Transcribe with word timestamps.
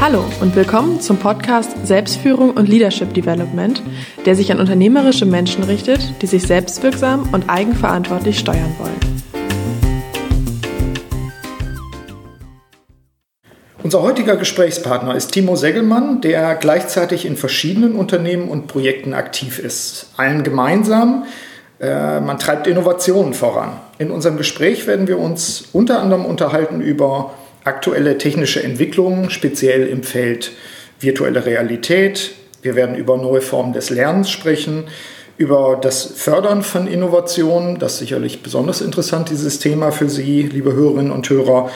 Hallo 0.00 0.24
und 0.40 0.56
willkommen 0.56 1.02
zum 1.02 1.18
Podcast 1.18 1.86
Selbstführung 1.86 2.52
und 2.52 2.70
Leadership 2.70 3.12
Development, 3.12 3.82
der 4.24 4.34
sich 4.34 4.50
an 4.50 4.58
unternehmerische 4.58 5.26
Menschen 5.26 5.62
richtet, 5.62 6.00
die 6.22 6.26
sich 6.26 6.44
selbstwirksam 6.44 7.28
und 7.32 7.50
eigenverantwortlich 7.50 8.38
steuern 8.38 8.74
wollen. 8.78 8.98
Unser 13.82 14.00
heutiger 14.00 14.36
Gesprächspartner 14.36 15.14
ist 15.14 15.32
Timo 15.32 15.54
Segelmann, 15.54 16.22
der 16.22 16.54
gleichzeitig 16.54 17.26
in 17.26 17.36
verschiedenen 17.36 17.94
Unternehmen 17.94 18.48
und 18.48 18.68
Projekten 18.68 19.12
aktiv 19.12 19.58
ist. 19.58 20.14
Allen 20.16 20.44
gemeinsam, 20.44 21.26
äh, 21.78 22.20
man 22.20 22.38
treibt 22.38 22.66
Innovationen 22.66 23.34
voran. 23.34 23.72
In 23.98 24.10
unserem 24.10 24.38
Gespräch 24.38 24.86
werden 24.86 25.08
wir 25.08 25.18
uns 25.18 25.68
unter 25.74 26.00
anderem 26.00 26.24
unterhalten 26.24 26.80
über 26.80 27.34
aktuelle 27.70 28.18
technische 28.18 28.62
Entwicklungen, 28.62 29.30
speziell 29.30 29.86
im 29.86 30.02
Feld 30.02 30.50
virtuelle 30.98 31.46
Realität. 31.46 32.32
Wir 32.62 32.74
werden 32.74 32.96
über 32.96 33.16
neue 33.16 33.40
Formen 33.40 33.72
des 33.72 33.90
Lernens 33.90 34.28
sprechen, 34.28 34.84
über 35.36 35.78
das 35.80 36.04
Fördern 36.04 36.62
von 36.62 36.88
Innovationen, 36.88 37.78
das 37.78 37.92
ist 37.94 37.98
sicherlich 38.00 38.42
besonders 38.42 38.80
interessant, 38.80 39.30
dieses 39.30 39.60
Thema 39.60 39.92
für 39.92 40.08
Sie, 40.08 40.42
liebe 40.42 40.74
Hörerinnen 40.74 41.12
und 41.12 41.30
Hörer. 41.30 41.70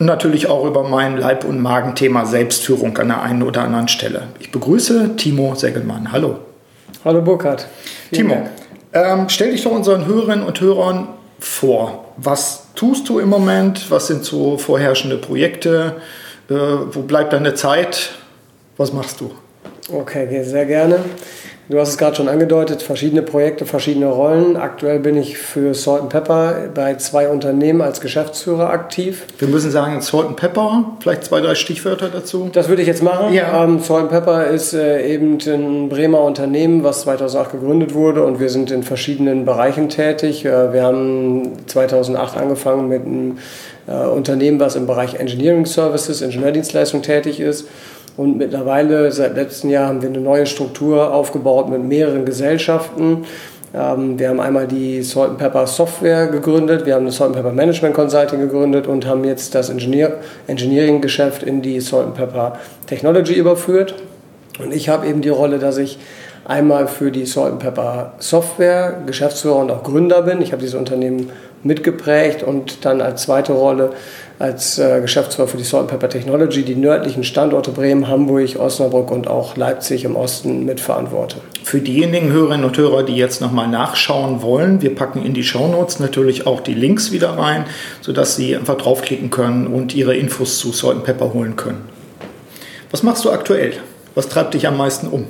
Und 0.00 0.06
natürlich 0.06 0.48
auch 0.48 0.64
über 0.64 0.82
mein 0.82 1.18
Leib- 1.18 1.44
und 1.44 1.60
Magenthema 1.60 2.24
Selbstführung 2.24 2.96
an 2.98 3.08
der 3.08 3.22
einen 3.22 3.42
oder 3.42 3.62
anderen 3.62 3.88
Stelle. 3.88 4.28
Ich 4.40 4.50
begrüße 4.50 5.16
Timo 5.16 5.54
Segelmann. 5.54 6.10
Hallo. 6.12 6.38
Hallo 7.04 7.20
Burkhard. 7.20 7.68
Timo, 8.10 8.48
ähm, 8.92 9.28
stell 9.28 9.52
dich 9.52 9.62
doch 9.62 9.72
unseren 9.72 10.06
Hörerinnen 10.06 10.44
und 10.44 10.60
Hörern 10.60 11.08
vor. 11.38 12.06
Was 12.16 12.65
tust 12.76 13.08
du 13.08 13.18
im 13.18 13.28
Moment? 13.28 13.90
Was 13.90 14.06
sind 14.06 14.24
so 14.24 14.56
vorherrschende 14.58 15.16
Projekte? 15.16 15.96
Äh, 16.48 16.54
wo 16.54 17.02
bleibt 17.02 17.32
deine 17.32 17.54
Zeit? 17.54 18.14
Was 18.76 18.92
machst 18.92 19.20
du? 19.20 19.32
Okay, 19.92 20.42
sehr 20.44 20.66
gerne. 20.66 21.00
Du 21.68 21.80
hast 21.80 21.88
es 21.88 21.98
gerade 21.98 22.14
schon 22.14 22.28
angedeutet, 22.28 22.80
verschiedene 22.80 23.22
Projekte, 23.22 23.66
verschiedene 23.66 24.06
Rollen. 24.06 24.56
Aktuell 24.56 25.00
bin 25.00 25.16
ich 25.16 25.36
für 25.36 25.74
Salt 25.74 26.10
Pepper 26.10 26.68
bei 26.72 26.94
zwei 26.94 27.28
Unternehmen 27.28 27.82
als 27.82 28.00
Geschäftsführer 28.00 28.70
aktiv. 28.70 29.24
Wir 29.38 29.48
müssen 29.48 29.72
sagen, 29.72 30.00
Salt 30.00 30.36
Pepper, 30.36 30.92
vielleicht 31.00 31.24
zwei, 31.24 31.40
drei 31.40 31.56
Stichwörter 31.56 32.08
dazu. 32.08 32.50
Das 32.52 32.68
würde 32.68 32.82
ich 32.82 32.88
jetzt 32.88 33.02
machen. 33.02 33.32
Ja. 33.32 33.64
Ähm, 33.64 33.80
Salt 33.80 34.10
Pepper 34.10 34.46
ist 34.46 34.74
äh, 34.74 35.12
eben 35.12 35.38
ein 35.44 35.88
Bremer 35.88 36.20
Unternehmen, 36.20 36.84
was 36.84 37.00
2008 37.00 37.50
gegründet 37.50 37.94
wurde 37.94 38.22
und 38.22 38.38
wir 38.38 38.48
sind 38.48 38.70
in 38.70 38.84
verschiedenen 38.84 39.44
Bereichen 39.44 39.88
tätig. 39.88 40.44
Äh, 40.44 40.72
wir 40.72 40.84
haben 40.84 41.66
2008 41.66 42.36
angefangen 42.36 42.88
mit 42.88 43.04
einem 43.04 43.38
äh, 43.88 44.06
Unternehmen, 44.06 44.60
was 44.60 44.76
im 44.76 44.86
Bereich 44.86 45.14
Engineering 45.14 45.66
Services, 45.66 46.22
Ingenieurdienstleistung 46.22 47.02
tätig 47.02 47.40
ist 47.40 47.66
und 48.16 48.38
mittlerweile, 48.38 49.12
seit 49.12 49.36
letztem 49.36 49.70
Jahr, 49.70 49.88
haben 49.88 50.02
wir 50.02 50.08
eine 50.08 50.20
neue 50.20 50.46
Struktur 50.46 51.12
aufgebaut 51.12 51.68
mit 51.68 51.82
mehreren 51.82 52.24
Gesellschaften. 52.24 53.24
Ähm, 53.74 54.18
wir 54.18 54.30
haben 54.30 54.40
einmal 54.40 54.66
die 54.66 55.02
Salt 55.02 55.36
Pepper 55.36 55.66
Software 55.66 56.28
gegründet, 56.28 56.86
wir 56.86 56.94
haben 56.94 57.04
das 57.04 57.16
Salt 57.16 57.34
Pepper 57.34 57.52
Management 57.52 57.94
Consulting 57.94 58.40
gegründet 58.40 58.86
und 58.86 59.06
haben 59.06 59.24
jetzt 59.24 59.54
das 59.54 59.68
Engineer 59.68 60.14
Engineering-Geschäft 60.46 61.42
in 61.42 61.60
die 61.60 61.80
Salt 61.80 62.14
Pepper 62.14 62.58
Technology 62.86 63.34
überführt. 63.34 63.94
Und 64.58 64.72
ich 64.72 64.88
habe 64.88 65.06
eben 65.06 65.20
die 65.20 65.28
Rolle, 65.28 65.58
dass 65.58 65.76
ich 65.76 65.98
einmal 66.46 66.86
für 66.86 67.10
die 67.10 67.26
Salt 67.26 67.58
Pepper 67.58 68.14
Software 68.18 69.02
Geschäftsführer 69.04 69.56
und 69.56 69.70
auch 69.70 69.82
Gründer 69.82 70.22
bin. 70.22 70.40
Ich 70.40 70.52
habe 70.52 70.62
dieses 70.62 70.76
Unternehmen 70.76 71.30
mitgeprägt 71.62 72.42
und 72.42 72.84
dann 72.84 73.00
als 73.00 73.22
zweite 73.22 73.52
Rolle 73.52 73.90
als 74.38 74.78
äh, 74.78 75.00
Geschäftsführer 75.00 75.48
für 75.48 75.56
die 75.56 75.64
Salt 75.64 75.88
Pepper 75.88 76.08
Technology 76.08 76.62
die 76.62 76.74
nördlichen 76.74 77.24
Standorte 77.24 77.70
Bremen, 77.70 78.08
Hamburg, 78.08 78.58
Osnabrück 78.58 79.10
und 79.10 79.28
auch 79.28 79.56
Leipzig 79.56 80.04
im 80.04 80.16
Osten 80.16 80.64
mitverantworte. 80.64 81.36
Für 81.64 81.80
diejenigen 81.80 82.30
Hörerinnen 82.30 82.64
und 82.64 82.76
Hörer, 82.76 83.02
die 83.02 83.16
jetzt 83.16 83.40
nochmal 83.40 83.68
nachschauen 83.68 84.42
wollen, 84.42 84.82
wir 84.82 84.94
packen 84.94 85.24
in 85.24 85.34
die 85.34 85.44
Shownotes 85.44 86.00
natürlich 86.00 86.46
auch 86.46 86.60
die 86.60 86.74
Links 86.74 87.12
wieder 87.12 87.30
rein, 87.30 87.64
sodass 88.00 88.36
Sie 88.36 88.54
einfach 88.54 88.76
draufklicken 88.76 89.30
können 89.30 89.66
und 89.66 89.94
Ihre 89.94 90.14
Infos 90.14 90.58
zu 90.58 90.72
Salt 90.72 91.04
Pepper 91.04 91.32
holen 91.32 91.56
können. 91.56 91.88
Was 92.90 93.02
machst 93.02 93.24
du 93.24 93.30
aktuell? 93.30 93.72
Was 94.14 94.28
treibt 94.28 94.54
dich 94.54 94.66
am 94.66 94.76
meisten 94.76 95.08
um? 95.08 95.26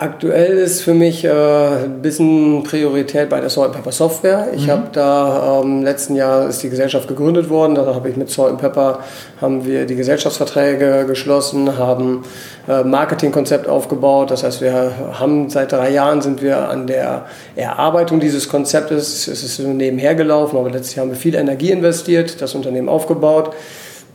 Aktuell 0.00 0.56
ist 0.56 0.80
für 0.80 0.94
mich 0.94 1.26
äh, 1.26 1.28
ein 1.28 2.00
bisschen 2.00 2.62
Priorität 2.62 3.28
bei 3.28 3.38
der 3.38 3.50
Salt 3.50 3.72
Pepper 3.72 3.92
Software. 3.92 4.48
Ich 4.54 4.66
mhm. 4.66 4.70
habe 4.70 4.88
da 4.92 5.60
ähm, 5.62 5.82
letzten 5.82 6.14
Jahr 6.16 6.48
ist 6.48 6.62
die 6.62 6.70
Gesellschaft 6.70 7.06
gegründet 7.06 7.50
worden. 7.50 7.74
Da 7.74 7.84
habe 7.84 8.08
ich 8.08 8.16
mit 8.16 8.30
Salt 8.30 8.56
Pepper 8.56 9.00
haben 9.42 9.66
wir 9.66 9.84
die 9.84 9.96
Gesellschaftsverträge 9.96 11.04
geschlossen, 11.06 11.76
haben 11.76 12.24
äh, 12.66 12.82
Marketingkonzept 12.82 13.68
aufgebaut. 13.68 14.30
Das 14.30 14.42
heißt, 14.42 14.62
wir 14.62 14.90
haben 15.20 15.50
seit 15.50 15.70
drei 15.72 15.90
Jahren 15.90 16.22
sind 16.22 16.40
wir 16.40 16.70
an 16.70 16.86
der 16.86 17.26
Erarbeitung 17.54 18.20
dieses 18.20 18.48
Konzeptes. 18.48 19.28
Es 19.28 19.42
ist 19.42 19.56
so 19.56 19.68
nebenher 19.68 20.14
gelaufen, 20.14 20.56
aber 20.56 20.70
letztes 20.70 20.94
Jahr 20.94 21.04
haben 21.04 21.12
wir 21.12 21.18
viel 21.18 21.34
Energie 21.34 21.72
investiert, 21.72 22.40
das 22.40 22.54
Unternehmen 22.54 22.88
aufgebaut. 22.88 23.54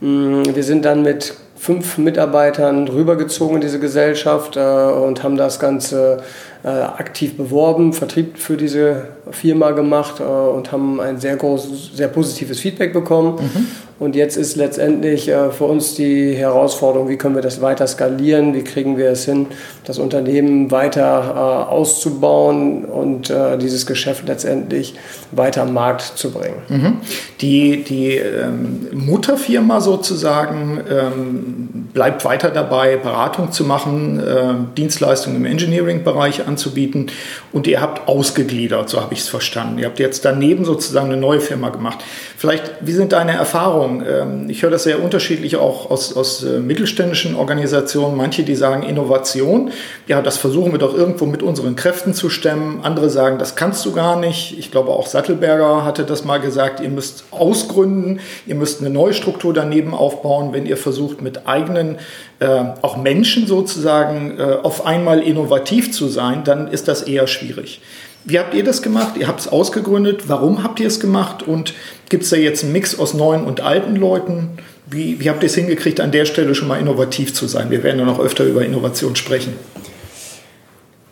Mm, 0.00 0.42
wir 0.52 0.64
sind 0.64 0.84
dann 0.84 1.02
mit 1.02 1.34
fünf 1.56 1.98
Mitarbeitern 1.98 2.88
rübergezogen 2.88 3.56
in 3.56 3.60
diese 3.60 3.80
Gesellschaft 3.80 4.56
äh, 4.56 4.60
und 4.60 5.22
haben 5.22 5.36
das 5.36 5.58
Ganze 5.58 6.18
äh, 6.62 6.68
aktiv 6.68 7.36
beworben, 7.36 7.92
Vertrieb 7.92 8.38
für 8.38 8.56
diese 8.56 9.08
Firma 9.30 9.70
gemacht 9.70 10.20
äh, 10.20 10.22
und 10.22 10.72
haben 10.72 11.00
ein 11.00 11.18
sehr 11.18 11.36
großes, 11.36 11.96
sehr 11.96 12.08
positives 12.08 12.60
Feedback 12.60 12.92
bekommen. 12.92 13.36
Mhm. 13.36 13.66
Und 13.98 14.14
jetzt 14.14 14.36
ist 14.36 14.56
letztendlich 14.56 15.28
äh, 15.28 15.50
für 15.50 15.64
uns 15.64 15.94
die 15.94 16.34
Herausforderung, 16.34 17.08
wie 17.08 17.16
können 17.16 17.34
wir 17.34 17.42
das 17.42 17.62
weiter 17.62 17.86
skalieren, 17.86 18.52
wie 18.52 18.62
kriegen 18.62 18.98
wir 18.98 19.10
es 19.10 19.24
hin, 19.24 19.46
das 19.84 19.98
Unternehmen 19.98 20.70
weiter 20.70 21.66
äh, 21.68 21.72
auszubauen 21.72 22.84
und 22.84 23.30
äh, 23.30 23.56
dieses 23.56 23.86
Geschäft 23.86 24.28
letztendlich 24.28 24.94
weiter 25.32 25.62
am 25.62 25.72
Markt 25.72 26.02
zu 26.02 26.30
bringen. 26.30 26.56
Mhm. 26.68 26.96
Die, 27.40 27.84
die 27.84 28.16
ähm, 28.16 28.88
Mutterfirma 28.92 29.80
sozusagen 29.80 30.80
ähm, 30.90 31.88
bleibt 31.94 32.24
weiter 32.26 32.50
dabei, 32.50 32.96
Beratung 32.96 33.50
zu 33.50 33.64
machen, 33.64 34.20
äh, 34.20 34.76
Dienstleistungen 34.76 35.38
im 35.38 35.46
Engineering-Bereich 35.46 36.46
anzubieten 36.46 37.06
und 37.52 37.66
ihr 37.66 37.80
habt 37.80 38.08
ausgegliedert, 38.08 38.90
so 38.90 39.00
habe 39.00 39.14
ich 39.14 39.20
es 39.20 39.28
verstanden. 39.28 39.78
Ihr 39.78 39.86
habt 39.86 39.98
jetzt 39.98 40.26
daneben 40.26 40.66
sozusagen 40.66 41.06
eine 41.06 41.16
neue 41.16 41.40
Firma 41.40 41.70
gemacht. 41.70 42.00
Vielleicht, 42.36 42.74
wie 42.82 42.92
sind 42.92 43.12
deine 43.12 43.32
Erfahrungen? 43.32 43.85
Ähm, 43.86 44.50
ich 44.50 44.62
höre 44.62 44.70
das 44.70 44.84
sehr 44.84 45.02
unterschiedlich 45.02 45.56
auch 45.56 45.90
aus, 45.90 46.16
aus 46.16 46.42
äh, 46.42 46.58
mittelständischen 46.60 47.34
Organisationen. 47.34 48.16
Manche, 48.16 48.42
die 48.42 48.54
sagen 48.54 48.82
Innovation, 48.82 49.70
ja, 50.06 50.22
das 50.22 50.36
versuchen 50.36 50.72
wir 50.72 50.78
doch 50.78 50.94
irgendwo 50.94 51.26
mit 51.26 51.42
unseren 51.42 51.76
Kräften 51.76 52.14
zu 52.14 52.28
stemmen. 52.28 52.80
Andere 52.82 53.10
sagen, 53.10 53.38
das 53.38 53.56
kannst 53.56 53.84
du 53.86 53.92
gar 53.92 54.18
nicht. 54.18 54.58
Ich 54.58 54.70
glaube, 54.70 54.90
auch 54.90 55.06
Sattelberger 55.06 55.84
hatte 55.84 56.04
das 56.04 56.24
mal 56.24 56.38
gesagt, 56.38 56.80
ihr 56.80 56.90
müsst 56.90 57.24
ausgründen, 57.30 58.20
ihr 58.46 58.54
müsst 58.54 58.80
eine 58.80 58.90
neue 58.90 59.14
Struktur 59.14 59.54
daneben 59.54 59.94
aufbauen, 59.94 60.52
wenn 60.52 60.66
ihr 60.66 60.76
versucht, 60.76 61.22
mit 61.22 61.46
eigenen, 61.46 61.96
äh, 62.40 62.46
auch 62.82 62.96
Menschen 62.96 63.46
sozusagen, 63.46 64.38
äh, 64.38 64.42
auf 64.62 64.86
einmal 64.86 65.20
innovativ 65.20 65.92
zu 65.92 66.08
sein, 66.08 66.44
dann 66.44 66.68
ist 66.68 66.88
das 66.88 67.02
eher 67.02 67.26
schwierig. 67.26 67.80
Wie 68.28 68.40
habt 68.40 68.54
ihr 68.54 68.64
das 68.64 68.82
gemacht? 68.82 69.16
Ihr 69.16 69.28
habt 69.28 69.38
es 69.38 69.48
ausgegründet. 69.48 70.28
Warum 70.28 70.64
habt 70.64 70.80
ihr 70.80 70.88
es 70.88 70.98
gemacht? 70.98 71.44
Und 71.44 71.74
gibt 72.08 72.24
es 72.24 72.30
da 72.30 72.36
jetzt 72.36 72.64
einen 72.64 72.72
Mix 72.72 72.98
aus 72.98 73.14
neuen 73.14 73.44
und 73.44 73.60
alten 73.60 73.94
Leuten? 73.94 74.58
Wie, 74.90 75.20
wie 75.20 75.30
habt 75.30 75.44
ihr 75.44 75.46
es 75.46 75.54
hingekriegt, 75.54 76.00
an 76.00 76.10
der 76.10 76.24
Stelle 76.24 76.56
schon 76.56 76.66
mal 76.66 76.80
innovativ 76.80 77.32
zu 77.32 77.46
sein? 77.46 77.70
Wir 77.70 77.84
werden 77.84 78.00
ja 78.00 78.04
noch 78.04 78.18
öfter 78.18 78.42
über 78.44 78.64
Innovation 78.64 79.14
sprechen. 79.14 79.54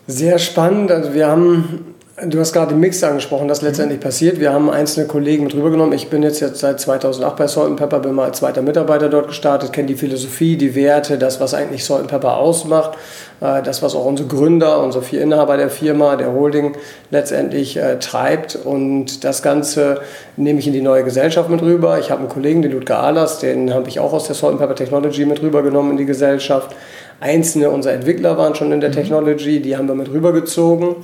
Sehr 0.09 0.41
spannend. 0.41 0.91
Also 0.91 1.15
wir 1.15 1.29
haben 1.29 1.95
Du 2.29 2.39
hast 2.39 2.53
gerade 2.53 2.69
den 2.75 2.79
Mix 2.79 3.03
angesprochen, 3.03 3.49
das 3.49 3.61
letztendlich 3.61 3.99
passiert. 3.99 4.39
Wir 4.39 4.53
haben 4.53 4.71
einzelne 4.71 5.09
Kollegen 5.09 5.45
mit 5.45 5.55
rübergenommen. 5.55 5.93
Ich 5.95 6.11
bin 6.11 6.23
jetzt, 6.23 6.39
jetzt 6.39 6.61
seit 6.61 6.79
2008 6.79 7.35
bei 7.35 7.49
Salt 7.49 7.75
Pepper, 7.75 7.99
bin 7.99 8.15
mal 8.15 8.27
als 8.27 8.39
zweiter 8.39 8.63
Mitarbeiter 8.63 9.09
dort 9.09 9.27
gestartet, 9.27 9.73
kenne 9.73 9.89
die 9.89 9.97
Philosophie, 9.97 10.57
die 10.57 10.77
Werte, 10.77 11.19
das, 11.19 11.41
was 11.41 11.55
eigentlich 11.55 11.84
Salt 11.84 12.07
Pepper 12.07 12.37
ausmacht, 12.37 12.97
das, 13.41 13.83
was 13.83 13.95
auch 13.95 14.07
unsere 14.07 14.28
Gründer, 14.28 14.83
unsere 14.83 15.04
vier 15.04 15.21
Inhaber 15.22 15.57
der 15.57 15.69
Firma, 15.69 16.16
der 16.16 16.33
Holding 16.33 16.77
letztendlich 17.10 17.77
äh, 17.77 17.98
treibt. 17.98 18.57
Und 18.57 19.25
das 19.25 19.42
Ganze 19.42 20.01
nehme 20.36 20.60
ich 20.60 20.66
in 20.66 20.72
die 20.72 20.81
neue 20.81 21.04
Gesellschaft 21.04 21.51
mit 21.51 21.60
rüber. 21.63 21.98
Ich 21.98 22.10
habe 22.10 22.21
einen 22.21 22.28
Kollegen, 22.28 22.63
den 22.63 22.72
Ludger 22.72 23.01
Ahlers, 23.01 23.39
den 23.39 23.75
habe 23.75 23.89
ich 23.89 24.01
auch 24.01 24.13
aus 24.13 24.27
der 24.27 24.36
Salt 24.36 24.59
Pepper 24.59 24.75
Technology 24.75 25.27
mit 25.27 25.42
rübergenommen 25.42 25.92
in 25.92 25.97
die 25.97 26.07
Gesellschaft. 26.07 26.75
Einzelne 27.21 27.71
unserer 27.71 27.95
Entwickler 27.95 28.39
waren 28.39 28.54
schon 28.54 28.72
in 28.72 28.81
der 28.81 28.91
mhm. 28.91 28.95
Technology, 28.95 29.60
die 29.60 29.77
haben 29.77 29.89
wir 29.89 29.95
mit 29.95 30.10
rübergezogen. 30.10 30.97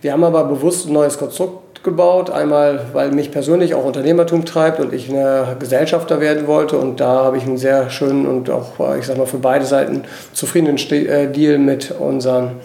Wir 0.00 0.12
haben 0.12 0.24
aber 0.24 0.44
bewusst 0.44 0.86
ein 0.86 0.92
neues 0.92 1.18
Konstrukt 1.18 1.63
gebaut. 1.84 2.30
Einmal, 2.30 2.86
weil 2.92 3.12
mich 3.12 3.30
persönlich 3.30 3.74
auch 3.74 3.84
Unternehmertum 3.84 4.44
treibt 4.44 4.80
und 4.80 4.92
ich 4.92 5.08
eine 5.08 5.56
Gesellschafter 5.58 6.20
werden 6.20 6.46
wollte. 6.46 6.78
Und 6.78 6.98
da 6.98 7.24
habe 7.24 7.36
ich 7.36 7.44
einen 7.44 7.58
sehr 7.58 7.90
schönen 7.90 8.26
und 8.26 8.50
auch, 8.50 8.96
ich 8.98 9.06
sag 9.06 9.16
mal, 9.16 9.26
für 9.26 9.38
beide 9.38 9.64
Seiten 9.64 10.02
zufriedenen 10.32 10.76
äh, 10.90 11.30
Deal 11.30 11.58
mit 11.58 11.92
unseren 11.92 12.56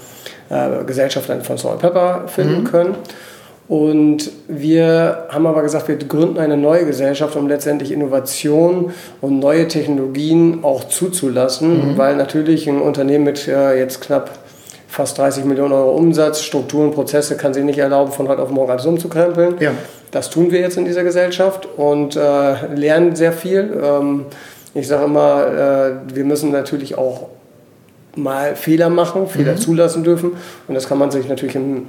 äh, 0.49 0.83
Gesellschaftern 0.85 1.43
von 1.43 1.57
Salt 1.57 1.79
Pepper 1.79 2.23
finden 2.27 2.61
mhm. 2.61 2.63
können. 2.63 2.95
Und 3.67 4.31
wir 4.47 5.27
haben 5.29 5.45
aber 5.45 5.61
gesagt, 5.61 5.87
wir 5.89 5.97
gründen 5.97 6.39
eine 6.39 6.57
neue 6.57 6.87
Gesellschaft, 6.87 7.35
um 7.35 7.47
letztendlich 7.47 7.91
Innovation 7.91 8.91
und 9.21 9.37
neue 9.37 9.67
Technologien 9.67 10.63
auch 10.63 10.85
zuzulassen, 10.85 11.91
mhm. 11.91 11.97
weil 11.97 12.15
natürlich 12.15 12.67
ein 12.67 12.81
Unternehmen 12.81 13.25
mit 13.25 13.47
äh, 13.47 13.77
jetzt 13.77 14.01
knapp 14.01 14.31
fast 14.89 15.17
30 15.19 15.45
Millionen 15.45 15.71
Euro 15.71 15.91
Umsatz, 15.91 16.41
Strukturen, 16.41 16.91
Prozesse 16.91 17.37
kann 17.37 17.53
sich 17.53 17.63
nicht 17.63 17.77
erlauben, 17.77 18.11
von 18.11 18.27
heute 18.27 18.41
auf 18.41 18.49
morgen 18.49 18.71
alles 18.71 18.85
umzukrempeln. 18.85 19.55
Ja. 19.59 19.71
Das 20.11 20.31
tun 20.31 20.51
wir 20.51 20.59
jetzt 20.59 20.77
in 20.77 20.85
dieser 20.85 21.03
Gesellschaft 21.03 21.67
und 21.77 22.15
äh, 22.15 22.73
lernen 22.73 23.15
sehr 23.15 23.31
viel. 23.31 23.79
Ähm, 23.81 24.25
ich 24.73 24.87
sage 24.87 25.05
immer, 25.05 26.01
äh, 26.09 26.15
wir 26.15 26.25
müssen 26.25 26.51
natürlich 26.51 26.97
auch 26.97 27.27
mal 28.15 28.55
Fehler 28.55 28.89
machen, 28.89 29.27
Fehler 29.27 29.53
mhm. 29.53 29.57
zulassen 29.57 30.03
dürfen. 30.03 30.31
Und 30.67 30.73
das 30.73 30.87
kann 30.87 30.97
man 30.97 31.11
sich 31.11 31.29
natürlich 31.29 31.55
im 31.55 31.85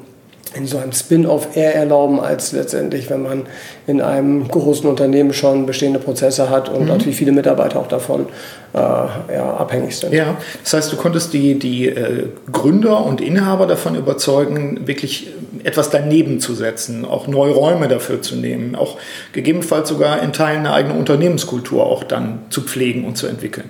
in 0.54 0.66
so 0.66 0.78
einem 0.78 0.92
Spin-off 0.92 1.56
eher 1.56 1.74
erlauben, 1.74 2.20
als 2.20 2.52
letztendlich, 2.52 3.08
wenn 3.08 3.22
man 3.22 3.42
in 3.86 4.00
einem 4.00 4.48
großen 4.48 4.88
Unternehmen 4.88 5.32
schon 5.32 5.66
bestehende 5.66 6.00
Prozesse 6.00 6.50
hat 6.50 6.68
und 6.68 6.82
mhm. 6.82 6.88
natürlich 6.88 7.16
viele 7.16 7.32
Mitarbeiter 7.32 7.78
auch 7.78 7.86
davon 7.86 8.26
äh, 8.74 8.78
ja, 8.78 9.56
abhängig 9.58 9.96
sind. 9.96 10.12
Ja, 10.12 10.36
das 10.62 10.72
heißt, 10.72 10.92
du 10.92 10.96
konntest 10.96 11.32
die, 11.32 11.58
die 11.58 11.88
äh, 11.88 12.26
Gründer 12.50 13.04
und 13.04 13.20
Inhaber 13.20 13.66
davon 13.66 13.94
überzeugen, 13.94 14.86
wirklich 14.86 15.28
etwas 15.62 15.90
daneben 15.90 16.40
zu 16.40 16.54
setzen, 16.54 17.04
auch 17.04 17.28
neue 17.28 17.52
Räume 17.52 17.86
dafür 17.88 18.22
zu 18.22 18.36
nehmen, 18.36 18.74
auch 18.74 18.98
gegebenenfalls 19.32 19.88
sogar 19.88 20.22
in 20.22 20.32
Teilen 20.32 20.60
eine 20.60 20.72
eigene 20.72 20.94
Unternehmenskultur 20.94 21.86
auch 21.86 22.02
dann 22.02 22.40
zu 22.50 22.62
pflegen 22.62 23.04
und 23.04 23.16
zu 23.16 23.26
entwickeln. 23.26 23.68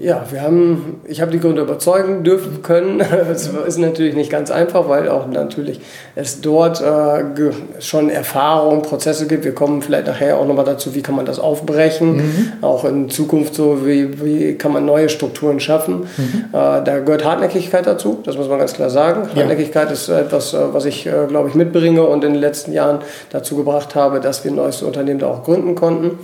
Ja, 0.00 0.24
wir 0.30 0.42
haben, 0.42 1.00
ich 1.08 1.20
habe 1.20 1.32
die 1.32 1.40
Gründer 1.40 1.62
überzeugen 1.62 2.22
dürfen 2.22 2.62
können. 2.62 3.02
Es 3.30 3.48
ist 3.48 3.78
natürlich 3.78 4.14
nicht 4.14 4.30
ganz 4.30 4.50
einfach, 4.50 4.88
weil 4.88 5.08
auch 5.08 5.26
natürlich 5.26 5.80
es 6.14 6.40
dort 6.40 6.80
äh, 6.80 7.24
schon 7.80 8.08
Erfahrungen, 8.08 8.82
Prozesse 8.82 9.26
gibt. 9.26 9.44
Wir 9.44 9.54
kommen 9.54 9.82
vielleicht 9.82 10.06
nachher 10.06 10.38
auch 10.38 10.46
nochmal 10.46 10.64
dazu, 10.64 10.94
wie 10.94 11.02
kann 11.02 11.16
man 11.16 11.26
das 11.26 11.40
aufbrechen, 11.40 12.16
mhm. 12.16 12.52
auch 12.60 12.84
in 12.84 13.10
Zukunft 13.10 13.56
so, 13.56 13.84
wie, 13.86 14.24
wie 14.24 14.54
kann 14.54 14.72
man 14.72 14.86
neue 14.86 15.08
Strukturen 15.08 15.58
schaffen. 15.58 16.06
Mhm. 16.16 16.44
Äh, 16.52 16.84
da 16.84 17.00
gehört 17.00 17.24
Hartnäckigkeit 17.24 17.84
dazu, 17.84 18.20
das 18.24 18.36
muss 18.36 18.48
man 18.48 18.60
ganz 18.60 18.74
klar 18.74 18.90
sagen. 18.90 19.28
Ja. 19.34 19.40
Hartnäckigkeit 19.40 19.90
ist 19.90 20.08
etwas, 20.08 20.54
äh, 20.54 20.58
was 20.72 20.84
ich, 20.84 21.06
äh, 21.06 21.26
glaube 21.26 21.48
ich, 21.48 21.56
mitbringe 21.56 22.04
und 22.04 22.22
in 22.22 22.34
den 22.34 22.40
letzten 22.40 22.72
Jahren 22.72 23.00
dazu 23.30 23.56
gebracht 23.56 23.96
habe, 23.96 24.20
dass 24.20 24.44
wir 24.44 24.52
ein 24.52 24.56
neues 24.56 24.80
Unternehmen 24.82 25.18
da 25.18 25.26
auch 25.26 25.42
gründen 25.42 25.74
konnten. 25.74 26.18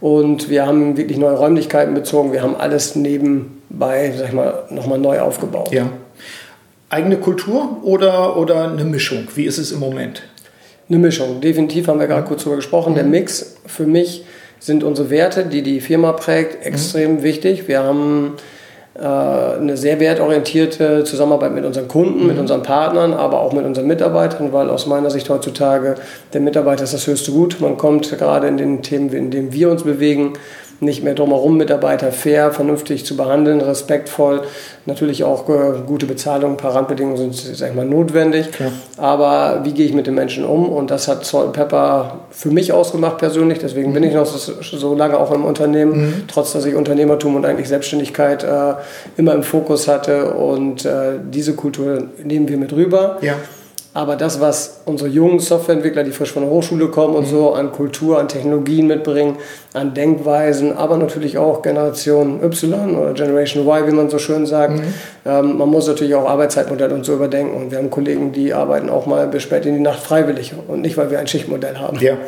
Und 0.00 0.48
wir 0.48 0.66
haben 0.66 0.96
wirklich 0.96 1.18
neue 1.18 1.36
Räumlichkeiten 1.36 1.94
bezogen. 1.94 2.32
Wir 2.32 2.42
haben 2.42 2.56
alles 2.56 2.94
nebenbei, 2.94 4.12
sag 4.16 4.28
ich 4.28 4.32
mal, 4.32 4.64
nochmal 4.70 4.98
neu 4.98 5.20
aufgebaut. 5.20 5.72
Ja. 5.72 5.90
Eigene 6.90 7.16
Kultur 7.16 7.78
oder, 7.82 8.36
oder 8.36 8.70
eine 8.70 8.84
Mischung? 8.84 9.28
Wie 9.34 9.44
ist 9.44 9.58
es 9.58 9.72
im 9.72 9.80
Moment? 9.80 10.22
Eine 10.88 10.98
Mischung. 10.98 11.40
Definitiv 11.40 11.88
haben 11.88 12.00
wir 12.00 12.06
gerade 12.06 12.26
kurz 12.26 12.42
darüber 12.44 12.56
gesprochen. 12.56 12.92
Mhm. 12.92 12.96
Der 12.96 13.04
Mix 13.04 13.56
für 13.66 13.86
mich 13.86 14.24
sind 14.60 14.84
unsere 14.84 15.10
Werte, 15.10 15.44
die 15.44 15.62
die 15.62 15.80
Firma 15.80 16.12
prägt, 16.12 16.64
extrem 16.64 17.16
mhm. 17.16 17.22
wichtig. 17.22 17.68
Wir 17.68 17.82
haben 17.82 18.34
eine 19.00 19.76
sehr 19.76 20.00
wertorientierte 20.00 21.04
Zusammenarbeit 21.04 21.52
mit 21.54 21.64
unseren 21.64 21.86
Kunden, 21.86 22.22
mhm. 22.22 22.26
mit 22.26 22.38
unseren 22.38 22.62
Partnern, 22.62 23.14
aber 23.14 23.40
auch 23.40 23.52
mit 23.52 23.64
unseren 23.64 23.86
Mitarbeitern, 23.86 24.52
weil 24.52 24.70
aus 24.70 24.86
meiner 24.86 25.10
Sicht 25.10 25.28
heutzutage 25.30 25.94
der 26.32 26.40
Mitarbeiter 26.40 26.84
ist 26.84 26.94
das 26.94 27.06
höchste 27.06 27.30
Gut. 27.30 27.58
Man 27.60 27.76
kommt 27.76 28.10
gerade 28.18 28.48
in 28.48 28.56
den 28.56 28.82
Themen, 28.82 29.10
in 29.10 29.30
denen 29.30 29.52
wir 29.52 29.70
uns 29.70 29.84
bewegen, 29.84 30.32
nicht 30.80 31.02
mehr 31.02 31.14
drumherum, 31.14 31.56
Mitarbeiter 31.56 32.12
fair, 32.12 32.52
vernünftig 32.52 33.04
zu 33.04 33.16
behandeln, 33.16 33.60
respektvoll. 33.60 34.42
Natürlich 34.86 35.24
auch 35.24 35.48
äh, 35.48 35.80
gute 35.86 36.06
Bezahlung, 36.06 36.52
ein 36.52 36.56
paar 36.56 36.74
Randbedingungen 36.74 37.16
sind, 37.16 37.34
sag 37.34 37.70
ich 37.70 37.74
mal, 37.74 37.84
notwendig. 37.84 38.52
Klar. 38.52 38.70
Aber 38.96 39.60
wie 39.64 39.72
gehe 39.72 39.86
ich 39.86 39.92
mit 39.92 40.06
den 40.06 40.14
Menschen 40.14 40.44
um? 40.44 40.68
Und 40.68 40.90
das 40.90 41.08
hat 41.08 41.24
Salt 41.24 41.52
Pepper 41.52 42.20
für 42.30 42.50
mich 42.50 42.72
ausgemacht 42.72 43.18
persönlich. 43.18 43.58
Deswegen 43.58 43.90
mhm. 43.90 43.94
bin 43.94 44.02
ich 44.04 44.14
noch 44.14 44.26
so, 44.26 44.94
lange 44.94 45.18
auch 45.18 45.32
im 45.32 45.44
Unternehmen, 45.44 45.92
mhm. 45.92 46.22
trotz 46.28 46.52
dass 46.52 46.64
ich 46.64 46.74
Unternehmertum 46.74 47.34
und 47.34 47.44
eigentlich 47.44 47.68
Selbstständigkeit 47.68 48.44
äh, 48.44 48.74
immer 49.16 49.34
im 49.34 49.42
Fokus 49.42 49.88
hatte. 49.88 50.34
Und 50.34 50.84
äh, 50.84 51.18
diese 51.28 51.54
Kultur 51.54 52.04
nehmen 52.22 52.48
wir 52.48 52.56
mit 52.56 52.72
rüber. 52.72 53.18
Ja. 53.20 53.34
Aber 53.98 54.14
das, 54.14 54.40
was 54.40 54.82
unsere 54.84 55.10
jungen 55.10 55.40
Softwareentwickler, 55.40 56.04
die 56.04 56.12
frisch 56.12 56.30
von 56.30 56.44
der 56.44 56.52
Hochschule 56.52 56.86
kommen 56.86 57.16
und 57.16 57.26
so 57.26 57.54
an 57.54 57.72
Kultur, 57.72 58.20
an 58.20 58.28
Technologien 58.28 58.86
mitbringen, 58.86 59.38
an 59.72 59.92
Denkweisen, 59.92 60.72
aber 60.76 60.98
natürlich 60.98 61.36
auch 61.36 61.62
Generation 61.62 62.40
Y 62.40 62.94
oder 62.96 63.12
Generation 63.12 63.66
Y, 63.66 63.88
wie 63.88 63.90
man 63.90 64.08
so 64.08 64.20
schön 64.20 64.46
sagt. 64.46 64.74
Mhm. 64.74 64.94
Ähm, 65.26 65.58
man 65.58 65.68
muss 65.68 65.88
natürlich 65.88 66.14
auch 66.14 66.28
Arbeitszeitmodelle 66.28 66.94
und 66.94 67.04
so 67.04 67.12
überdenken. 67.12 67.60
Und 67.60 67.72
wir 67.72 67.78
haben 67.78 67.90
Kollegen, 67.90 68.30
die 68.30 68.54
arbeiten 68.54 68.88
auch 68.88 69.06
mal 69.06 69.26
bis 69.26 69.42
spät 69.42 69.66
in 69.66 69.74
die 69.74 69.80
Nacht 69.80 69.98
freiwillig 69.98 70.52
und 70.68 70.80
nicht, 70.80 70.96
weil 70.96 71.10
wir 71.10 71.18
ein 71.18 71.26
Schichtmodell 71.26 71.78
haben. 71.78 71.98
Ja 71.98 72.18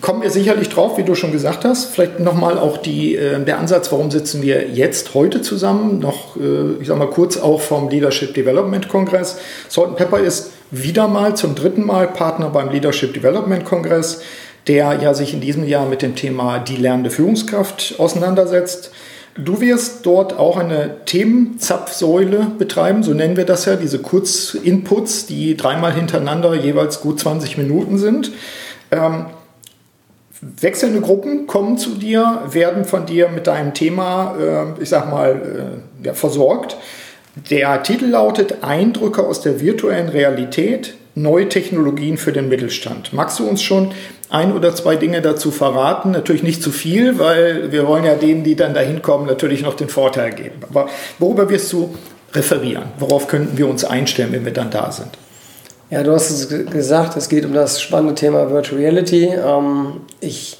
kommen 0.00 0.22
wir 0.22 0.30
sicherlich 0.30 0.68
drauf, 0.68 0.98
wie 0.98 1.04
du 1.04 1.14
schon 1.14 1.32
gesagt 1.32 1.64
hast. 1.64 1.94
Vielleicht 1.94 2.18
nochmal 2.20 2.58
auch 2.58 2.78
die, 2.78 3.16
äh, 3.16 3.38
der 3.44 3.58
Ansatz, 3.58 3.92
warum 3.92 4.10
sitzen 4.10 4.42
wir 4.42 4.68
jetzt 4.68 5.14
heute 5.14 5.40
zusammen? 5.40 6.00
Noch, 6.00 6.36
äh, 6.36 6.80
ich 6.80 6.88
sag 6.88 6.98
mal 6.98 7.10
kurz 7.10 7.36
auch 7.36 7.60
vom 7.60 7.88
Leadership 7.88 8.34
Development 8.34 8.88
Kongress. 8.88 9.38
Salt 9.68 9.96
Pepper 9.96 10.18
ist 10.18 10.50
wieder 10.70 11.08
mal 11.08 11.36
zum 11.36 11.54
dritten 11.54 11.84
Mal 11.84 12.08
Partner 12.08 12.50
beim 12.50 12.70
Leadership 12.70 13.14
Development 13.14 13.64
Kongress, 13.64 14.20
der 14.66 14.98
ja 15.00 15.14
sich 15.14 15.32
in 15.32 15.40
diesem 15.40 15.64
Jahr 15.64 15.86
mit 15.86 16.02
dem 16.02 16.14
Thema 16.14 16.58
die 16.58 16.76
lernende 16.76 17.10
Führungskraft 17.10 17.94
auseinandersetzt. 17.98 18.90
Du 19.36 19.60
wirst 19.60 20.04
dort 20.04 20.36
auch 20.36 20.56
eine 20.56 21.04
Themenzapfsäule 21.04 22.48
betreiben, 22.58 23.02
so 23.02 23.14
nennen 23.14 23.36
wir 23.36 23.44
das 23.44 23.66
ja, 23.66 23.76
diese 23.76 24.00
Kurzinputs, 24.00 25.26
die 25.26 25.56
dreimal 25.56 25.92
hintereinander 25.92 26.54
jeweils 26.54 27.00
gut 27.00 27.20
20 27.20 27.56
Minuten 27.56 27.98
sind. 27.98 28.32
Ähm, 28.90 29.26
wechselnde 30.40 31.00
Gruppen 31.00 31.46
kommen 31.46 31.78
zu 31.78 31.90
dir, 31.90 32.42
werden 32.50 32.84
von 32.84 33.06
dir 33.06 33.28
mit 33.28 33.46
deinem 33.46 33.74
Thema, 33.74 34.36
äh, 34.38 34.82
ich 34.82 34.88
sag 34.88 35.08
mal, 35.08 35.80
äh, 36.02 36.06
ja, 36.06 36.14
versorgt. 36.14 36.76
Der 37.50 37.82
Titel 37.82 38.06
lautet 38.06 38.62
Eindrücke 38.62 39.24
aus 39.24 39.40
der 39.40 39.60
virtuellen 39.60 40.08
Realität, 40.08 40.94
neue 41.14 41.48
Technologien 41.48 42.16
für 42.16 42.32
den 42.32 42.48
Mittelstand. 42.48 43.12
Magst 43.12 43.38
du 43.38 43.48
uns 43.48 43.62
schon 43.62 43.92
ein 44.28 44.52
oder 44.52 44.74
zwei 44.74 44.96
Dinge 44.96 45.20
dazu 45.22 45.50
verraten? 45.50 46.10
Natürlich 46.10 46.42
nicht 46.42 46.62
zu 46.62 46.70
viel, 46.70 47.18
weil 47.18 47.70
wir 47.70 47.86
wollen 47.86 48.04
ja 48.04 48.14
denen, 48.14 48.44
die 48.44 48.56
dann 48.56 48.74
dahin 48.74 49.02
kommen, 49.02 49.26
natürlich 49.26 49.62
noch 49.62 49.74
den 49.74 49.88
Vorteil 49.88 50.32
geben. 50.32 50.60
Aber 50.68 50.88
worüber 51.18 51.48
wirst 51.50 51.72
du 51.72 51.94
referieren? 52.32 52.84
Worauf 52.98 53.28
könnten 53.28 53.56
wir 53.56 53.68
uns 53.68 53.84
einstellen, 53.84 54.32
wenn 54.32 54.44
wir 54.44 54.52
dann 54.52 54.70
da 54.70 54.90
sind? 54.90 55.10
Ja, 55.90 56.02
du 56.02 56.12
hast 56.12 56.30
es 56.30 56.48
gesagt, 56.48 57.16
es 57.16 57.28
geht 57.28 57.44
um 57.46 57.54
das 57.54 57.80
spannende 57.80 58.14
Thema 58.14 58.50
Virtual 58.50 58.80
Reality. 58.80 59.26
Ähm, 59.26 60.00
ich 60.20 60.58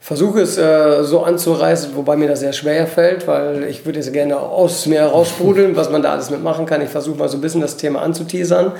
versuche 0.00 0.40
es 0.40 0.56
äh, 0.56 1.04
so 1.04 1.22
anzureißen, 1.22 1.94
wobei 1.94 2.16
mir 2.16 2.26
das 2.26 2.40
sehr 2.40 2.54
schwer 2.54 2.86
fällt, 2.86 3.28
weil 3.28 3.64
ich 3.64 3.84
würde 3.84 3.98
jetzt 3.98 4.12
gerne 4.12 4.38
aus 4.38 4.86
mir 4.86 5.02
raussprudeln, 5.04 5.76
was 5.76 5.90
man 5.90 6.02
da 6.02 6.12
alles 6.12 6.30
mitmachen 6.30 6.66
kann. 6.66 6.80
Ich 6.82 6.88
versuche 6.88 7.18
mal 7.18 7.28
so 7.28 7.36
ein 7.36 7.42
bisschen 7.42 7.60
das 7.60 7.76
Thema 7.76 8.00
anzuteasern. 8.00 8.72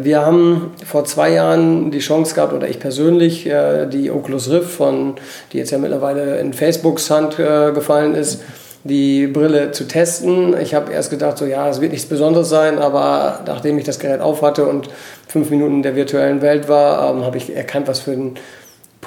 Wir 0.00 0.24
haben 0.24 0.72
vor 0.86 1.04
zwei 1.04 1.30
Jahren 1.32 1.90
die 1.90 1.98
Chance 1.98 2.34
gehabt, 2.34 2.52
oder 2.52 2.68
ich 2.68 2.78
persönlich, 2.78 3.46
äh, 3.46 3.86
die 3.86 4.10
Oculus 4.10 4.48
Rift, 4.48 4.70
von, 4.70 5.16
die 5.52 5.58
jetzt 5.58 5.72
ja 5.72 5.78
mittlerweile 5.78 6.38
in 6.38 6.54
Facebooks 6.54 7.10
Hand 7.10 7.38
äh, 7.38 7.72
gefallen 7.72 8.14
ist, 8.14 8.40
die 8.84 9.26
Brille 9.26 9.72
zu 9.72 9.86
testen. 9.88 10.56
Ich 10.58 10.74
habe 10.74 10.92
erst 10.92 11.10
gedacht, 11.10 11.36
so 11.36 11.46
ja, 11.46 11.68
es 11.68 11.80
wird 11.80 11.92
nichts 11.92 12.08
Besonderes 12.08 12.48
sein, 12.48 12.78
aber 12.78 13.40
nachdem 13.44 13.76
ich 13.76 13.84
das 13.84 13.98
Gerät 13.98 14.20
aufhatte 14.20 14.66
und 14.66 14.88
fünf 15.26 15.50
Minuten 15.50 15.76
in 15.76 15.82
der 15.82 15.96
virtuellen 15.96 16.40
Welt 16.42 16.68
war, 16.68 17.10
ähm, 17.10 17.24
habe 17.24 17.36
ich 17.36 17.54
erkannt, 17.54 17.88
was 17.88 18.00
für 18.00 18.12
ein 18.12 18.34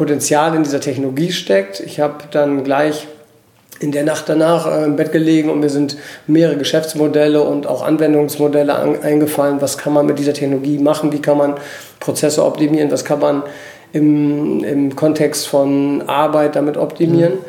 Potenzial 0.02 0.56
in 0.56 0.64
dieser 0.64 0.80
Technologie 0.80 1.32
steckt. 1.32 1.80
Ich 1.80 2.00
habe 2.00 2.24
dann 2.32 2.64
gleich 2.64 3.08
in 3.80 3.92
der 3.92 4.04
Nacht 4.04 4.28
danach 4.30 4.66
äh, 4.66 4.86
im 4.86 4.96
Bett 4.96 5.12
gelegen 5.12 5.52
und 5.52 5.60
mir 5.60 5.70
sind 5.70 5.96
mehrere 6.26 6.58
Geschäftsmodelle 6.58 7.44
und 7.44 7.68
auch 7.68 7.84
Anwendungsmodelle 7.84 8.74
an, 8.74 9.00
eingefallen. 9.04 9.62
Was 9.62 9.78
kann 9.78 9.94
man 9.94 10.08
mit 10.08 10.18
dieser 10.18 10.34
Technologie 10.34 10.80
machen? 10.80 11.12
Wie 11.14 11.22
kann 11.22 11.38
man 11.38 11.54
Prozesse 12.00 12.44
optimieren? 12.44 12.90
Was 12.90 13.06
kann 13.06 13.20
man 13.20 13.44
im, 13.94 14.64
im 14.64 14.96
Kontext 14.96 15.48
von 15.48 16.02
Arbeit 16.08 16.56
damit 16.56 16.78
optimieren? 16.78 17.34
Mhm. 17.34 17.46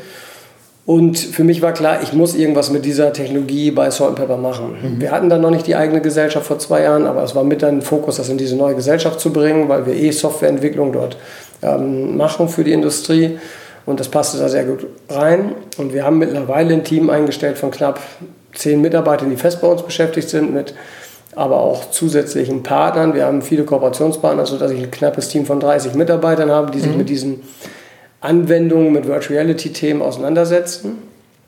Und 0.84 1.18
für 1.18 1.44
mich 1.44 1.62
war 1.62 1.72
klar, 1.72 2.00
ich 2.02 2.12
muss 2.12 2.34
irgendwas 2.34 2.70
mit 2.70 2.84
dieser 2.84 3.14
Technologie 3.14 3.70
bei 3.70 3.90
Salt 3.90 4.16
Pepper 4.16 4.36
machen. 4.36 4.76
Mhm. 4.82 5.00
Wir 5.00 5.10
hatten 5.10 5.30
dann 5.30 5.40
noch 5.40 5.50
nicht 5.50 5.66
die 5.66 5.76
eigene 5.76 6.02
Gesellschaft 6.02 6.46
vor 6.46 6.58
zwei 6.58 6.82
Jahren, 6.82 7.06
aber 7.06 7.22
es 7.22 7.34
war 7.34 7.44
mit 7.44 7.64
ein 7.64 7.80
Fokus, 7.80 8.16
das 8.16 8.28
in 8.28 8.36
diese 8.36 8.56
neue 8.56 8.74
Gesellschaft 8.74 9.20
zu 9.20 9.32
bringen, 9.32 9.70
weil 9.70 9.86
wir 9.86 9.94
eh 9.94 10.10
Softwareentwicklung 10.10 10.92
dort 10.92 11.16
ähm, 11.62 12.16
machen 12.16 12.48
für 12.48 12.64
die 12.64 12.72
Industrie. 12.72 13.38
Und 13.84 13.98
das 13.98 14.08
passte 14.08 14.38
da 14.38 14.48
sehr 14.48 14.64
gut 14.64 14.86
rein. 15.08 15.54
Und 15.76 15.92
wir 15.92 16.04
haben 16.04 16.18
mittlerweile 16.18 16.74
ein 16.74 16.84
Team 16.84 17.10
eingestellt 17.10 17.58
von 17.58 17.70
knapp 17.70 18.00
zehn 18.54 18.80
Mitarbeitern, 18.80 19.30
die 19.30 19.36
fest 19.36 19.60
bei 19.60 19.68
uns 19.68 19.82
beschäftigt 19.82 20.28
sind, 20.28 20.52
mit 20.54 20.74
aber 21.34 21.60
auch 21.60 21.90
zusätzlichen 21.90 22.62
Partnern. 22.62 23.14
Wir 23.14 23.24
haben 23.24 23.42
viele 23.42 23.64
Kooperationspartner, 23.64 24.44
sodass 24.44 24.70
ich 24.70 24.82
ein 24.82 24.90
knappes 24.90 25.28
Team 25.28 25.46
von 25.46 25.60
30 25.60 25.94
Mitarbeitern 25.94 26.50
habe, 26.50 26.70
die 26.70 26.80
sich 26.80 26.92
mhm. 26.92 26.98
mit 26.98 27.08
diesen 27.08 27.42
Anwendungen 28.20 28.92
mit 28.92 29.06
Virtual 29.06 29.38
Reality-Themen 29.38 30.02
auseinandersetzen. 30.02 30.98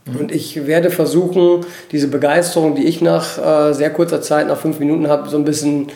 Mhm. 0.07 0.17
Und 0.17 0.33
ich 0.33 0.67
werde 0.67 0.91
versuchen, 0.91 1.67
diese 1.93 2.09
Begeisterung, 2.09 2.75
die 2.75 2.85
ich 2.85 3.03
nach 3.03 3.39
äh, 3.39 3.75
sehr 3.75 3.91
kurzer 3.91 4.23
Zeit, 4.23 4.49
nach 4.49 4.59
fünf 4.59 4.79
Minuten 4.79 5.09
habe, 5.09 5.29
so 5.29 5.37
ein 5.37 5.45
bisschen 5.45 5.89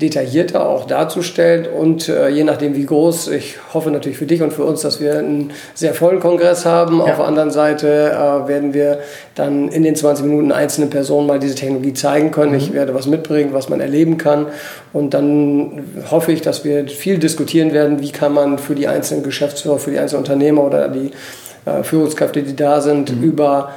detaillierter 0.00 0.68
auch 0.68 0.86
darzustellen 0.86 1.66
und 1.66 2.10
äh, 2.10 2.28
je 2.28 2.44
nachdem 2.44 2.76
wie 2.76 2.84
groß, 2.84 3.28
ich 3.28 3.56
hoffe 3.72 3.90
natürlich 3.90 4.18
für 4.18 4.26
dich 4.26 4.42
und 4.42 4.52
für 4.52 4.64
uns, 4.64 4.82
dass 4.82 5.00
wir 5.00 5.18
einen 5.18 5.52
sehr 5.72 5.94
vollen 5.94 6.20
Kongress 6.20 6.66
haben. 6.66 6.98
Ja. 6.98 7.04
Auf 7.04 7.16
der 7.16 7.24
anderen 7.24 7.50
Seite 7.50 8.10
äh, 8.10 8.46
werden 8.46 8.74
wir 8.74 8.98
dann 9.34 9.68
in 9.68 9.82
den 9.82 9.96
20 9.96 10.26
Minuten 10.26 10.52
einzelnen 10.52 10.90
Personen 10.90 11.26
mal 11.26 11.38
diese 11.38 11.54
Technologie 11.54 11.94
zeigen 11.94 12.30
können. 12.30 12.52
Mhm. 12.52 12.58
Ich 12.58 12.72
werde 12.74 12.94
was 12.94 13.06
mitbringen, 13.06 13.54
was 13.54 13.70
man 13.70 13.80
erleben 13.80 14.18
kann 14.18 14.48
und 14.92 15.14
dann 15.14 15.84
hoffe 16.10 16.30
ich, 16.30 16.42
dass 16.42 16.62
wir 16.62 16.86
viel 16.88 17.18
diskutieren 17.18 17.72
werden, 17.72 18.00
wie 18.02 18.12
kann 18.12 18.34
man 18.34 18.58
für 18.58 18.74
die 18.74 18.88
einzelnen 18.88 19.22
Geschäftsführer, 19.22 19.78
für 19.78 19.92
die 19.92 19.98
einzelnen 19.98 20.24
Unternehmer 20.24 20.62
oder 20.62 20.88
die 20.88 21.10
äh, 21.64 21.82
Führungskräfte, 21.82 22.42
die 22.42 22.54
da 22.54 22.82
sind, 22.82 23.16
mhm. 23.16 23.22
über 23.22 23.72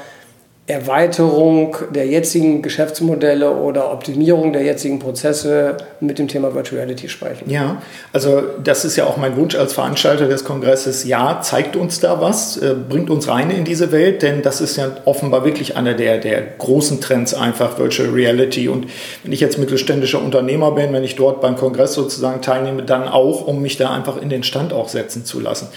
Erweiterung 0.70 1.76
der 1.96 2.06
jetzigen 2.06 2.62
Geschäftsmodelle 2.62 3.50
oder 3.50 3.92
Optimierung 3.92 4.54
der 4.54 4.62
jetzigen 4.62 5.00
Prozesse 5.00 5.78
mit 6.00 6.20
dem 6.20 6.28
Thema 6.28 6.54
Virtual 6.54 6.80
Reality 6.80 7.10
sprechen. 7.10 7.50
Ja, 7.50 7.82
also 8.14 8.44
das 8.64 8.86
ist 8.86 8.96
ja 8.96 9.06
auch 9.06 9.18
mein 9.18 9.36
Wunsch 9.36 9.56
als 9.56 9.74
Veranstalter 9.74 10.28
des 10.28 10.44
Kongresses. 10.44 11.06
Ja, 11.06 11.42
zeigt 11.42 11.76
uns 11.76 12.02
da 12.02 12.22
was, 12.22 12.58
äh, 12.58 12.76
bringt 12.88 13.10
uns 13.10 13.28
rein 13.28 13.50
in 13.50 13.66
diese 13.66 13.92
Welt, 13.92 14.22
denn 14.22 14.44
das 14.44 14.62
ist 14.62 14.78
ja 14.78 14.92
offenbar 15.06 15.44
wirklich 15.44 15.76
einer 15.76 15.96
der, 15.96 16.20
der 16.20 16.40
großen 16.60 17.02
Trends 17.02 17.34
einfach, 17.34 17.80
Virtual 17.80 18.10
Reality. 18.10 18.70
Und 18.70 18.86
wenn 19.24 19.32
ich 19.32 19.40
jetzt 19.40 19.58
mittelständischer 19.58 20.22
Unternehmer 20.22 20.72
bin, 20.74 20.94
wenn 20.94 21.04
ich 21.04 21.16
dort 21.16 21.42
beim 21.42 21.56
Kongress 21.56 21.96
sozusagen 21.96 22.44
teilnehme, 22.44 22.84
dann 22.84 23.08
auch, 23.08 23.48
um 23.48 23.60
mich 23.64 23.78
da 23.78 23.92
einfach 23.92 24.22
in 24.22 24.30
den 24.30 24.44
Stand 24.44 24.72
auch 24.72 24.90
setzen 24.90 25.26
zu 25.26 25.40
lassen. 25.40 25.70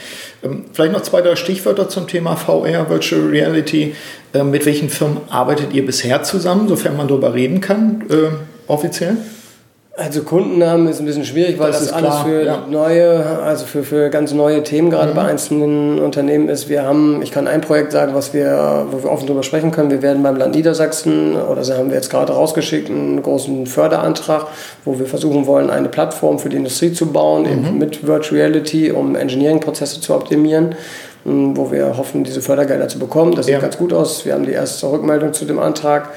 Ähm, 0.43 0.65
vielleicht 0.73 0.93
noch 0.93 1.03
zwei, 1.03 1.23
drei 1.23 1.37
Stichwörter 1.37 1.89
zum 1.89 2.07
Thema 2.07 2.37
VR, 2.37 2.89
Virtual 2.89 3.23
Reality. 3.27 3.95
Ähm, 4.35 4.51
mit 4.51 4.67
welchen 4.67 4.89
Firmen 4.89 5.19
arbeitet 5.29 5.73
ihr 5.73 5.85
bisher 5.85 6.23
zusammen, 6.23 6.69
sofern 6.69 6.97
man 6.97 7.09
darüber 7.09 7.35
reden 7.35 7.61
kann, 7.61 8.05
äh, 8.11 8.31
offiziell? 8.67 9.17
Also 9.95 10.23
Kundennamen 10.23 10.89
ist 10.89 11.01
ein 11.01 11.05
bisschen 11.05 11.27
schwierig, 11.27 11.59
weil 11.59 11.71
das, 11.71 11.81
das 11.81 11.93
alles 11.93 12.09
klar, 12.09 12.25
für 12.25 12.45
ja. 12.47 12.67
neue, 12.67 13.25
also 13.43 13.67
für, 13.67 13.83
für 13.83 14.09
ganz 14.09 14.33
neue 14.33 14.63
Themen 14.63 14.89
gerade 14.89 15.11
mhm. 15.11 15.17
bei 15.17 15.25
einzelnen 15.25 15.99
Unternehmen 15.99 16.49
ist. 16.49 16.71
Wir 16.71 16.85
haben, 16.85 17.21
ich 17.21 17.31
kann 17.31 17.47
ein 17.47 17.61
Projekt 17.61 17.93
sagen, 17.93 18.15
was 18.15 18.33
wir, 18.33 18.87
wo 18.91 19.03
wir 19.03 19.11
offen 19.11 19.27
drüber 19.27 19.43
sprechen 19.43 19.71
können. 19.71 19.91
Wir 19.91 20.01
werden 20.01 20.23
beim 20.23 20.37
Land 20.37 20.55
Niedersachsen, 20.55 21.37
oder 21.37 21.63
so 21.63 21.75
haben 21.75 21.91
wir 21.91 21.97
jetzt 21.97 22.09
gerade 22.09 22.33
rausgeschickt, 22.33 22.89
einen 22.89 23.23
großen 23.23 23.67
Förderantrag, 23.67 24.47
wo 24.87 24.99
wir 24.99 25.05
versuchen 25.05 25.47
wollen, 25.47 25.69
eine 25.69 25.91
Plattform 25.91 26.39
für 26.39 26.49
die 26.49 26.57
Industrie 26.57 26.95
zu 26.95 27.13
bauen, 27.13 27.43
mhm. 27.43 27.77
mit 27.77 28.07
Virtual 28.07 28.41
Reality, 28.41 28.93
um 28.93 29.15
Engineering-Prozesse 29.15 30.01
zu 30.01 30.15
optimieren 30.15 30.75
wo 31.25 31.71
wir 31.71 31.97
hoffen, 31.97 32.25
diese 32.25 32.43
Fördergelder 32.43 32.89
zu 32.89 32.99
bekommen. 32.99 33.37
Das 33.37 33.47
sieht 33.47 33.53
ja. 33.53 33.61
ganz 33.61 33.79
gut 33.79 33.93
aus. 33.93 34.25
Wir 34.25 34.35
haben 34.35 34.45
die 34.45 34.51
erste 34.51 34.91
Rückmeldung 34.91 35.33
zu 35.33 35.45
dem 35.45 35.61
Antrag. 35.61 36.09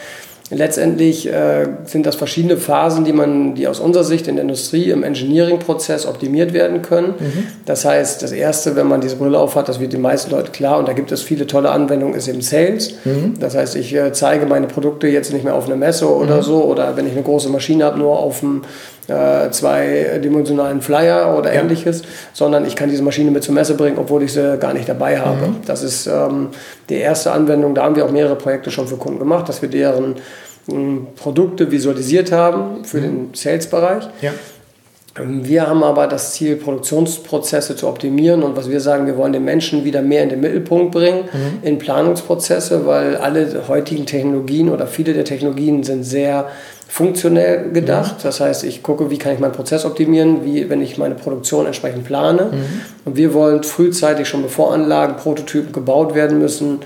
Letztendlich 0.52 1.28
äh, 1.28 1.66
sind 1.86 2.06
das 2.06 2.16
verschiedene 2.16 2.58
Phasen, 2.58 3.04
die 3.04 3.14
man, 3.14 3.56
die 3.56 3.68
aus 3.68 3.80
unserer 3.80 4.04
Sicht 4.04 4.28
in 4.28 4.36
der 4.36 4.44
Industrie 4.44 4.92
im 4.92 5.02
Engineering-Prozess 5.02 6.06
optimiert 6.06 6.54
werden 6.54 6.84
können. 6.84 7.16
Mhm. 7.18 7.48
Das 7.66 7.84
heißt, 7.84 8.22
das 8.22 8.32
erste, 8.32 8.76
wenn 8.76 8.88
man 8.88 9.02
diese 9.02 9.16
Brille 9.16 9.40
aufhat, 9.40 9.68
das 9.68 9.80
wird 9.80 9.94
den 9.94 10.02
meisten 10.02 10.30
Leuten 10.30 10.52
klar 10.52 10.78
und 10.78 10.88
da 10.88 10.94
gibt 10.94 11.12
es 11.12 11.24
viele 11.24 11.48
tolle 11.48 11.72
Anwendungen, 11.72 12.14
ist 12.14 12.28
eben 12.28 12.42
Sales. 12.42 12.94
Mhm. 13.06 13.40
Das 13.40 13.56
heißt, 13.56 13.76
ich 13.76 13.96
äh, 13.96 14.14
zeige 14.14 14.46
meine 14.46 14.68
Produkte 14.68 15.08
jetzt 15.08 15.34
nicht 15.34 15.44
mehr 15.44 15.56
auf 15.56 15.66
einer 15.66 15.78
Messe 15.78 16.08
oder 16.08 16.38
mhm. 16.38 16.44
so 16.44 16.64
oder 16.64 16.96
wenn 16.96 17.08
ich 17.08 17.14
eine 17.14 17.24
große 17.24 17.50
Maschine 17.50 17.84
habe, 17.84 17.98
nur 17.98 18.20
auf 18.20 18.42
dem 18.42 18.62
äh, 19.08 19.52
zweidimensionalen 19.52 20.82
Flyer 20.82 21.38
oder 21.38 21.54
ja. 21.54 21.62
ähnliches, 21.62 22.04
sondern 22.34 22.66
ich 22.66 22.76
kann 22.76 22.90
diese 22.90 23.04
Maschine 23.04 23.32
mit 23.32 23.44
zur 23.44 23.54
Messe 23.54 23.76
bringen, 23.76 23.98
obwohl 23.98 24.24
ich 24.24 24.34
sie 24.34 24.58
gar 24.58 24.74
nicht 24.74 24.90
dabei 24.90 25.20
habe. 25.20 25.48
Mhm. 25.48 25.56
Das 25.66 25.84
ist 25.84 26.08
ähm, 26.08 26.50
die 26.90 26.96
erste 26.96 27.32
Anwendung. 27.32 27.76
Da 27.76 27.84
haben 27.84 27.96
wir 27.96 28.06
auch 28.06 28.12
mehrere 28.12 28.36
Projekte 28.36 28.72
schon 28.72 28.88
für 28.88 28.98
Kunden 28.98 29.20
gemacht, 29.20 29.48
dass 29.48 29.62
wir 29.62 29.70
deren 29.70 30.16
ähm, 30.70 31.08
Produkte 31.16 31.72
visualisiert 31.72 32.32
haben 32.32 32.84
für 32.84 32.98
mhm. 32.98 33.02
den 33.02 33.30
Sales-Bereich. 33.34 34.06
Ja. 34.22 34.32
Ähm, 35.20 35.48
wir 35.48 35.68
haben 35.68 35.84
aber 35.84 36.08
das 36.08 36.34
Ziel, 36.34 36.56
Produktionsprozesse 36.56 37.76
zu 37.76 37.88
optimieren 37.88 38.44
und 38.44 38.56
was 38.56 38.70
wir 38.70 38.80
sagen, 38.80 39.06
wir 39.06 39.18
wollen 39.18 39.34
den 39.34 39.46
Menschen 39.46 39.86
wieder 39.86 40.02
mehr 40.02 40.24
in 40.24 40.30
den 40.30 40.42
Mittelpunkt 40.42 40.92
bringen, 40.92 41.26
mhm. 41.32 41.68
in 41.68 41.78
Planungsprozesse, 41.78 42.86
weil 42.86 43.18
alle 43.18 43.68
heutigen 43.68 44.06
Technologien 44.06 44.70
oder 44.70 44.88
viele 44.88 45.14
der 45.14 45.26
Technologien 45.26 45.84
sind 45.84 46.04
sehr 46.04 46.48
funktionell 46.88 47.72
gedacht. 47.72 48.18
Das 48.24 48.40
heißt, 48.40 48.64
ich 48.64 48.84
gucke, 48.84 49.10
wie 49.10 49.18
kann 49.18 49.34
ich 49.34 49.40
meinen 49.40 49.52
Prozess 49.52 49.86
optimieren, 49.86 50.46
wie, 50.46 50.70
wenn 50.70 50.82
ich 50.82 50.98
meine 50.98 51.16
Produktion 51.16 51.66
entsprechend 51.66 52.06
plane. 52.06 52.52
Mhm. 52.52 52.82
Und 53.06 53.18
wir 53.18 53.34
wollen 53.34 53.64
frühzeitig 53.64 54.28
schon 54.28 54.44
bevor 54.44 54.74
Anlagen, 54.74 55.18
Prototypen 55.18 55.74
gebaut 55.74 56.16
werden 56.16 56.40
müssen, 56.40 56.80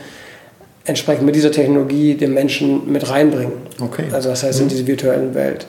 entsprechend 0.86 1.26
mit 1.26 1.36
dieser 1.36 1.52
Technologie 1.52 2.16
den 2.16 2.34
Menschen 2.34 2.92
mit 2.92 3.10
reinbringen. 3.10 3.54
Okay. 3.82 4.06
Also 4.12 4.30
das 4.30 4.44
heißt, 4.44 4.60
in 4.60 4.66
mhm. 4.66 4.70
diese 4.70 4.88
virtuellen 4.88 5.36
Welt. 5.36 5.68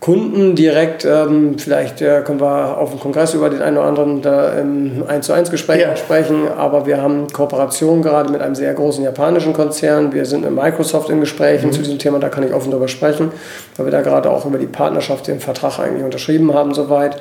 Kunden 0.00 0.56
direkt, 0.56 1.04
ähm, 1.04 1.58
vielleicht 1.58 2.00
äh, 2.00 2.22
können 2.22 2.40
wir 2.40 2.78
auf 2.78 2.90
dem 2.90 3.00
Kongress 3.00 3.34
über 3.34 3.50
den 3.50 3.60
einen 3.60 3.76
oder 3.76 3.86
anderen 3.86 4.22
da 4.22 4.54
im 4.54 5.04
1 5.06 5.26
zu 5.26 5.34
1 5.34 5.50
Gespräch 5.50 5.82
ja. 5.82 5.94
sprechen, 5.94 6.48
aber 6.48 6.86
wir 6.86 7.02
haben 7.02 7.26
Kooperationen 7.30 8.02
gerade 8.02 8.32
mit 8.32 8.40
einem 8.40 8.54
sehr 8.54 8.72
großen 8.72 9.04
japanischen 9.04 9.52
Konzern. 9.52 10.14
Wir 10.14 10.24
sind 10.24 10.40
mit 10.40 10.52
Microsoft 10.52 11.10
in 11.10 11.20
Gesprächen 11.20 11.66
mhm. 11.66 11.72
zu 11.72 11.82
diesem 11.82 11.98
Thema, 11.98 12.18
da 12.18 12.30
kann 12.30 12.46
ich 12.46 12.54
offen 12.54 12.70
darüber 12.70 12.88
sprechen, 12.88 13.30
weil 13.76 13.86
wir 13.86 13.92
da 13.92 14.00
gerade 14.00 14.30
auch 14.30 14.46
über 14.46 14.56
die 14.56 14.66
Partnerschaft 14.66 15.26
den 15.26 15.38
Vertrag 15.38 15.78
eigentlich 15.78 16.04
unterschrieben 16.04 16.54
haben 16.54 16.72
soweit. 16.72 17.20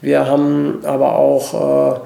Wir 0.00 0.26
haben 0.26 0.80
aber 0.84 1.16
auch 1.16 1.94
äh, 1.94 2.00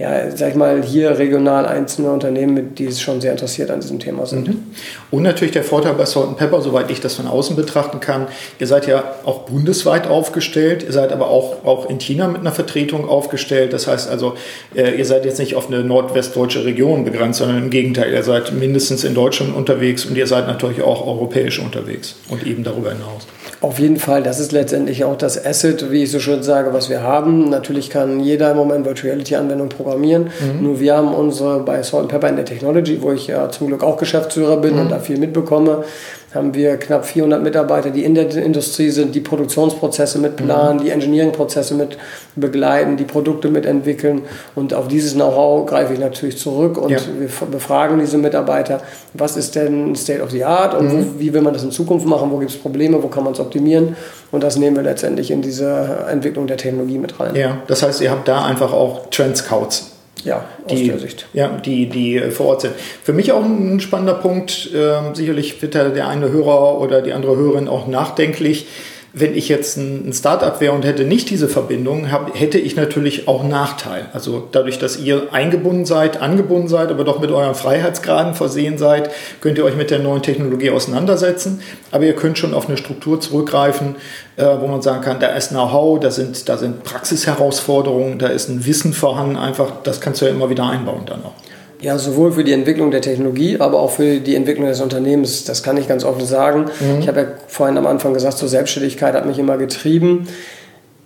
ja, 0.00 0.34
sag 0.34 0.48
ich 0.48 0.54
mal, 0.54 0.82
hier 0.82 1.18
regional 1.18 1.66
einzelne 1.66 2.10
Unternehmen, 2.10 2.74
die 2.74 2.90
schon 2.90 3.20
sehr 3.20 3.32
interessiert 3.32 3.70
an 3.70 3.80
diesem 3.80 3.98
Thema 3.98 4.24
sind. 4.24 4.48
Mhm. 4.48 4.62
Und 5.10 5.22
natürlich 5.22 5.52
der 5.52 5.62
Vorteil 5.62 5.92
bei 5.92 6.06
Salt 6.06 6.38
Pepper, 6.38 6.62
soweit 6.62 6.90
ich 6.90 7.02
das 7.02 7.16
von 7.16 7.26
außen 7.26 7.54
betrachten 7.54 8.00
kann, 8.00 8.26
ihr 8.58 8.66
seid 8.66 8.86
ja 8.86 9.04
auch 9.26 9.40
bundesweit 9.40 10.06
aufgestellt, 10.06 10.84
ihr 10.84 10.92
seid 10.92 11.12
aber 11.12 11.28
auch, 11.28 11.66
auch 11.66 11.90
in 11.90 11.98
China 11.98 12.28
mit 12.28 12.40
einer 12.40 12.50
Vertretung 12.50 13.06
aufgestellt. 13.06 13.74
Das 13.74 13.88
heißt 13.88 14.08
also, 14.08 14.36
äh, 14.74 14.96
ihr 14.96 15.04
seid 15.04 15.26
jetzt 15.26 15.38
nicht 15.38 15.54
auf 15.54 15.68
eine 15.68 15.84
nordwestdeutsche 15.84 16.64
Region 16.64 17.04
begrenzt, 17.04 17.40
sondern 17.40 17.58
im 17.58 17.68
Gegenteil, 17.68 18.10
ihr 18.10 18.22
seid 18.22 18.52
mindestens 18.52 19.04
in 19.04 19.12
Deutschland 19.12 19.54
unterwegs 19.54 20.06
und 20.06 20.16
ihr 20.16 20.26
seid 20.26 20.46
natürlich 20.46 20.80
auch 20.80 21.06
europäisch 21.06 21.58
unterwegs 21.58 22.16
und 22.30 22.46
eben 22.46 22.64
darüber 22.64 22.92
hinaus. 22.92 23.26
Auf 23.62 23.78
jeden 23.78 23.98
Fall, 23.98 24.22
das 24.22 24.40
ist 24.40 24.52
letztendlich 24.52 25.04
auch 25.04 25.16
das 25.16 25.44
Asset, 25.44 25.90
wie 25.90 26.04
ich 26.04 26.10
so 26.10 26.18
schön 26.18 26.42
sage, 26.42 26.72
was 26.72 26.88
wir 26.88 27.02
haben. 27.02 27.50
Natürlich 27.50 27.90
kann 27.90 28.18
jeder 28.18 28.52
im 28.52 28.56
Moment 28.56 28.86
Virtuality-Anwendungen 28.86 29.68
programmieren. 29.68 30.30
Mhm. 30.40 30.62
Nur 30.62 30.80
wir 30.80 30.96
haben 30.96 31.12
unsere 31.12 31.60
bei 31.60 31.82
Salt 31.82 32.08
Pepper 32.08 32.30
in 32.30 32.36
der 32.36 32.46
Technology, 32.46 33.02
wo 33.02 33.12
ich 33.12 33.26
ja 33.26 33.50
zum 33.50 33.66
Glück 33.66 33.82
auch 33.82 33.98
Geschäftsführer 33.98 34.56
bin 34.56 34.74
mhm. 34.74 34.80
und 34.80 34.90
da 34.90 34.98
viel 34.98 35.18
mitbekomme, 35.18 35.84
haben 36.34 36.54
wir 36.54 36.76
knapp 36.76 37.04
400 37.06 37.42
Mitarbeiter, 37.42 37.90
die 37.90 38.04
in 38.04 38.14
der 38.14 38.34
Industrie 38.36 38.90
sind, 38.90 39.14
die 39.14 39.20
Produktionsprozesse 39.20 40.18
mit 40.18 40.36
planen, 40.36 40.78
mhm. 40.78 40.84
die 40.84 40.90
Engineering-Prozesse 40.90 41.74
mit 41.74 41.98
begleiten, 42.36 42.96
die 42.96 43.04
Produkte 43.04 43.48
mitentwickeln. 43.48 44.22
Und 44.54 44.72
auf 44.72 44.86
dieses 44.86 45.14
Know-how 45.14 45.66
greife 45.66 45.92
ich 45.92 45.98
natürlich 45.98 46.38
zurück 46.38 46.78
und 46.78 46.90
ja. 46.90 46.98
wir 47.18 47.28
befragen 47.48 47.98
diese 47.98 48.16
Mitarbeiter, 48.16 48.80
was 49.14 49.36
ist 49.36 49.56
denn 49.56 49.96
State 49.96 50.22
of 50.22 50.30
the 50.30 50.44
Art 50.44 50.74
und 50.74 50.92
mhm. 50.92 51.14
wie 51.18 51.32
will 51.34 51.42
man 51.42 51.52
das 51.52 51.64
in 51.64 51.72
Zukunft 51.72 52.06
machen, 52.06 52.30
wo 52.30 52.38
gibt 52.38 52.52
es 52.52 52.56
Probleme, 52.56 53.02
wo 53.02 53.08
kann 53.08 53.24
man 53.24 53.32
es 53.32 53.40
optimieren. 53.40 53.96
Und 54.30 54.44
das 54.44 54.56
nehmen 54.56 54.76
wir 54.76 54.84
letztendlich 54.84 55.32
in 55.32 55.42
diese 55.42 56.06
Entwicklung 56.08 56.46
der 56.46 56.56
Technologie 56.56 56.98
mit 56.98 57.18
rein. 57.18 57.34
Ja, 57.34 57.58
das 57.66 57.82
heißt, 57.82 58.00
ihr 58.00 58.12
habt 58.12 58.28
da 58.28 58.44
einfach 58.44 58.72
auch 58.72 59.10
Trend 59.10 59.36
Scouts 59.36 59.89
ja, 60.24 60.44
aus 60.64 60.72
die, 60.72 60.88
der 60.88 60.98
Sicht. 60.98 61.26
Ja, 61.32 61.48
die, 61.48 61.86
die 61.86 62.20
vor 62.30 62.46
Ort 62.46 62.60
sind. 62.62 62.74
Für 63.02 63.12
mich 63.12 63.32
auch 63.32 63.42
ein 63.42 63.80
spannender 63.80 64.14
Punkt, 64.14 64.70
äh, 64.74 65.14
sicherlich 65.14 65.60
wird 65.62 65.74
der 65.74 66.08
eine 66.08 66.30
Hörer 66.30 66.80
oder 66.80 67.02
die 67.02 67.12
andere 67.12 67.36
Hörerin 67.36 67.68
auch 67.68 67.86
nachdenklich 67.86 68.66
wenn 69.12 69.34
ich 69.34 69.48
jetzt 69.48 69.76
ein 69.76 70.12
Startup 70.12 70.60
wäre 70.60 70.72
und 70.72 70.84
hätte 70.84 71.04
nicht 71.04 71.30
diese 71.30 71.48
Verbindung, 71.48 72.06
hätte 72.32 72.58
ich 72.58 72.76
natürlich 72.76 73.26
auch 73.26 73.42
Nachteil. 73.42 74.06
Also 74.12 74.48
dadurch, 74.52 74.78
dass 74.78 74.98
ihr 75.00 75.28
eingebunden 75.32 75.84
seid, 75.84 76.22
angebunden 76.22 76.68
seid, 76.68 76.90
aber 76.90 77.02
doch 77.02 77.18
mit 77.18 77.30
euren 77.30 77.56
Freiheitsgraden 77.56 78.34
versehen 78.34 78.78
seid, 78.78 79.10
könnt 79.40 79.58
ihr 79.58 79.64
euch 79.64 79.74
mit 79.74 79.90
der 79.90 79.98
neuen 79.98 80.22
Technologie 80.22 80.70
auseinandersetzen. 80.70 81.60
Aber 81.90 82.04
ihr 82.04 82.14
könnt 82.14 82.38
schon 82.38 82.54
auf 82.54 82.68
eine 82.68 82.76
Struktur 82.76 83.20
zurückgreifen, 83.20 83.96
äh, 84.36 84.44
wo 84.60 84.68
man 84.68 84.80
sagen 84.80 85.00
kann, 85.00 85.18
da 85.18 85.28
ist 85.28 85.48
Know-how, 85.48 85.98
da 85.98 86.10
sind, 86.10 86.48
da 86.48 86.56
sind 86.56 86.84
Praxisherausforderungen, 86.84 88.18
da 88.18 88.28
ist 88.28 88.48
ein 88.48 88.64
Wissen 88.64 88.92
vorhanden. 88.92 89.36
Einfach, 89.36 89.82
das 89.82 90.00
kannst 90.00 90.20
du 90.20 90.26
ja 90.26 90.30
immer 90.30 90.50
wieder 90.50 90.68
einbauen 90.68 91.02
dann 91.06 91.24
auch. 91.24 91.49
Ja, 91.80 91.96
sowohl 91.96 92.32
für 92.32 92.44
die 92.44 92.52
Entwicklung 92.52 92.90
der 92.90 93.00
Technologie, 93.00 93.58
aber 93.58 93.80
auch 93.80 93.92
für 93.92 94.20
die 94.20 94.34
Entwicklung 94.34 94.66
des 94.66 94.80
Unternehmens. 94.80 95.44
Das 95.44 95.62
kann 95.62 95.76
ich 95.78 95.88
ganz 95.88 96.04
offen 96.04 96.26
sagen. 96.26 96.66
Mhm. 96.80 97.00
Ich 97.00 97.08
habe 97.08 97.20
ja 97.20 97.26
vorhin 97.46 97.78
am 97.78 97.86
Anfang 97.86 98.12
gesagt, 98.12 98.36
so 98.38 98.46
Selbstständigkeit 98.46 99.14
hat 99.14 99.26
mich 99.26 99.38
immer 99.38 99.56
getrieben 99.56 100.28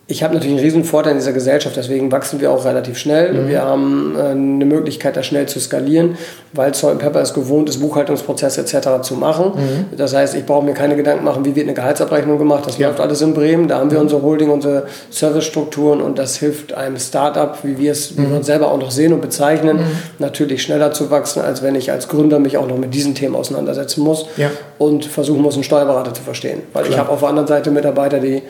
ich 0.07 0.23
habe 0.23 0.35
natürlich 0.35 0.55
einen 0.57 0.65
riesen 0.65 0.85
Vorteil 0.85 1.13
in 1.13 1.19
dieser 1.19 1.33
Gesellschaft, 1.33 1.77
deswegen 1.77 2.13
wachsen 2.13 2.39
wir 2.39 2.51
auch 2.51 2.67
relativ 2.67 2.99
schnell. 2.99 3.33
Mhm. 3.33 3.49
Wir 3.49 3.63
haben 3.63 4.15
äh, 4.17 4.23
eine 4.23 4.67
Möglichkeit, 4.67 5.17
da 5.17 5.23
schnell 5.23 5.47
zu 5.47 5.59
skalieren, 5.61 6.19
weil 6.53 6.75
Salt 6.75 6.99
Pepper 6.99 7.23
es 7.23 7.33
gewohnt 7.33 7.71
ist, 7.71 7.79
Buchhaltungsprozesse 7.79 8.61
etc. 8.61 9.01
zu 9.01 9.15
machen. 9.15 9.53
Mhm. 9.57 9.97
Das 9.97 10.15
heißt, 10.15 10.35
ich 10.35 10.45
brauche 10.45 10.63
mir 10.63 10.75
keine 10.75 10.97
Gedanken 10.97 11.25
machen, 11.25 11.47
wie 11.47 11.57
wird 11.57 11.67
eine 11.67 11.75
Gehaltsabrechnung 11.75 12.39
gemacht. 12.39 12.65
Das 12.67 12.77
ja. 12.77 12.89
läuft 12.89 13.01
alles 13.01 13.23
in 13.23 13.33
Bremen. 13.33 13.67
Da 13.67 13.79
haben 13.79 13.91
wir 13.91 13.97
mhm. 13.97 14.05
unsere 14.05 14.23
Holding, 14.23 14.51
unsere 14.51 14.87
Servicestrukturen 15.09 16.03
und 16.03 16.19
das 16.19 16.37
hilft 16.37 16.75
einem 16.75 16.99
Startup, 16.99 17.57
wie 17.63 17.79
wir 17.79 17.93
es, 17.93 18.19
wie 18.19 18.29
wir 18.29 18.37
uns 18.37 18.47
selber 18.47 18.71
auch 18.71 18.79
noch 18.79 18.91
sehen 18.91 19.15
und 19.15 19.23
bezeichnen, 19.23 19.79
mhm. 19.79 19.87
natürlich 20.19 20.63
schneller 20.63 20.93
zu 20.93 21.11
wachsen, 21.11 21.41
als 21.41 21.63
wenn 21.63 21.77
ich 21.77 21.91
als 21.91 22.09
Gründer 22.09 22.39
mich 22.39 22.59
auch 22.59 22.69
noch 22.69 22.77
mit 22.77 22.93
diesen 22.93 23.15
Themen 23.15 23.35
auseinandersetzen 23.35 24.03
muss 24.03 24.27
ja. 24.37 24.51
und 24.77 25.07
versuchen 25.07 25.41
muss, 25.41 25.55
einen 25.55 25.65
Steuerberater 25.65 26.13
zu 26.13 26.23
verstehen. 26.23 26.61
Weil 26.75 26.83
Klar. 26.85 26.95
ich 26.95 27.01
habe 27.01 27.11
auf 27.11 27.21
der 27.21 27.31
anderen 27.31 27.49
Seite 27.49 27.71
Mitarbeiter, 27.71 28.21
die 28.21 28.43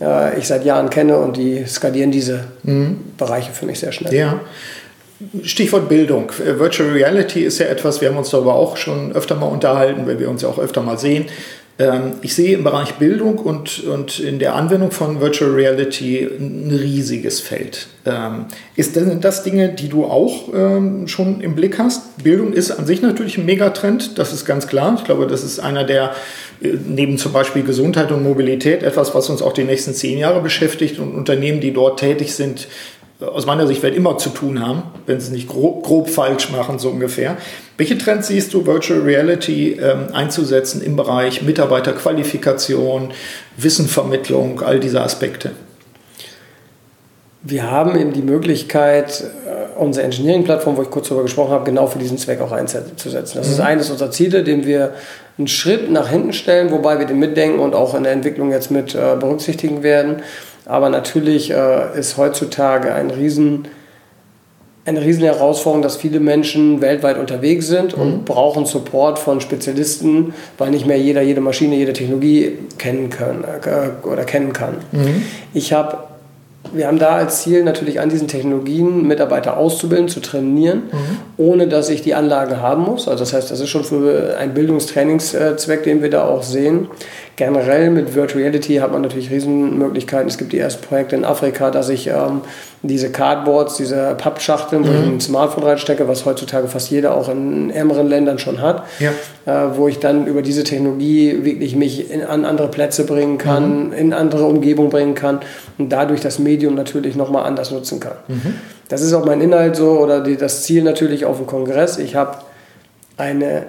äh, 0.00 0.38
ich 0.38 0.46
seit 0.46 0.64
Jahren 0.64 0.90
kenne 0.90 1.16
und 1.16 1.36
die 1.36 1.64
skalieren 1.66 2.10
diese 2.10 2.44
mhm. 2.62 2.98
Bereiche 3.16 3.52
für 3.52 3.66
mich 3.66 3.78
sehr 3.78 3.92
schnell. 3.92 4.14
Ja. 4.14 4.40
Stichwort 5.42 5.88
Bildung. 5.90 6.32
Virtual 6.38 6.90
Reality 6.90 7.44
ist 7.44 7.58
ja 7.58 7.66
etwas, 7.66 8.00
wir 8.00 8.08
haben 8.08 8.16
uns 8.16 8.30
darüber 8.30 8.54
auch 8.54 8.78
schon 8.78 9.12
öfter 9.12 9.34
mal 9.34 9.46
unterhalten, 9.46 10.06
weil 10.06 10.18
wir 10.18 10.30
uns 10.30 10.40
ja 10.40 10.48
auch 10.48 10.58
öfter 10.58 10.80
mal 10.80 10.98
sehen. 10.98 11.26
Ähm, 11.80 12.12
ich 12.20 12.34
sehe 12.34 12.58
im 12.58 12.62
Bereich 12.62 12.94
Bildung 12.96 13.38
und, 13.38 13.82
und 13.84 14.20
in 14.20 14.38
der 14.38 14.54
Anwendung 14.54 14.90
von 14.90 15.20
Virtual 15.20 15.50
Reality 15.50 16.22
ein 16.24 16.70
riesiges 16.70 17.40
Feld. 17.40 17.88
Ähm, 18.04 18.46
ist 18.76 18.96
denn 18.96 19.20
das 19.22 19.44
Dinge, 19.44 19.70
die 19.70 19.88
du 19.88 20.04
auch 20.04 20.52
ähm, 20.54 21.08
schon 21.08 21.40
im 21.40 21.54
Blick 21.54 21.78
hast? 21.78 22.22
Bildung 22.22 22.52
ist 22.52 22.70
an 22.70 22.84
sich 22.84 23.00
natürlich 23.00 23.38
ein 23.38 23.46
Megatrend, 23.46 24.18
das 24.18 24.34
ist 24.34 24.44
ganz 24.44 24.66
klar. 24.66 24.94
Ich 24.98 25.04
glaube, 25.04 25.26
das 25.26 25.42
ist 25.42 25.58
einer 25.58 25.84
der, 25.84 26.14
äh, 26.60 26.74
neben 26.86 27.16
zum 27.16 27.32
Beispiel 27.32 27.62
Gesundheit 27.62 28.12
und 28.12 28.22
Mobilität, 28.22 28.82
etwas, 28.82 29.14
was 29.14 29.30
uns 29.30 29.40
auch 29.40 29.54
die 29.54 29.64
nächsten 29.64 29.94
zehn 29.94 30.18
Jahre 30.18 30.42
beschäftigt 30.42 30.98
und 30.98 31.14
Unternehmen, 31.14 31.60
die 31.60 31.72
dort 31.72 31.98
tätig 31.98 32.34
sind, 32.34 32.68
aus 33.20 33.46
meiner 33.46 33.66
Sicht 33.66 33.82
wird 33.82 33.94
immer 33.94 34.18
zu 34.18 34.30
tun 34.30 34.66
haben, 34.66 34.82
wenn 35.06 35.20
sie 35.20 35.26
es 35.26 35.32
nicht 35.32 35.48
grob, 35.48 35.84
grob, 35.84 36.08
falsch 36.08 36.50
machen, 36.50 36.78
so 36.78 36.88
ungefähr. 36.88 37.36
Welche 37.76 37.98
Trends 37.98 38.28
siehst 38.28 38.54
du, 38.54 38.66
Virtual 38.66 39.00
Reality 39.00 39.72
ähm, 39.72 40.08
einzusetzen 40.12 40.82
im 40.82 40.96
Bereich 40.96 41.42
Mitarbeiterqualifikation, 41.42 43.10
Wissenvermittlung, 43.56 44.62
all 44.62 44.80
diese 44.80 45.02
Aspekte? 45.02 45.52
Wir 47.42 47.70
haben 47.70 47.98
eben 47.98 48.12
die 48.12 48.22
Möglichkeit, 48.22 49.24
äh, 49.46 49.78
unsere 49.78 50.04
Engineering-Plattform, 50.04 50.76
wo 50.76 50.82
ich 50.82 50.90
kurz 50.90 51.08
darüber 51.08 51.22
gesprochen 51.22 51.52
habe, 51.52 51.64
genau 51.64 51.86
für 51.86 51.98
diesen 51.98 52.18
Zweck 52.18 52.40
auch 52.42 52.52
einzusetzen. 52.52 53.38
Das 53.38 53.46
mhm. 53.46 53.52
ist 53.52 53.60
eines 53.60 53.90
unserer 53.90 54.10
Ziele, 54.10 54.44
den 54.44 54.66
wir 54.66 54.92
einen 55.38 55.48
Schritt 55.48 55.90
nach 55.90 56.08
hinten 56.08 56.34
stellen, 56.34 56.70
wobei 56.70 56.98
wir 56.98 57.06
den 57.06 57.18
mitdenken 57.18 57.60
und 57.60 57.74
auch 57.74 57.94
in 57.94 58.02
der 58.02 58.12
Entwicklung 58.12 58.50
jetzt 58.50 58.70
mit 58.70 58.94
äh, 58.94 59.16
berücksichtigen 59.18 59.82
werden. 59.82 60.22
Aber 60.66 60.88
natürlich 60.88 61.50
äh, 61.50 61.98
ist 61.98 62.16
heutzutage 62.16 62.94
ein 62.94 63.10
riesen, 63.10 63.68
eine 64.84 65.00
riesen 65.02 65.24
Herausforderung, 65.24 65.82
dass 65.82 65.96
viele 65.96 66.20
Menschen 66.20 66.80
weltweit 66.80 67.18
unterwegs 67.18 67.66
sind 67.66 67.94
und 67.94 68.20
mhm. 68.20 68.24
brauchen 68.24 68.66
Support 68.66 69.18
von 69.18 69.40
Spezialisten, 69.40 70.34
weil 70.58 70.70
nicht 70.70 70.86
mehr 70.86 70.98
jeder 70.98 71.22
jede 71.22 71.40
Maschine, 71.40 71.76
jede 71.76 71.92
Technologie 71.92 72.58
kennen 72.78 73.10
kann 73.10 73.44
äh, 73.44 74.06
oder 74.06 74.24
kennen 74.24 74.52
kann. 74.52 74.76
Mhm. 74.92 75.22
Ich 75.54 75.72
habe 75.72 76.10
wir 76.72 76.86
haben 76.86 76.98
da 76.98 77.16
als 77.16 77.42
Ziel 77.42 77.64
natürlich 77.64 78.00
an 78.00 78.10
diesen 78.10 78.28
Technologien 78.28 79.06
Mitarbeiter 79.06 79.56
auszubilden, 79.56 80.08
zu 80.08 80.20
trainieren, 80.20 80.84
mhm. 80.92 81.18
ohne 81.36 81.68
dass 81.68 81.88
ich 81.88 82.02
die 82.02 82.14
Anlagen 82.14 82.60
haben 82.60 82.82
muss. 82.82 83.08
Also 83.08 83.24
das 83.24 83.32
heißt, 83.32 83.50
das 83.50 83.60
ist 83.60 83.70
schon 83.70 83.84
für 83.84 84.36
einen 84.38 84.54
Bildungstrainingszweck, 84.54 85.82
den 85.84 86.02
wir 86.02 86.10
da 86.10 86.28
auch 86.28 86.42
sehen. 86.42 86.88
Generell 87.40 87.88
mit 87.88 88.14
Virtual 88.14 88.42
Reality 88.42 88.74
hat 88.76 88.92
man 88.92 89.00
natürlich 89.00 89.30
Riesenmöglichkeiten. 89.30 90.28
Es 90.28 90.36
gibt 90.36 90.52
die 90.52 90.58
ersten 90.58 90.84
Projekte 90.84 91.16
in 91.16 91.24
Afrika, 91.24 91.70
dass 91.70 91.88
ich 91.88 92.06
ähm, 92.06 92.42
diese 92.82 93.08
Cardboards, 93.08 93.78
diese 93.78 94.14
Pappschachteln, 94.14 94.86
wo 94.86 94.90
ich 94.90 95.06
mhm. 95.06 95.14
ein 95.14 95.20
Smartphone 95.22 95.64
reinstecke, 95.64 96.06
was 96.06 96.26
heutzutage 96.26 96.68
fast 96.68 96.90
jeder 96.90 97.16
auch 97.16 97.30
in 97.30 97.70
ärmeren 97.70 98.08
Ländern 98.08 98.38
schon 98.38 98.60
hat, 98.60 98.84
ja. 98.98 99.12
äh, 99.46 99.74
wo 99.74 99.88
ich 99.88 99.98
dann 100.00 100.26
über 100.26 100.42
diese 100.42 100.64
Technologie 100.64 101.42
wirklich 101.42 101.74
mich 101.74 102.10
in, 102.10 102.22
an 102.22 102.44
andere 102.44 102.68
Plätze 102.68 103.06
bringen 103.06 103.38
kann, 103.38 103.86
mhm. 103.86 103.92
in 103.94 104.12
andere 104.12 104.44
Umgebungen 104.44 104.90
bringen 104.90 105.14
kann 105.14 105.40
und 105.78 105.88
dadurch 105.88 106.20
das 106.20 106.38
Medium 106.38 106.74
natürlich 106.74 107.16
nochmal 107.16 107.46
anders 107.46 107.70
nutzen 107.70 108.00
kann. 108.00 108.16
Mhm. 108.28 108.56
Das 108.90 109.00
ist 109.00 109.14
auch 109.14 109.24
mein 109.24 109.40
Inhalt 109.40 109.76
so 109.76 109.92
oder 109.92 110.20
die, 110.20 110.36
das 110.36 110.64
Ziel 110.64 110.82
natürlich 110.82 111.24
auf 111.24 111.38
dem 111.38 111.46
Kongress. 111.46 111.96
Ich 111.96 112.16
habe 112.16 112.36
eine 113.16 113.64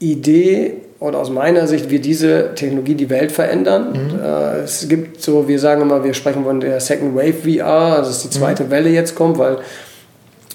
Idee 0.00 0.82
oder 0.98 1.18
aus 1.18 1.30
meiner 1.30 1.66
Sicht 1.66 1.90
wird 1.90 2.04
diese 2.04 2.54
Technologie 2.54 2.94
die 2.94 3.10
Welt 3.10 3.32
verändern. 3.32 3.92
Mhm. 3.92 4.20
Äh, 4.20 4.60
es 4.60 4.88
gibt 4.88 5.22
so, 5.22 5.46
wir 5.46 5.58
sagen 5.58 5.82
immer, 5.82 6.04
wir 6.04 6.14
sprechen 6.14 6.44
von 6.44 6.60
der 6.60 6.80
Second 6.80 7.14
Wave 7.14 7.34
VR, 7.34 7.96
also 7.96 8.10
dass 8.10 8.22
die 8.22 8.30
zweite 8.30 8.64
mhm. 8.64 8.70
Welle 8.70 8.90
jetzt 8.90 9.14
kommt, 9.14 9.38
weil 9.38 9.58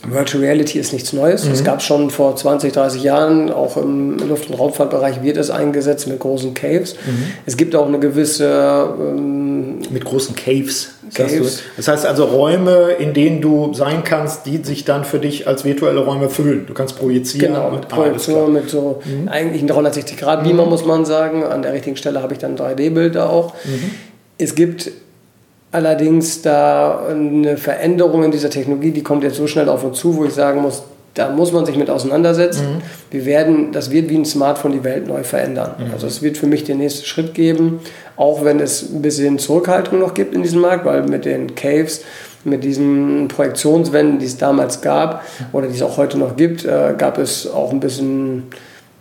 Virtual 0.04 0.44
Reality 0.44 0.80
ist 0.80 0.94
nichts 0.94 1.14
Neues. 1.14 1.46
Mhm. 1.46 1.52
Es 1.52 1.64
gab 1.64 1.84
schon 1.84 2.10
vor 2.10 2.36
20, 2.36 2.74
30 2.74 3.04
Jahren, 3.04 3.52
auch 3.52 3.78
im 3.78 4.18
Luft- 4.28 4.50
und 4.50 4.56
Raumfahrtbereich 4.56 5.22
wird 5.22 5.38
es 5.38 5.52
eingesetzt 5.52 6.08
mit 6.08 6.20
großen 6.20 6.56
Caves. 6.56 6.96
Mhm. 6.96 7.34
Es 7.46 7.56
gibt 7.56 7.76
auch 7.76 7.88
eine 7.88 8.00
gewisse... 8.00 8.96
Ähm, 9.00 9.82
mit 9.92 10.06
großen 10.06 10.36
Caves, 10.36 10.92
Caves. 11.14 11.64
Das 11.78 11.88
heißt 11.88 12.06
also 12.06 12.26
Räume, 12.26 12.92
in 13.00 13.14
denen 13.14 13.42
du 13.42 13.74
sein 13.74 14.04
kannst, 14.04 14.46
die 14.46 14.58
sich 14.58 14.86
dann 14.86 15.04
für 15.04 15.20
dich 15.20 15.48
als 15.48 15.66
virtuelle 15.66 16.00
Räume 16.00 16.30
füllen. 16.30 16.66
Du 16.66 16.74
kannst 16.74 16.98
projizieren. 16.98 17.54
Genau, 17.54 17.72
mit 17.72 17.88
Projektion, 17.88 18.54
mit 18.54 18.70
so 18.70 19.02
mhm. 19.04 19.28
eigentlich 19.28 19.64
360-Grad-Beamer, 19.64 20.64
mhm. 20.64 20.70
muss 20.70 20.86
man 20.86 21.06
sagen. 21.06 21.44
An 21.44 21.62
der 21.62 21.74
richtigen 21.74 21.98
Stelle 21.98 22.22
habe 22.22 22.34
ich 22.34 22.40
dann 22.40 22.58
3D-Bilder 22.58 23.30
auch. 23.30 23.54
Mhm. 23.66 23.92
Es 24.38 24.56
gibt 24.56 24.92
allerdings 25.72 26.42
da 26.42 27.06
eine 27.08 27.58
Veränderung 27.58 28.24
in 28.24 28.32
dieser 28.32 28.50
Technologie, 28.50 28.92
die 28.92 29.04
kommt 29.04 29.24
jetzt 29.24 29.38
so 29.38 29.48
schnell 29.48 29.70
auf 29.70 29.84
uns 29.84 30.00
zu, 30.00 30.18
wo 30.18 30.26
ich 30.26 30.34
sagen 30.34 30.62
muss, 30.62 30.84
da 31.14 31.30
muss 31.30 31.52
man 31.52 31.66
sich 31.66 31.78
mit 31.78 31.90
auseinandersetzen. 31.90 32.76
Mhm. 32.76 32.82
Wir 33.12 33.26
werden, 33.26 33.72
das 33.72 33.92
wird 33.92 34.10
wie 34.10 34.18
ein 34.18 34.26
Smartphone 34.26 34.72
die 34.72 34.84
Welt 34.84 35.08
neu 35.08 35.24
verändern. 35.24 35.72
Mhm. 35.78 35.94
Also 35.94 36.08
es 36.08 36.22
wird 36.22 36.38
für 36.38 36.48
mich 36.48 36.64
den 36.64 36.78
nächsten 36.78 37.06
Schritt 37.06 37.34
geben, 37.34 37.80
auch 38.16 38.46
wenn 38.46 38.60
es 38.60 38.94
ein 38.94 39.02
bisschen 39.02 39.38
Zurückhaltung 39.40 40.00
noch 40.00 40.14
gibt 40.14 40.34
in 40.34 40.44
diesem 40.44 40.62
Markt, 40.62 40.86
weil 40.86 41.04
mit 41.04 41.26
den 41.26 41.56
Caves, 41.56 42.04
mit 42.44 42.64
diesen 42.64 43.28
Projektionswänden, 43.28 44.20
die 44.20 44.26
es 44.26 44.38
damals 44.38 44.82
gab 44.82 45.24
oder 45.52 45.68
die 45.68 45.76
es 45.76 45.82
auch 45.82 45.98
heute 45.98 46.18
noch 46.18 46.38
gibt, 46.38 46.66
äh, 46.66 46.94
gab 46.98 47.18
es 47.18 47.50
auch 47.50 47.72
ein 47.72 47.80
bisschen 47.80 48.48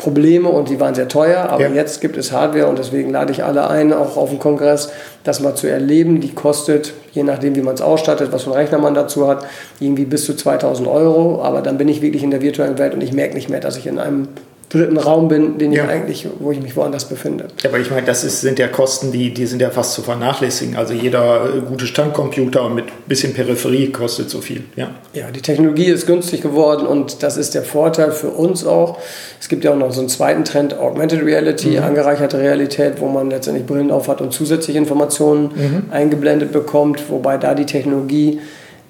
Probleme 0.01 0.49
und 0.49 0.71
die 0.71 0.81
waren 0.81 0.95
sehr 0.95 1.09
teuer, 1.09 1.51
aber 1.51 1.69
ja. 1.69 1.75
jetzt 1.75 2.01
gibt 2.01 2.17
es 2.17 2.33
Hardware 2.33 2.69
und 2.69 2.79
deswegen 2.79 3.11
lade 3.11 3.33
ich 3.33 3.45
alle 3.45 3.69
ein, 3.69 3.93
auch 3.93 4.17
auf 4.17 4.31
dem 4.31 4.39
Kongress, 4.39 4.91
das 5.25 5.41
mal 5.41 5.55
zu 5.55 5.67
erleben. 5.67 6.23
Die 6.23 6.33
kostet, 6.35 6.95
je 7.13 7.23
nachdem 7.23 7.55
wie 7.55 7.61
man 7.61 7.75
es 7.75 7.83
ausstattet, 7.83 8.33
was 8.33 8.45
für 8.45 8.51
einen 8.51 8.61
Rechner 8.61 8.79
man 8.79 8.95
dazu 8.95 9.29
hat, 9.29 9.45
irgendwie 9.79 10.07
bis 10.07 10.25
zu 10.25 10.35
2000 10.35 10.89
Euro, 10.89 11.43
aber 11.43 11.61
dann 11.61 11.77
bin 11.77 11.87
ich 11.89 12.01
wirklich 12.01 12.23
in 12.23 12.31
der 12.31 12.41
virtuellen 12.41 12.79
Welt 12.79 12.95
und 12.95 13.03
ich 13.03 13.13
merke 13.13 13.35
nicht 13.35 13.51
mehr, 13.51 13.61
dass 13.61 13.77
ich 13.77 13.87
in 13.87 13.99
einem 13.99 14.29
dritten 14.71 14.97
Raum 14.97 15.27
bin, 15.27 15.59
den 15.59 15.73
ja. 15.73 15.85
ich 15.85 15.91
eigentlich, 15.91 16.29
wo 16.39 16.53
ich 16.53 16.63
mich 16.63 16.77
woanders 16.77 17.07
befinde. 17.07 17.49
Ja, 17.63 17.71
aber 17.71 17.81
ich 17.81 17.91
meine, 17.91 18.07
das 18.07 18.23
ist, 18.23 18.41
sind 18.41 18.59
ja 18.61 18.69
Kosten, 18.69 19.11
die, 19.11 19.35
die 19.35 19.47
sind 19.47 19.61
ja 19.61 19.71
fast 19.71 19.95
zu 19.95 20.03
vernachlässigen. 20.03 20.77
Also 20.77 20.95
jeder 20.95 21.45
äh, 21.45 21.61
gute 21.61 21.87
Standcomputer 21.87 22.69
mit 22.69 22.85
bisschen 23.09 23.35
Peripherie 23.35 23.91
kostet 23.91 24.31
so 24.31 24.41
viel. 24.41 24.63
Ja. 24.77 24.93
ja, 25.13 25.31
die 25.33 25.43
Technologie 25.43 25.87
ist 25.87 26.07
günstig 26.07 26.41
geworden 26.43 26.87
und 26.87 27.25
das 27.25 27.37
ist 27.37 27.57
der 27.57 27.65
Vorteil 27.65 28.13
für 28.13 28.29
uns 28.29 28.65
auch. 28.65 28.99
Es 29.41 29.49
gibt 29.49 29.65
ja 29.65 29.73
auch 29.73 29.77
noch 29.77 29.91
so 29.93 30.01
einen 30.01 30.09
zweiten 30.09 30.45
Trend, 30.45 30.79
Augmented 30.79 31.25
Reality, 31.25 31.71
mhm. 31.71 31.83
angereicherte 31.83 32.39
Realität, 32.39 33.01
wo 33.01 33.09
man 33.09 33.29
letztendlich 33.29 33.67
Brillen 33.67 33.91
aufhat 33.91 34.21
und 34.21 34.33
zusätzliche 34.33 34.79
Informationen 34.79 35.51
mhm. 35.55 35.83
eingeblendet 35.91 36.53
bekommt, 36.53 37.11
wobei 37.11 37.39
da 37.39 37.55
die 37.55 37.67
Technologie 37.67 38.41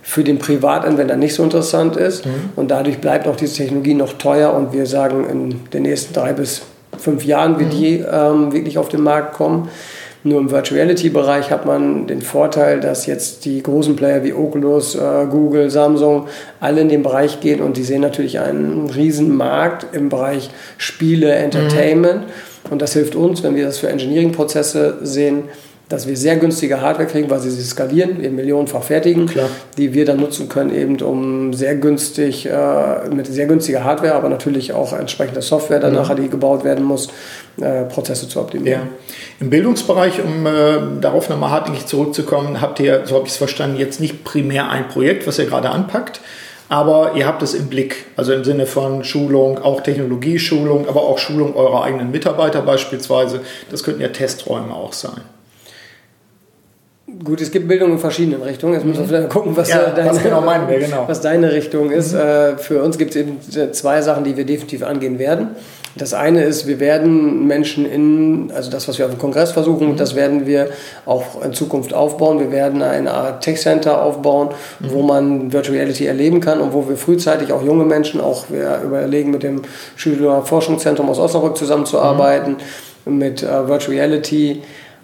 für 0.02 0.24
den 0.24 0.38
Privatanwender 0.38 1.16
nicht 1.16 1.34
so 1.34 1.42
interessant 1.42 1.96
ist. 1.96 2.26
Mhm. 2.26 2.30
Und 2.56 2.70
dadurch 2.70 2.98
bleibt 2.98 3.26
auch 3.28 3.36
diese 3.36 3.56
Technologie 3.56 3.94
noch 3.94 4.14
teuer 4.14 4.54
und 4.54 4.72
wir 4.72 4.86
sagen, 4.86 5.28
in 5.28 5.60
den 5.70 5.82
nächsten 5.82 6.14
drei 6.14 6.32
bis 6.32 6.62
fünf 6.98 7.24
Jahren 7.24 7.58
wird 7.58 7.72
mhm. 7.74 7.78
die 7.78 8.04
ähm, 8.10 8.52
wirklich 8.52 8.78
auf 8.78 8.88
den 8.88 9.02
Markt 9.02 9.34
kommen. 9.34 9.68
Nur 10.22 10.38
im 10.38 10.50
Virtual 10.50 10.78
Reality 10.78 11.08
Bereich 11.08 11.50
hat 11.50 11.64
man 11.64 12.06
den 12.06 12.20
Vorteil, 12.20 12.80
dass 12.80 13.06
jetzt 13.06 13.46
die 13.46 13.62
großen 13.62 13.96
Player 13.96 14.22
wie 14.22 14.34
Oculus, 14.34 14.94
äh, 14.94 15.26
Google, 15.30 15.70
Samsung 15.70 16.26
alle 16.60 16.82
in 16.82 16.90
den 16.90 17.02
Bereich 17.02 17.40
gehen 17.40 17.62
und 17.62 17.78
die 17.78 17.84
sehen 17.84 18.02
natürlich 18.02 18.38
einen 18.38 18.90
riesen 18.90 19.34
Markt 19.34 19.86
im 19.94 20.10
Bereich 20.10 20.50
Spiele, 20.76 21.32
Entertainment. 21.32 22.24
Mhm. 22.26 22.72
Und 22.72 22.82
das 22.82 22.92
hilft 22.92 23.14
uns, 23.14 23.42
wenn 23.42 23.56
wir 23.56 23.64
das 23.64 23.78
für 23.78 23.88
Engineering-Prozesse 23.88 24.98
sehen, 25.02 25.44
dass 25.90 26.06
wir 26.06 26.16
sehr 26.16 26.36
günstige 26.36 26.80
Hardware 26.80 27.08
kriegen, 27.08 27.28
weil 27.30 27.40
sie 27.40 27.50
sie 27.50 27.64
skalieren, 27.64 28.22
eben 28.22 28.36
millionenfach 28.36 28.84
fertigen, 28.84 29.26
Klar. 29.26 29.48
die 29.76 29.92
wir 29.92 30.04
dann 30.04 30.20
nutzen 30.20 30.48
können, 30.48 30.72
eben 30.72 31.00
um 31.00 31.52
sehr 31.52 31.74
günstig, 31.74 32.46
äh, 32.46 33.08
mit 33.12 33.26
sehr 33.26 33.46
günstiger 33.46 33.82
Hardware, 33.82 34.14
aber 34.14 34.28
natürlich 34.28 34.72
auch 34.72 34.92
entsprechende 34.92 35.42
Software 35.42 35.80
dann 35.80 35.94
mhm. 35.94 36.16
die 36.16 36.28
gebaut 36.28 36.62
werden 36.62 36.84
muss, 36.84 37.08
äh, 37.60 37.82
Prozesse 37.86 38.28
zu 38.28 38.40
optimieren. 38.40 38.82
Ja. 38.82 38.88
Im 39.40 39.50
Bildungsbereich, 39.50 40.22
um 40.22 40.46
äh, 40.46 41.00
darauf 41.00 41.28
nochmal 41.28 41.50
hartnäckig 41.50 41.86
zurückzukommen, 41.86 42.60
habt 42.60 42.78
ihr, 42.78 43.02
so 43.04 43.16
habe 43.16 43.26
ich 43.26 43.32
es 43.32 43.36
verstanden, 43.36 43.76
jetzt 43.76 44.00
nicht 44.00 44.22
primär 44.22 44.70
ein 44.70 44.86
Projekt, 44.86 45.26
was 45.26 45.40
ihr 45.40 45.46
gerade 45.46 45.70
anpackt, 45.70 46.20
aber 46.68 47.16
ihr 47.16 47.26
habt 47.26 47.42
es 47.42 47.52
im 47.52 47.66
Blick, 47.66 48.06
also 48.14 48.32
im 48.32 48.44
Sinne 48.44 48.66
von 48.66 49.02
Schulung, 49.02 49.58
auch 49.58 49.80
Technologieschulung, 49.80 50.88
aber 50.88 51.02
auch 51.02 51.18
Schulung 51.18 51.56
eurer 51.56 51.82
eigenen 51.82 52.12
Mitarbeiter 52.12 52.62
beispielsweise. 52.62 53.40
Das 53.72 53.82
könnten 53.82 54.02
ja 54.02 54.08
Testräume 54.08 54.72
auch 54.72 54.92
sein. 54.92 55.22
Gut, 57.22 57.40
es 57.40 57.50
gibt 57.50 57.68
Bildung 57.68 57.92
in 57.92 57.98
verschiedenen 57.98 58.42
Richtungen. 58.42 58.74
Jetzt 58.74 58.84
müssen 58.84 59.10
wir 59.10 59.22
gucken, 59.24 59.56
was, 59.56 59.68
ja, 59.68 59.90
deine, 59.90 60.10
was, 60.10 60.22
genau 60.22 60.42
wir, 60.42 60.78
genau. 60.78 61.04
was 61.06 61.20
deine 61.20 61.52
Richtung 61.52 61.90
ist. 61.90 62.12
Mhm. 62.12 62.20
Äh, 62.20 62.58
für 62.58 62.82
uns 62.82 62.98
gibt 62.98 63.10
es 63.10 63.16
eben 63.16 63.38
zwei 63.72 64.00
Sachen, 64.00 64.24
die 64.24 64.36
wir 64.36 64.44
definitiv 64.44 64.82
angehen 64.82 65.18
werden. 65.18 65.48
Das 65.96 66.14
eine 66.14 66.44
ist, 66.44 66.68
wir 66.68 66.78
werden 66.78 67.48
Menschen 67.48 67.84
in, 67.84 68.52
also 68.54 68.70
das, 68.70 68.86
was 68.86 68.98
wir 68.98 69.06
auf 69.06 69.10
dem 69.10 69.18
Kongress 69.18 69.50
versuchen, 69.50 69.88
mhm. 69.88 69.96
das 69.96 70.14
werden 70.14 70.46
wir 70.46 70.68
auch 71.04 71.42
in 71.44 71.52
Zukunft 71.52 71.92
aufbauen. 71.92 72.38
Wir 72.38 72.52
werden 72.52 72.80
eine 72.80 73.12
Art 73.12 73.42
Tech 73.42 73.60
Center 73.60 74.00
aufbauen, 74.00 74.50
mhm. 74.78 74.90
wo 74.92 75.02
man 75.02 75.52
Virtual 75.52 75.76
Reality 75.76 76.06
erleben 76.06 76.40
kann 76.40 76.60
und 76.60 76.72
wo 76.72 76.88
wir 76.88 76.96
frühzeitig 76.96 77.52
auch 77.52 77.62
junge 77.62 77.84
Menschen, 77.84 78.20
auch 78.20 78.44
wir 78.50 78.82
überlegen 78.84 79.32
mit 79.32 79.42
dem 79.42 79.62
Schüler 79.96 80.42
Forschungszentrum 80.42 81.08
aus 81.10 81.18
Osnabrück 81.18 81.56
zusammenzuarbeiten, 81.56 82.56
mhm. 83.04 83.18
mit 83.18 83.42
uh, 83.42 83.66
Virtual 83.66 83.96
Reality 83.96 84.62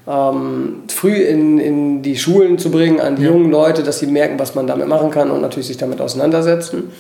ähm, 0.09 0.83
früh 0.89 1.15
in, 1.15 1.59
in 1.59 2.03
die 2.03 2.17
Schulen 2.17 2.59
zu 2.59 2.71
bringen, 2.71 3.01
an 3.01 3.17
die 3.17 3.23
ja. 3.23 3.31
jungen 3.31 3.51
Leute, 3.51 3.83
dass 3.83 3.99
sie 3.99 4.07
merken, 4.07 4.39
was 4.39 4.55
man 4.55 4.67
damit 4.67 4.89
machen 4.89 5.11
kann 5.11 5.31
und 5.31 5.41
natürlich 5.41 5.67
sich 5.67 5.77
damit 5.77 6.01
auseinandersetzen. 6.01 6.91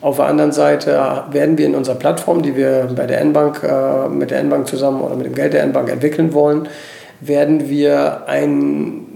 Auf 0.00 0.16
der 0.16 0.26
anderen 0.26 0.50
Seite 0.52 1.24
werden 1.30 1.58
wir 1.58 1.66
in 1.66 1.76
unserer 1.76 1.94
Plattform, 1.94 2.42
die 2.42 2.56
wir 2.56 2.88
bei 2.94 3.06
der 3.06 3.20
N-Bank, 3.20 3.62
äh, 3.62 4.08
mit 4.08 4.30
der 4.32 4.40
N-Bank 4.40 4.66
zusammen 4.66 5.00
oder 5.00 5.14
mit 5.14 5.26
dem 5.26 5.34
Geld 5.34 5.52
der 5.52 5.62
N-Bank 5.62 5.90
entwickeln 5.90 6.32
wollen, 6.32 6.68
werden 7.20 7.68
wir 7.68 8.24
ein, 8.26 9.06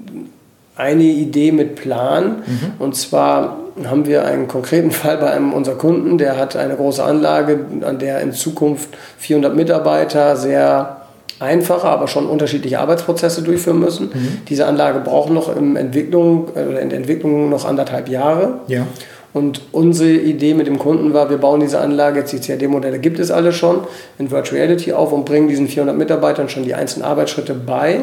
eine 0.77 1.03
Idee 1.03 1.51
mit 1.51 1.75
Plan. 1.75 2.43
Mhm. 2.47 2.73
Und 2.79 2.95
zwar 2.95 3.59
haben 3.85 4.07
wir 4.07 4.25
einen 4.25 4.47
konkreten 4.47 4.91
Fall 4.93 5.19
bei 5.19 5.31
einem 5.31 5.53
unserer 5.53 5.77
Kunden, 5.77 6.19
der 6.19 6.37
hat 6.37 6.55
eine 6.57 6.77
große 6.77 7.03
Anlage, 7.03 7.59
an 7.83 7.99
der 7.99 8.21
in 8.21 8.33
Zukunft 8.33 8.91
400 9.19 9.57
Mitarbeiter 9.57 10.37
sehr 10.37 10.96
einfache, 11.39 11.87
aber 11.87 12.09
schon 12.09 12.27
unterschiedliche 12.27 12.79
Arbeitsprozesse 12.81 13.43
durchführen 13.43 13.79
müssen. 13.79 14.11
Mhm. 14.13 14.39
Diese 14.49 14.67
Anlage 14.67 15.01
braucht 15.01 15.31
noch 15.31 15.55
in, 15.55 15.77
Entwicklung, 15.77 16.49
äh, 16.57 16.81
in 16.83 16.91
der 16.91 16.99
Entwicklung 16.99 17.51
noch 17.51 17.65
anderthalb 17.65 18.09
Jahre. 18.09 18.61
Ja. 18.69 18.87
Und 19.33 19.61
unsere 19.73 20.13
Idee 20.13 20.55
mit 20.55 20.67
dem 20.67 20.79
Kunden 20.79 21.13
war, 21.13 21.29
wir 21.29 21.37
bauen 21.37 21.61
diese 21.61 21.79
Anlage, 21.79 22.21
jetzt 22.21 22.33
die 22.33 22.41
CAD-Modelle 22.41 22.99
gibt 22.99 23.19
es 23.19 23.31
alle 23.31 23.53
schon, 23.53 23.81
in 24.19 24.31
Virtual 24.31 24.59
Reality 24.59 24.95
auf 24.95 25.13
und 25.13 25.27
bringen 25.27 25.49
diesen 25.49 25.69
400 25.69 25.95
Mitarbeitern 25.95 26.49
schon 26.49 26.65
die 26.65 26.75
einzelnen 26.75 27.05
Arbeitsschritte 27.05 27.53
bei 27.53 27.99
mhm. 27.99 28.03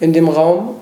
in 0.00 0.12
dem 0.12 0.28
Raum. 0.28 0.74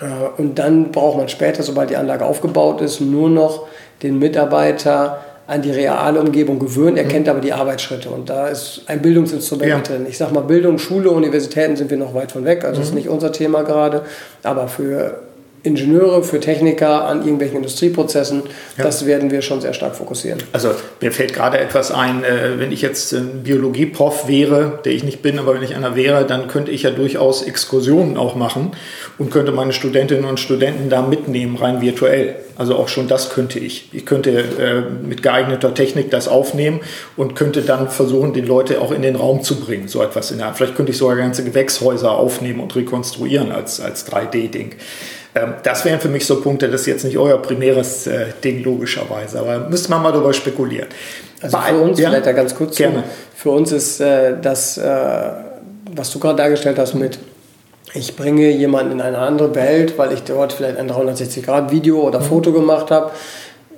Äh, 0.00 0.40
und 0.40 0.58
dann 0.60 0.92
braucht 0.92 1.18
man 1.18 1.28
später, 1.28 1.64
sobald 1.64 1.90
die 1.90 1.96
Anlage 1.96 2.24
aufgebaut 2.24 2.80
ist, 2.80 3.00
nur 3.00 3.28
noch 3.28 3.66
den 4.04 4.20
Mitarbeiter 4.20 5.18
an 5.46 5.60
die 5.60 5.70
reale 5.70 6.20
Umgebung 6.20 6.58
gewöhnt, 6.58 6.96
er 6.96 7.04
mhm. 7.04 7.08
kennt 7.08 7.28
aber 7.28 7.40
die 7.40 7.52
Arbeitsschritte 7.52 8.08
und 8.08 8.30
da 8.30 8.48
ist 8.48 8.82
ein 8.86 9.02
Bildungsinstrument 9.02 9.68
ja. 9.68 9.80
drin. 9.80 10.06
Ich 10.08 10.16
sage 10.16 10.32
mal, 10.32 10.40
Bildung, 10.40 10.78
Schule, 10.78 11.10
Universitäten 11.10 11.76
sind 11.76 11.90
wir 11.90 11.98
noch 11.98 12.14
weit 12.14 12.32
von 12.32 12.44
weg, 12.44 12.64
also 12.64 12.80
mhm. 12.80 12.86
ist 12.86 12.94
nicht 12.94 13.08
unser 13.08 13.30
Thema 13.30 13.62
gerade, 13.62 14.02
aber 14.42 14.68
für 14.68 15.20
Ingenieure, 15.64 16.22
für 16.22 16.40
Techniker 16.40 17.06
an 17.06 17.20
irgendwelchen 17.20 17.56
Industrieprozessen. 17.56 18.42
Ja. 18.76 18.84
Das 18.84 19.06
werden 19.06 19.30
wir 19.30 19.40
schon 19.40 19.62
sehr 19.62 19.72
stark 19.72 19.96
fokussieren. 19.96 20.42
Also 20.52 20.72
mir 21.00 21.10
fällt 21.10 21.32
gerade 21.32 21.58
etwas 21.58 21.90
ein, 21.90 22.22
äh, 22.22 22.58
wenn 22.58 22.70
ich 22.70 22.82
jetzt 22.82 23.12
ein 23.14 23.42
Biologieprof 23.42 24.28
wäre, 24.28 24.80
der 24.84 24.92
ich 24.92 25.04
nicht 25.04 25.22
bin, 25.22 25.38
aber 25.38 25.54
wenn 25.54 25.62
ich 25.62 25.74
einer 25.74 25.96
wäre, 25.96 26.26
dann 26.26 26.48
könnte 26.48 26.70
ich 26.70 26.82
ja 26.82 26.90
durchaus 26.90 27.42
Exkursionen 27.42 28.18
auch 28.18 28.34
machen 28.34 28.72
und 29.18 29.30
könnte 29.30 29.52
meine 29.52 29.72
Studentinnen 29.72 30.26
und 30.26 30.38
Studenten 30.38 30.90
da 30.90 31.00
mitnehmen, 31.00 31.56
rein 31.56 31.80
virtuell. 31.80 32.36
Also 32.56 32.76
auch 32.76 32.88
schon 32.88 33.08
das 33.08 33.30
könnte 33.30 33.58
ich. 33.58 33.88
Ich 33.92 34.04
könnte 34.04 34.30
äh, 34.30 34.82
mit 35.04 35.22
geeigneter 35.22 35.72
Technik 35.72 36.10
das 36.10 36.28
aufnehmen 36.28 36.80
und 37.16 37.34
könnte 37.34 37.62
dann 37.62 37.88
versuchen, 37.88 38.34
die 38.34 38.42
Leute 38.42 38.80
auch 38.80 38.92
in 38.92 39.02
den 39.02 39.16
Raum 39.16 39.42
zu 39.42 39.58
bringen. 39.58 39.88
So 39.88 40.02
etwas 40.02 40.30
in 40.30 40.38
der 40.38 40.52
Vielleicht 40.52 40.76
könnte 40.76 40.92
ich 40.92 40.98
sogar 40.98 41.16
ganze 41.16 41.42
Gewächshäuser 41.42 42.12
aufnehmen 42.12 42.60
und 42.60 42.76
rekonstruieren 42.76 43.50
als, 43.50 43.80
als 43.80 44.06
3D-Ding. 44.06 44.76
Ähm, 45.34 45.54
das 45.62 45.84
wären 45.84 46.00
für 46.00 46.08
mich 46.08 46.26
so 46.26 46.40
Punkte, 46.40 46.68
das 46.68 46.82
ist 46.82 46.86
jetzt 46.86 47.04
nicht 47.04 47.18
euer 47.18 47.40
primäres 47.40 48.06
äh, 48.06 48.26
Ding 48.42 48.62
logischerweise, 48.62 49.40
aber 49.40 49.68
müsste 49.68 49.90
man 49.90 50.02
mal 50.02 50.12
darüber 50.12 50.32
spekulieren. 50.32 50.88
Also 51.40 51.58
für 51.58 51.78
uns, 51.78 51.98
ja, 51.98 52.08
vielleicht 52.10 52.26
da 52.26 52.32
ganz 52.32 52.54
kurz 52.54 52.76
gerne. 52.76 53.02
Zu, 53.02 53.02
für 53.36 53.50
uns 53.50 53.72
ist 53.72 54.00
äh, 54.00 54.36
das, 54.40 54.78
äh, 54.78 55.30
was 55.94 56.10
du 56.10 56.18
gerade 56.18 56.36
dargestellt 56.36 56.78
hast 56.78 56.94
mit 56.94 57.18
ich 57.96 58.16
bringe 58.16 58.50
jemanden 58.50 58.92
in 58.92 59.00
eine 59.00 59.18
andere 59.18 59.54
Welt, 59.54 59.96
weil 59.98 60.12
ich 60.12 60.24
dort 60.24 60.52
vielleicht 60.52 60.78
ein 60.78 60.90
360-Grad-Video 60.90 62.00
oder 62.00 62.18
mhm. 62.18 62.24
Foto 62.24 62.52
gemacht 62.52 62.90
habe 62.90 63.12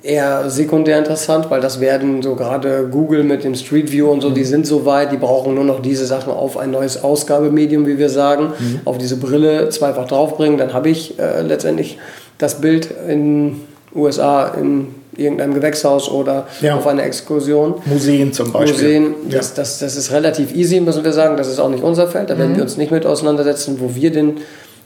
eher 0.07 0.49
sekundär 0.49 0.97
interessant, 0.97 1.49
weil 1.49 1.59
das 1.59 1.79
werden 1.79 2.21
so 2.21 2.35
gerade 2.35 2.87
Google 2.89 3.23
mit 3.23 3.43
dem 3.43 3.55
Street 3.55 3.91
View 3.91 4.09
und 4.09 4.21
so, 4.21 4.29
die 4.29 4.41
mhm. 4.41 4.45
sind 4.45 4.67
so 4.67 4.85
weit, 4.85 5.11
die 5.11 5.17
brauchen 5.17 5.53
nur 5.53 5.65
noch 5.65 5.81
diese 5.81 6.05
Sachen 6.05 6.31
auf 6.31 6.57
ein 6.57 6.71
neues 6.71 7.03
Ausgabemedium, 7.03 7.85
wie 7.85 7.97
wir 7.97 8.09
sagen, 8.09 8.53
mhm. 8.57 8.81
auf 8.85 8.97
diese 8.97 9.17
Brille 9.17 9.69
zweifach 9.69 10.07
draufbringen, 10.07 10.57
dann 10.57 10.73
habe 10.73 10.89
ich 10.89 11.19
äh, 11.19 11.41
letztendlich 11.41 11.97
das 12.37 12.61
Bild 12.61 12.89
in 13.07 13.61
USA 13.93 14.47
in 14.47 14.87
irgendeinem 15.17 15.55
Gewächshaus 15.55 16.09
oder 16.09 16.47
ja. 16.61 16.75
auf 16.75 16.87
einer 16.87 17.03
Exkursion. 17.03 17.75
Museen 17.85 18.31
zum 18.31 18.51
Beispiel. 18.51 18.99
Museen, 18.99 19.15
das, 19.29 19.55
das, 19.55 19.79
das 19.79 19.97
ist 19.97 20.11
relativ 20.11 20.55
easy, 20.55 20.79
müssen 20.79 21.03
wir 21.03 21.13
sagen. 21.13 21.37
Das 21.37 21.47
ist 21.47 21.59
auch 21.59 21.69
nicht 21.69 21.83
unser 21.83 22.07
Feld. 22.07 22.29
Da 22.29 22.35
mhm. 22.35 22.39
werden 22.39 22.55
wir 22.55 22.63
uns 22.63 22.77
nicht 22.77 22.91
mit 22.91 23.05
auseinandersetzen, 23.05 23.77
wo 23.79 23.95
wir 23.95 24.11
den 24.11 24.37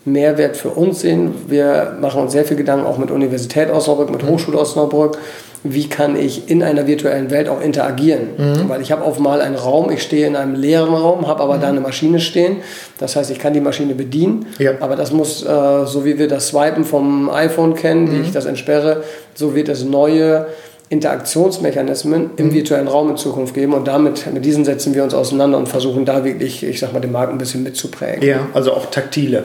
Mehrwert 0.05 0.57
für 0.57 0.69
uns 0.69 1.01
sehen. 1.01 1.33
Wir 1.47 1.97
machen 1.99 2.21
uns 2.21 2.31
sehr 2.31 2.45
viel 2.45 2.57
Gedanken 2.57 2.85
auch 2.85 2.97
mit 2.97 3.11
Universität 3.11 3.69
Osnabrück, 3.69 4.09
mit 4.09 4.23
Hochschule 4.23 4.57
Osnabrück. 4.57 5.17
Wie 5.63 5.87
kann 5.87 6.15
ich 6.15 6.49
in 6.49 6.63
einer 6.63 6.87
virtuellen 6.87 7.29
Welt 7.29 7.47
auch 7.47 7.61
interagieren? 7.61 8.29
Mhm. 8.35 8.67
Weil 8.67 8.81
ich 8.81 8.91
habe 8.91 9.03
auf 9.03 9.19
mal 9.19 9.41
einen 9.41 9.55
Raum, 9.55 9.91
ich 9.91 10.01
stehe 10.01 10.25
in 10.25 10.35
einem 10.35 10.55
leeren 10.55 10.95
Raum, 10.95 11.27
habe 11.27 11.43
aber 11.43 11.57
mhm. 11.57 11.61
da 11.61 11.67
eine 11.67 11.81
Maschine 11.81 12.19
stehen. 12.19 12.57
Das 12.97 13.15
heißt, 13.15 13.29
ich 13.29 13.37
kann 13.37 13.53
die 13.53 13.61
Maschine 13.61 13.93
bedienen, 13.93 14.47
ja. 14.57 14.71
aber 14.79 14.95
das 14.95 15.11
muss, 15.11 15.43
äh, 15.43 15.85
so 15.85 16.03
wie 16.03 16.17
wir 16.17 16.27
das 16.27 16.47
Swipen 16.47 16.83
vom 16.83 17.29
iPhone 17.29 17.75
kennen, 17.75 18.05
mhm. 18.05 18.11
wie 18.11 18.21
ich 18.21 18.31
das 18.31 18.45
entsperre, 18.45 19.03
so 19.35 19.53
wird 19.53 19.69
es 19.69 19.83
neue 19.83 20.47
Interaktionsmechanismen 20.89 22.31
im 22.37 22.47
mhm. 22.47 22.53
virtuellen 22.53 22.87
Raum 22.87 23.11
in 23.11 23.17
Zukunft 23.17 23.53
geben 23.53 23.75
und 23.75 23.87
damit, 23.87 24.33
mit 24.33 24.43
diesen 24.43 24.65
setzen 24.65 24.95
wir 24.95 25.03
uns 25.03 25.13
auseinander 25.13 25.59
und 25.59 25.69
versuchen 25.69 26.05
da 26.05 26.25
wirklich, 26.25 26.63
ich 26.63 26.79
sag 26.79 26.91
mal, 26.91 27.01
den 27.01 27.11
Markt 27.11 27.31
ein 27.31 27.37
bisschen 27.37 27.61
mitzuprägen. 27.61 28.27
Ja, 28.27 28.47
also 28.55 28.73
auch 28.73 28.87
taktile 28.87 29.43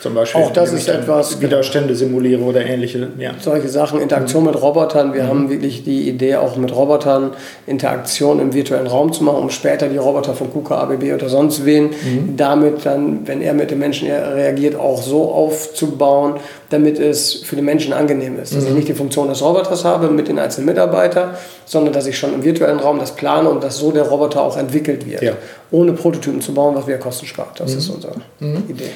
zum 0.00 0.14
Beispiel, 0.14 0.40
auch 0.40 0.52
das 0.52 0.72
ist 0.72 0.88
etwas. 0.88 1.40
Widerstände 1.40 1.92
simuliere 1.96 2.42
oder 2.42 2.64
ähnliche. 2.64 3.08
Ja. 3.18 3.32
Solche 3.40 3.68
Sachen, 3.68 4.00
Interaktion 4.00 4.44
mhm. 4.44 4.50
mit 4.50 4.62
Robotern. 4.62 5.12
Wir 5.12 5.24
mhm. 5.24 5.28
haben 5.28 5.50
wirklich 5.50 5.82
die 5.82 6.08
Idee, 6.08 6.36
auch 6.36 6.56
mit 6.56 6.74
Robotern 6.74 7.32
Interaktion 7.66 8.38
im 8.38 8.54
virtuellen 8.54 8.86
Raum 8.86 9.12
zu 9.12 9.24
machen, 9.24 9.42
um 9.42 9.50
später 9.50 9.88
die 9.88 9.96
Roboter 9.96 10.34
von 10.34 10.52
KUKA, 10.52 10.82
ABB 10.82 11.14
oder 11.14 11.28
sonst 11.28 11.64
wen 11.64 11.86
mhm. 11.86 12.36
damit 12.36 12.86
dann, 12.86 13.26
wenn 13.26 13.42
er 13.42 13.54
mit 13.54 13.72
dem 13.72 13.80
Menschen 13.80 14.08
reagiert, 14.08 14.76
auch 14.76 15.02
so 15.02 15.32
aufzubauen, 15.32 16.34
damit 16.70 17.00
es 17.00 17.34
für 17.34 17.56
den 17.56 17.64
Menschen 17.64 17.92
angenehm 17.92 18.38
ist. 18.38 18.54
Dass 18.54 18.62
ich 18.62 18.70
mhm. 18.70 18.76
nicht 18.76 18.88
die 18.88 18.94
Funktion 18.94 19.28
des 19.28 19.42
Roboters 19.42 19.84
habe 19.84 20.08
mit 20.10 20.28
den 20.28 20.38
einzelnen 20.38 20.66
Mitarbeitern, 20.66 21.30
sondern 21.64 21.92
dass 21.92 22.06
ich 22.06 22.16
schon 22.16 22.34
im 22.34 22.44
virtuellen 22.44 22.78
Raum 22.78 23.00
das 23.00 23.16
plane 23.16 23.48
und 23.48 23.64
dass 23.64 23.78
so 23.78 23.90
der 23.90 24.04
Roboter 24.04 24.42
auch 24.42 24.56
entwickelt 24.56 25.10
wird. 25.10 25.22
Ja. 25.22 25.32
Ohne 25.72 25.92
Prototypen 25.92 26.40
zu 26.40 26.54
bauen, 26.54 26.76
was 26.76 26.86
wieder 26.86 26.98
Kosten 26.98 27.26
spart. 27.26 27.58
Das 27.58 27.72
mhm. 27.72 27.78
ist 27.78 27.88
unsere 27.88 28.14
mhm. 28.38 28.62
Idee. 28.68 28.90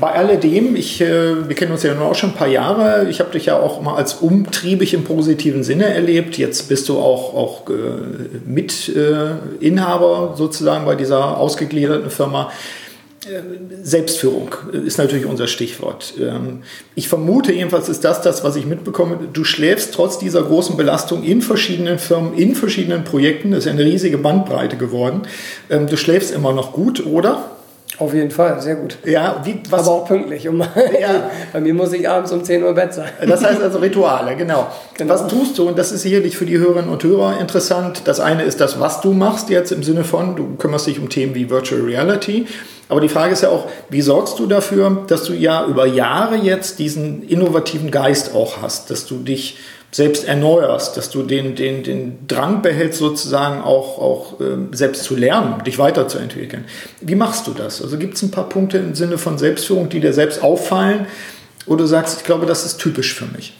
Bei 0.00 0.12
alledem, 0.12 0.76
ich, 0.76 1.00
äh, 1.00 1.48
wir 1.48 1.56
kennen 1.56 1.72
uns 1.72 1.82
ja 1.82 1.94
nur 1.94 2.06
auch 2.06 2.14
schon 2.14 2.30
ein 2.30 2.36
paar 2.36 2.48
Jahre. 2.48 3.08
Ich 3.08 3.20
habe 3.20 3.30
dich 3.30 3.46
ja 3.46 3.58
auch 3.58 3.80
mal 3.80 3.96
als 3.96 4.14
umtriebig 4.14 4.92
im 4.92 5.04
positiven 5.04 5.64
Sinne 5.64 5.86
erlebt. 5.86 6.36
Jetzt 6.36 6.68
bist 6.68 6.88
du 6.88 6.98
auch, 6.98 7.34
auch 7.34 7.70
äh, 7.70 7.74
Mitinhaber 8.46 10.34
sozusagen 10.36 10.84
bei 10.84 10.94
dieser 10.94 11.38
ausgegliederten 11.38 12.10
Firma. 12.10 12.50
Äh, 13.26 13.40
Selbstführung 13.82 14.54
ist 14.72 14.98
natürlich 14.98 15.26
unser 15.26 15.46
Stichwort. 15.46 16.14
Ähm, 16.20 16.62
ich 16.94 17.08
vermute 17.08 17.52
jedenfalls 17.52 17.88
ist 17.88 18.04
das 18.04 18.20
das, 18.20 18.44
was 18.44 18.56
ich 18.56 18.66
mitbekomme. 18.66 19.18
Du 19.32 19.44
schläfst 19.44 19.94
trotz 19.94 20.18
dieser 20.18 20.42
großen 20.42 20.76
Belastung 20.76 21.24
in 21.24 21.40
verschiedenen 21.42 21.98
Firmen, 21.98 22.34
in 22.34 22.54
verschiedenen 22.54 23.04
Projekten. 23.04 23.52
Das 23.52 23.64
ist 23.64 23.70
eine 23.70 23.84
riesige 23.84 24.18
Bandbreite 24.18 24.76
geworden. 24.76 25.22
Ähm, 25.70 25.86
du 25.86 25.96
schläfst 25.96 26.34
immer 26.34 26.52
noch 26.52 26.72
gut, 26.72 27.06
oder? 27.06 27.50
Auf 27.96 28.14
jeden 28.14 28.30
Fall, 28.30 28.60
sehr 28.60 28.76
gut. 28.76 28.96
Ja, 29.04 29.40
wie, 29.44 29.60
was, 29.70 29.80
Aber 29.80 29.96
auch 29.96 30.06
pünktlich. 30.06 30.48
Um, 30.48 30.60
ja. 30.60 31.30
Bei 31.52 31.60
mir 31.60 31.74
muss 31.74 31.92
ich 31.92 32.08
abends 32.08 32.30
um 32.30 32.44
10 32.44 32.62
Uhr 32.62 32.72
Bett 32.72 32.94
sein. 32.94 33.08
Das 33.26 33.44
heißt 33.44 33.60
also 33.60 33.78
Rituale, 33.78 34.36
genau. 34.36 34.68
genau. 34.96 35.14
Was 35.14 35.26
tust 35.26 35.58
du? 35.58 35.68
Und 35.68 35.78
das 35.78 35.90
ist 35.90 36.02
sicherlich 36.02 36.36
für 36.36 36.46
die 36.46 36.58
Hörerinnen 36.58 36.90
und 36.90 37.02
Hörer 37.02 37.40
interessant. 37.40 38.02
Das 38.04 38.20
eine 38.20 38.44
ist 38.44 38.60
das, 38.60 38.78
was 38.78 39.00
du 39.00 39.12
machst 39.12 39.50
jetzt 39.50 39.72
im 39.72 39.82
Sinne 39.82 40.04
von, 40.04 40.36
du 40.36 40.54
kümmerst 40.56 40.86
dich 40.86 41.00
um 41.00 41.08
Themen 41.08 41.34
wie 41.34 41.50
Virtual 41.50 41.80
Reality. 41.80 42.46
Aber 42.88 43.00
die 43.00 43.08
Frage 43.08 43.32
ist 43.32 43.42
ja 43.42 43.50
auch, 43.50 43.66
wie 43.90 44.00
sorgst 44.00 44.38
du 44.38 44.46
dafür, 44.46 45.04
dass 45.08 45.24
du 45.24 45.32
ja 45.32 45.66
über 45.66 45.86
Jahre 45.86 46.36
jetzt 46.36 46.78
diesen 46.78 47.22
innovativen 47.22 47.90
Geist 47.90 48.34
auch 48.34 48.62
hast, 48.62 48.90
dass 48.90 49.06
du 49.06 49.16
dich 49.16 49.58
selbst 49.90 50.24
erneuerst, 50.24 50.96
dass 50.96 51.10
du 51.10 51.22
den, 51.22 51.54
den, 51.54 51.82
den 51.82 52.26
Drang 52.26 52.60
behältst, 52.60 52.98
sozusagen 52.98 53.62
auch, 53.62 53.98
auch 53.98 54.40
äh, 54.40 54.56
selbst 54.72 55.04
zu 55.04 55.16
lernen, 55.16 55.62
dich 55.64 55.78
weiterzuentwickeln. 55.78 56.64
Wie 57.00 57.14
machst 57.14 57.46
du 57.46 57.52
das? 57.52 57.80
Also 57.80 57.96
gibt 57.96 58.14
es 58.14 58.22
ein 58.22 58.30
paar 58.30 58.48
Punkte 58.48 58.78
im 58.78 58.94
Sinne 58.94 59.16
von 59.16 59.38
Selbstführung, 59.38 59.88
die 59.88 60.00
dir 60.00 60.12
selbst 60.12 60.42
auffallen, 60.42 61.06
wo 61.66 61.76
du 61.76 61.86
sagst, 61.86 62.18
ich 62.18 62.24
glaube, 62.24 62.46
das 62.46 62.66
ist 62.66 62.78
typisch 62.78 63.14
für 63.14 63.26
mich? 63.26 63.54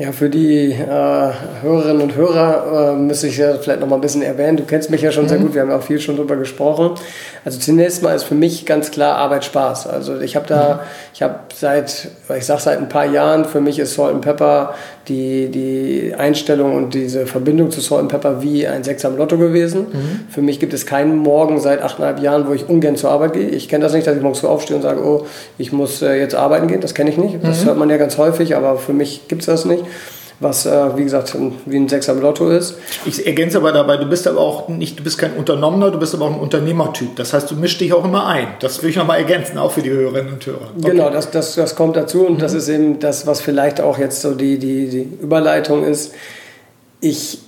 Ja, 0.00 0.12
für 0.12 0.30
die 0.30 0.72
äh, 0.72 1.32
Hörerinnen 1.60 2.00
und 2.00 2.16
Hörer 2.16 2.94
äh, 2.94 2.96
müsste 2.96 3.26
ich 3.26 3.36
ja 3.36 3.58
vielleicht 3.58 3.80
noch 3.80 3.86
mal 3.86 3.96
ein 3.96 4.00
bisschen 4.00 4.22
erwähnen. 4.22 4.56
Du 4.56 4.64
kennst 4.64 4.88
mich 4.88 5.02
ja 5.02 5.12
schon 5.12 5.24
mhm. 5.24 5.28
sehr 5.28 5.38
gut, 5.38 5.52
wir 5.52 5.60
haben 5.60 5.68
ja 5.68 5.76
auch 5.76 5.82
viel 5.82 6.00
schon 6.00 6.16
drüber 6.16 6.36
gesprochen. 6.36 6.92
Also 7.44 7.58
zunächst 7.58 8.02
mal 8.02 8.14
ist 8.14 8.22
für 8.22 8.34
mich 8.34 8.64
ganz 8.64 8.90
klar 8.90 9.16
Arbeit 9.16 9.44
Spaß. 9.44 9.86
Also 9.86 10.18
ich 10.18 10.36
habe 10.36 10.46
da, 10.46 10.74
mhm. 10.74 10.80
ich 11.12 11.20
habe 11.22 11.34
seit, 11.54 12.08
ich 12.34 12.46
sag 12.46 12.60
seit 12.60 12.78
ein 12.78 12.88
paar 12.88 13.04
Jahren, 13.04 13.44
für 13.44 13.60
mich 13.60 13.78
ist 13.78 13.92
Salt 13.92 14.14
and 14.14 14.22
Pepper 14.22 14.72
die, 15.10 15.48
die 15.48 16.14
Einstellung 16.16 16.74
und 16.74 16.94
diese 16.94 17.26
Verbindung 17.26 17.70
zu 17.70 17.80
Salt 17.80 18.02
and 18.02 18.10
Pepper 18.10 18.42
wie 18.42 18.66
ein 18.66 18.84
Sechser 18.84 19.08
am 19.08 19.16
Lotto 19.16 19.36
gewesen. 19.36 19.86
Mhm. 19.92 20.20
Für 20.30 20.40
mich 20.40 20.60
gibt 20.60 20.72
es 20.72 20.86
keinen 20.86 21.16
Morgen 21.16 21.60
seit 21.60 21.82
achteinhalb 21.82 22.22
Jahren, 22.22 22.46
wo 22.46 22.52
ich 22.52 22.68
ungern 22.68 22.96
zur 22.96 23.10
Arbeit 23.10 23.34
gehe. 23.34 23.48
Ich 23.48 23.68
kenne 23.68 23.82
das 23.84 23.92
nicht, 23.92 24.06
dass 24.06 24.16
ich 24.16 24.22
morgens 24.22 24.44
aufstehe 24.44 24.76
und 24.76 24.82
sage, 24.82 25.04
oh, 25.04 25.26
ich 25.58 25.72
muss 25.72 26.00
äh, 26.00 26.14
jetzt 26.18 26.34
arbeiten 26.34 26.68
gehen. 26.68 26.80
Das 26.80 26.94
kenne 26.94 27.10
ich 27.10 27.18
nicht. 27.18 27.38
Das 27.42 27.62
mhm. 27.62 27.66
hört 27.66 27.78
man 27.78 27.90
ja 27.90 27.96
ganz 27.96 28.16
häufig, 28.16 28.56
aber 28.56 28.76
für 28.76 28.92
mich 28.92 29.28
gibt 29.28 29.42
es 29.42 29.46
das 29.46 29.64
nicht. 29.64 29.84
Was, 30.40 30.64
äh, 30.64 30.96
wie 30.96 31.04
gesagt, 31.04 31.36
wie 31.66 31.76
ein 31.76 31.88
Sechser 31.88 32.12
im 32.12 32.20
Lotto 32.20 32.48
ist. 32.48 32.76
Ich 33.04 33.26
ergänze 33.26 33.58
aber 33.58 33.72
dabei, 33.72 33.98
du 33.98 34.06
bist 34.06 34.26
aber 34.26 34.40
auch 34.40 34.68
nicht, 34.68 34.98
du 34.98 35.04
bist 35.04 35.18
kein 35.18 35.34
Unternommener, 35.34 35.90
du 35.90 35.98
bist 35.98 36.14
aber 36.14 36.26
auch 36.26 36.32
ein 36.32 36.40
Unternehmertyp. 36.40 37.14
Das 37.16 37.34
heißt, 37.34 37.50
du 37.50 37.56
mischst 37.56 37.80
dich 37.80 37.92
auch 37.92 38.04
immer 38.04 38.26
ein. 38.26 38.48
Das 38.60 38.82
will 38.82 38.90
ich 38.90 38.96
nochmal 38.96 39.18
ergänzen, 39.18 39.58
auch 39.58 39.72
für 39.72 39.82
die 39.82 39.90
Hörerinnen 39.90 40.32
und 40.32 40.46
Hörer. 40.46 40.70
Okay. 40.78 40.90
Genau, 40.90 41.10
das, 41.10 41.30
das, 41.30 41.54
das 41.54 41.76
kommt 41.76 41.96
dazu 41.96 42.26
und 42.26 42.34
mhm. 42.34 42.38
das 42.38 42.54
ist 42.54 42.68
eben 42.68 42.98
das, 42.98 43.26
was 43.26 43.40
vielleicht 43.40 43.80
auch 43.80 43.98
jetzt 43.98 44.22
so 44.22 44.34
die, 44.34 44.58
die, 44.58 44.88
die 44.88 45.08
Überleitung 45.22 45.84
ist. 45.84 46.14
Ich 47.02 47.40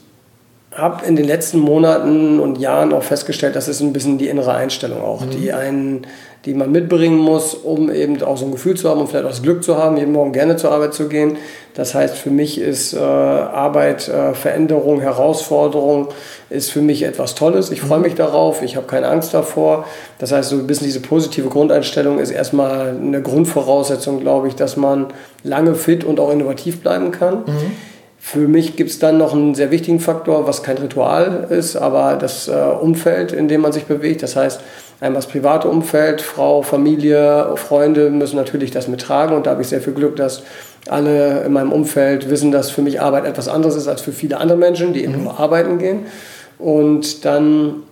habe 0.74 1.04
in 1.04 1.16
den 1.16 1.26
letzten 1.26 1.58
Monaten 1.58 2.40
und 2.40 2.58
Jahren 2.58 2.92
auch 2.92 3.02
festgestellt, 3.02 3.56
das 3.56 3.68
ist 3.68 3.80
ein 3.80 3.92
bisschen 3.92 4.18
die 4.18 4.28
innere 4.28 4.54
Einstellung 4.54 5.02
auch, 5.02 5.20
mhm. 5.20 5.30
die 5.30 5.52
einen, 5.52 6.06
die 6.46 6.54
man 6.54 6.72
mitbringen 6.72 7.18
muss, 7.18 7.54
um 7.54 7.90
eben 7.92 8.22
auch 8.22 8.38
so 8.38 8.46
ein 8.46 8.52
Gefühl 8.52 8.74
zu 8.76 8.88
haben 8.88 9.00
und 9.00 9.08
vielleicht 9.08 9.26
auch 9.26 9.30
das 9.30 9.42
Glück 9.42 9.62
zu 9.62 9.76
haben, 9.76 9.98
jeden 9.98 10.12
Morgen 10.12 10.32
gerne 10.32 10.56
zur 10.56 10.72
Arbeit 10.72 10.94
zu 10.94 11.08
gehen. 11.08 11.36
Das 11.74 11.94
heißt, 11.94 12.16
für 12.16 12.30
mich 12.30 12.58
ist 12.58 12.94
äh, 12.94 12.98
Arbeit, 12.98 14.08
äh, 14.08 14.34
Veränderung, 14.34 15.00
Herausforderung, 15.00 16.08
ist 16.48 16.70
für 16.70 16.80
mich 16.80 17.02
etwas 17.02 17.34
Tolles. 17.34 17.70
Ich 17.70 17.82
freue 17.82 17.98
mhm. 17.98 18.04
mich 18.04 18.14
darauf, 18.14 18.62
ich 18.62 18.76
habe 18.76 18.86
keine 18.86 19.08
Angst 19.08 19.34
davor. 19.34 19.84
Das 20.18 20.32
heißt, 20.32 20.48
so 20.48 20.56
ein 20.56 20.66
bisschen 20.66 20.86
diese 20.86 21.00
positive 21.00 21.48
Grundeinstellung 21.48 22.18
ist 22.18 22.30
erstmal 22.30 22.88
eine 22.88 23.20
Grundvoraussetzung, 23.20 24.20
glaube 24.20 24.48
ich, 24.48 24.54
dass 24.54 24.76
man 24.76 25.08
lange 25.44 25.74
fit 25.74 26.02
und 26.02 26.18
auch 26.18 26.32
innovativ 26.32 26.80
bleiben 26.80 27.10
kann. 27.10 27.40
Mhm. 27.46 27.91
Für 28.24 28.46
mich 28.46 28.76
gibt 28.76 28.88
es 28.88 29.00
dann 29.00 29.18
noch 29.18 29.34
einen 29.34 29.56
sehr 29.56 29.72
wichtigen 29.72 29.98
Faktor, 29.98 30.46
was 30.46 30.62
kein 30.62 30.78
Ritual 30.78 31.48
ist, 31.50 31.74
aber 31.74 32.16
das 32.16 32.46
äh, 32.46 32.52
Umfeld, 32.52 33.32
in 33.32 33.48
dem 33.48 33.60
man 33.60 33.72
sich 33.72 33.84
bewegt. 33.84 34.22
Das 34.22 34.36
heißt, 34.36 34.60
einmal 35.00 35.20
das 35.20 35.26
private 35.26 35.68
Umfeld, 35.68 36.22
Frau, 36.22 36.62
Familie, 36.62 37.56
Freunde 37.56 38.10
müssen 38.10 38.36
natürlich 38.36 38.70
das 38.70 38.86
mittragen 38.86 39.34
und 39.36 39.46
da 39.46 39.50
habe 39.50 39.62
ich 39.62 39.68
sehr 39.68 39.80
viel 39.80 39.92
Glück, 39.92 40.14
dass 40.14 40.44
alle 40.88 41.42
in 41.42 41.52
meinem 41.52 41.72
Umfeld 41.72 42.30
wissen, 42.30 42.52
dass 42.52 42.70
für 42.70 42.80
mich 42.80 43.00
Arbeit 43.00 43.26
etwas 43.26 43.48
anderes 43.48 43.74
ist 43.74 43.88
als 43.88 44.00
für 44.00 44.12
viele 44.12 44.38
andere 44.38 44.56
Menschen, 44.56 44.92
die 44.92 45.02
eben 45.02 45.16
mhm. 45.16 45.24
nur 45.24 45.40
arbeiten 45.40 45.78
gehen. 45.78 46.06
Und 46.58 47.24
dann 47.24 47.82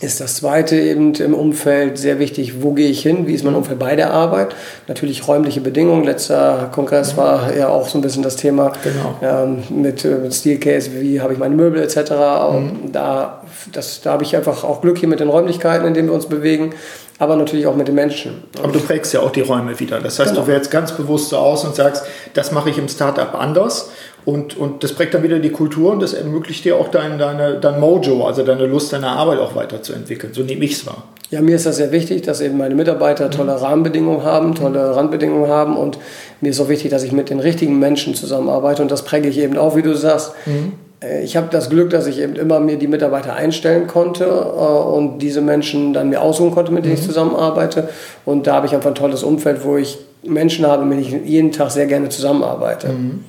ist 0.00 0.20
das 0.20 0.36
zweite 0.36 0.76
eben 0.76 1.14
im 1.14 1.34
Umfeld 1.34 1.98
sehr 1.98 2.18
wichtig, 2.18 2.62
wo 2.62 2.72
gehe 2.72 2.88
ich 2.88 3.02
hin, 3.02 3.26
wie 3.26 3.34
ist 3.34 3.44
mein 3.44 3.54
Umfeld 3.54 3.78
bei 3.78 3.96
der 3.96 4.12
Arbeit. 4.12 4.54
Natürlich 4.88 5.28
räumliche 5.28 5.60
Bedingungen. 5.60 6.04
Letzter 6.04 6.70
Kongress 6.72 7.18
war 7.18 7.54
ja 7.54 7.68
auch 7.68 7.86
so 7.86 7.98
ein 7.98 8.00
bisschen 8.00 8.22
das 8.22 8.36
Thema 8.36 8.72
genau. 8.82 9.16
ähm, 9.20 9.62
mit, 9.68 10.04
äh, 10.06 10.16
mit 10.16 10.32
Steelcase, 10.32 10.92
wie 11.00 11.20
habe 11.20 11.34
ich 11.34 11.38
meine 11.38 11.54
Möbel 11.54 11.82
etc. 11.82 11.98
Mhm. 12.10 12.92
Da, 12.92 13.42
das, 13.72 14.00
da 14.00 14.12
habe 14.12 14.22
ich 14.22 14.34
einfach 14.34 14.64
auch 14.64 14.80
Glück 14.80 14.96
hier 14.96 15.08
mit 15.08 15.20
den 15.20 15.28
Räumlichkeiten, 15.28 15.86
in 15.86 15.92
denen 15.92 16.08
wir 16.08 16.14
uns 16.14 16.26
bewegen 16.26 16.72
aber 17.20 17.36
natürlich 17.36 17.66
auch 17.66 17.76
mit 17.76 17.86
den 17.86 17.94
Menschen. 17.94 18.44
Aber 18.62 18.72
du 18.72 18.80
prägst 18.80 19.12
ja 19.12 19.20
auch 19.20 19.30
die 19.30 19.42
Räume 19.42 19.78
wieder. 19.78 20.00
Das 20.00 20.18
heißt, 20.18 20.30
genau. 20.30 20.46
du 20.46 20.46
wählst 20.46 20.70
ganz 20.70 20.92
bewusst 20.92 21.28
so 21.28 21.36
aus 21.36 21.64
und 21.64 21.76
sagst, 21.76 22.02
das 22.32 22.50
mache 22.50 22.70
ich 22.70 22.78
im 22.78 22.88
Startup 22.88 23.34
anders. 23.34 23.90
Und, 24.24 24.56
und 24.56 24.84
das 24.84 24.92
prägt 24.92 25.14
dann 25.14 25.22
wieder 25.22 25.38
die 25.38 25.50
Kultur 25.50 25.92
und 25.92 26.00
das 26.00 26.12
ermöglicht 26.12 26.64
dir 26.64 26.76
auch 26.76 26.88
dein, 26.88 27.18
deine, 27.18 27.58
dein 27.58 27.80
Mojo, 27.80 28.26
also 28.26 28.42
deine 28.42 28.66
Lust, 28.66 28.92
deine 28.92 29.08
Arbeit 29.08 29.38
auch 29.38 29.54
weiterzuentwickeln. 29.54 30.34
So 30.34 30.42
nehme 30.42 30.64
ich 30.64 30.72
es 30.72 30.86
wahr. 30.86 31.04
Ja, 31.30 31.40
mir 31.40 31.54
ist 31.54 31.64
das 31.64 31.76
sehr 31.76 31.92
wichtig, 31.92 32.22
dass 32.22 32.40
eben 32.40 32.58
meine 32.58 32.74
Mitarbeiter 32.74 33.26
mhm. 33.26 33.30
tolle 33.30 33.60
Rahmenbedingungen 33.60 34.24
haben, 34.24 34.54
tolle 34.54 34.96
Randbedingungen 34.96 35.48
haben 35.48 35.76
und 35.76 35.98
mir 36.40 36.50
ist 36.50 36.60
auch 36.60 36.68
wichtig, 36.68 36.90
dass 36.90 37.04
ich 37.04 37.12
mit 37.12 37.30
den 37.30 37.38
richtigen 37.38 37.78
Menschen 37.78 38.14
zusammenarbeite 38.14 38.82
und 38.82 38.90
das 38.90 39.04
präge 39.04 39.28
ich 39.28 39.38
eben 39.38 39.56
auch, 39.56 39.76
wie 39.76 39.82
du 39.82 39.94
sagst. 39.94 40.32
Mhm. 40.46 40.72
Äh, 41.00 41.22
ich 41.22 41.36
habe 41.36 41.48
das 41.50 41.70
Glück, 41.70 41.90
dass 41.90 42.08
ich 42.08 42.18
eben 42.18 42.34
immer 42.34 42.58
mir 42.58 42.76
die 42.76 42.88
Mitarbeiter 42.88 43.34
einstellen 43.34 43.86
konnte 43.86 44.24
äh, 44.24 44.28
und 44.28 45.18
diese 45.18 45.40
Menschen 45.40 45.92
dann 45.92 46.08
mir 46.08 46.20
aussuchen 46.20 46.50
konnte, 46.50 46.72
mit 46.72 46.84
denen 46.84 46.94
mhm. 46.94 47.00
ich 47.00 47.06
zusammenarbeite. 47.06 47.88
Und 48.24 48.48
da 48.48 48.54
habe 48.54 48.66
ich 48.66 48.74
einfach 48.74 48.90
ein 48.90 48.96
tolles 48.96 49.22
Umfeld, 49.22 49.64
wo 49.64 49.76
ich 49.76 49.98
Menschen 50.22 50.66
habe, 50.66 50.84
mit 50.84 50.98
denen 50.98 51.22
ich 51.22 51.30
jeden 51.30 51.52
Tag 51.52 51.70
sehr 51.70 51.86
gerne 51.86 52.08
zusammenarbeite. 52.08 52.88
Mhm. 52.88 53.24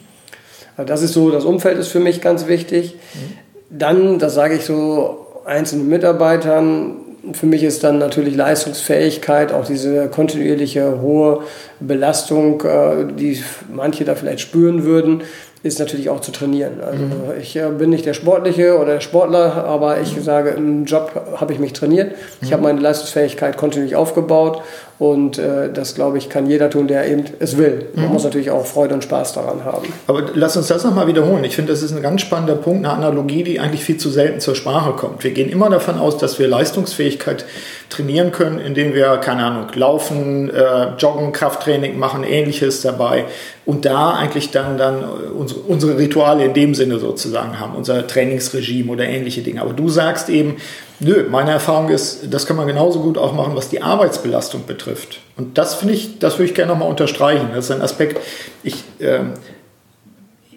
Das 0.77 1.01
ist 1.01 1.13
so, 1.13 1.31
das 1.31 1.45
Umfeld 1.45 1.77
ist 1.77 1.89
für 1.89 1.99
mich 1.99 2.21
ganz 2.21 2.47
wichtig. 2.47 2.95
Dann, 3.69 4.19
das 4.19 4.33
sage 4.33 4.55
ich 4.55 4.65
so 4.65 5.27
einzelnen 5.45 5.87
Mitarbeitern, 5.87 6.95
für 7.33 7.45
mich 7.45 7.63
ist 7.63 7.83
dann 7.83 7.99
natürlich 7.99 8.35
Leistungsfähigkeit, 8.35 9.53
auch 9.53 9.65
diese 9.65 10.07
kontinuierliche 10.07 11.01
hohe 11.01 11.43
Belastung, 11.79 12.61
äh, 12.61 13.05
die 13.13 13.43
manche 13.71 14.05
da 14.05 14.15
vielleicht 14.15 14.39
spüren 14.39 14.83
würden, 14.83 15.21
ist 15.63 15.79
natürlich 15.79 16.09
auch 16.09 16.21
zu 16.21 16.31
trainieren. 16.31 16.81
Also 16.81 17.03
mhm. 17.03 17.11
ich 17.39 17.55
äh, 17.55 17.69
bin 17.69 17.91
nicht 17.91 18.05
der 18.05 18.15
Sportliche 18.15 18.77
oder 18.77 18.93
der 18.93 18.99
Sportler, 18.99 19.63
aber 19.65 20.01
ich 20.01 20.15
mhm. 20.15 20.23
sage, 20.23 20.49
im 20.51 20.85
Job 20.85 21.37
habe 21.37 21.53
ich 21.53 21.59
mich 21.59 21.73
trainiert. 21.73 22.15
Ich 22.41 22.49
mhm. 22.49 22.53
habe 22.53 22.63
meine 22.63 22.79
Leistungsfähigkeit 22.79 23.57
kontinuierlich 23.57 23.95
aufgebaut 23.95 24.63
und 24.97 25.37
äh, 25.37 25.71
das, 25.71 25.93
glaube 25.93 26.17
ich, 26.17 26.29
kann 26.29 26.47
jeder 26.47 26.69
tun, 26.69 26.87
der 26.87 27.07
eben 27.07 27.25
es 27.39 27.57
will. 27.57 27.87
Man 27.95 28.05
mhm. 28.05 28.13
muss 28.13 28.23
natürlich 28.23 28.49
auch 28.49 28.65
Freude 28.65 28.95
und 28.95 29.03
Spaß 29.03 29.33
daran 29.33 29.63
haben. 29.63 29.87
Aber 30.07 30.23
lass 30.33 30.57
uns 30.57 30.67
das 30.67 30.83
nochmal 30.83 31.07
wiederholen. 31.07 31.43
Ich 31.43 31.55
finde, 31.55 31.71
das 31.71 31.83
ist 31.83 31.91
ein 31.91 32.01
ganz 32.01 32.21
spannender 32.21 32.55
Punkt, 32.55 32.85
eine 32.85 32.93
Analogie, 32.93 33.43
die 33.43 33.59
eigentlich 33.59 33.83
viel 33.83 33.97
zu 33.97 34.09
selten 34.09 34.39
zur 34.39 34.55
Sprache 34.55 34.93
kommt. 34.93 35.23
Wir 35.23 35.31
gehen 35.31 35.49
immer 35.49 35.69
davon 35.69 35.99
aus, 35.99 36.17
dass 36.17 36.39
wir 36.39 36.47
Leistungsfähigkeit 36.47 37.45
trainieren 37.91 38.31
können, 38.31 38.59
indem 38.59 38.93
wir, 38.93 39.17
keine 39.17 39.45
Ahnung, 39.45 39.67
laufen, 39.75 40.49
äh, 40.49 40.95
joggen, 40.97 41.31
Krafttraining 41.31 41.99
machen, 41.99 42.23
ähnliches 42.23 42.81
dabei 42.81 43.25
und 43.65 43.85
da 43.85 44.11
eigentlich 44.11 44.49
dann, 44.49 44.77
dann 44.77 45.03
unsere, 45.37 45.59
unsere 45.61 45.97
Rituale 45.97 46.45
in 46.45 46.53
dem 46.53 46.73
Sinne 46.73 46.97
sozusagen 46.99 47.59
haben, 47.59 47.75
unser 47.75 48.07
Trainingsregime 48.07 48.91
oder 48.91 49.03
ähnliche 49.03 49.41
Dinge. 49.41 49.61
Aber 49.61 49.73
du 49.73 49.89
sagst 49.89 50.29
eben, 50.29 50.57
nö, 50.99 51.25
meine 51.29 51.51
Erfahrung 51.51 51.89
ist, 51.89 52.33
das 52.33 52.45
kann 52.45 52.55
man 52.55 52.65
genauso 52.65 53.01
gut 53.01 53.17
auch 53.17 53.33
machen, 53.33 53.55
was 53.55 53.69
die 53.69 53.81
Arbeitsbelastung 53.81 54.65
betrifft. 54.65 55.19
Und 55.37 55.57
das 55.57 55.75
finde 55.75 55.93
ich, 55.93 56.17
das 56.19 56.35
würde 56.35 56.45
ich 56.45 56.55
gerne 56.55 56.71
nochmal 56.71 56.89
unterstreichen. 56.89 57.49
Das 57.53 57.65
ist 57.65 57.71
ein 57.71 57.81
Aspekt, 57.81 58.19
ich, 58.63 58.83
äh, 58.99 59.19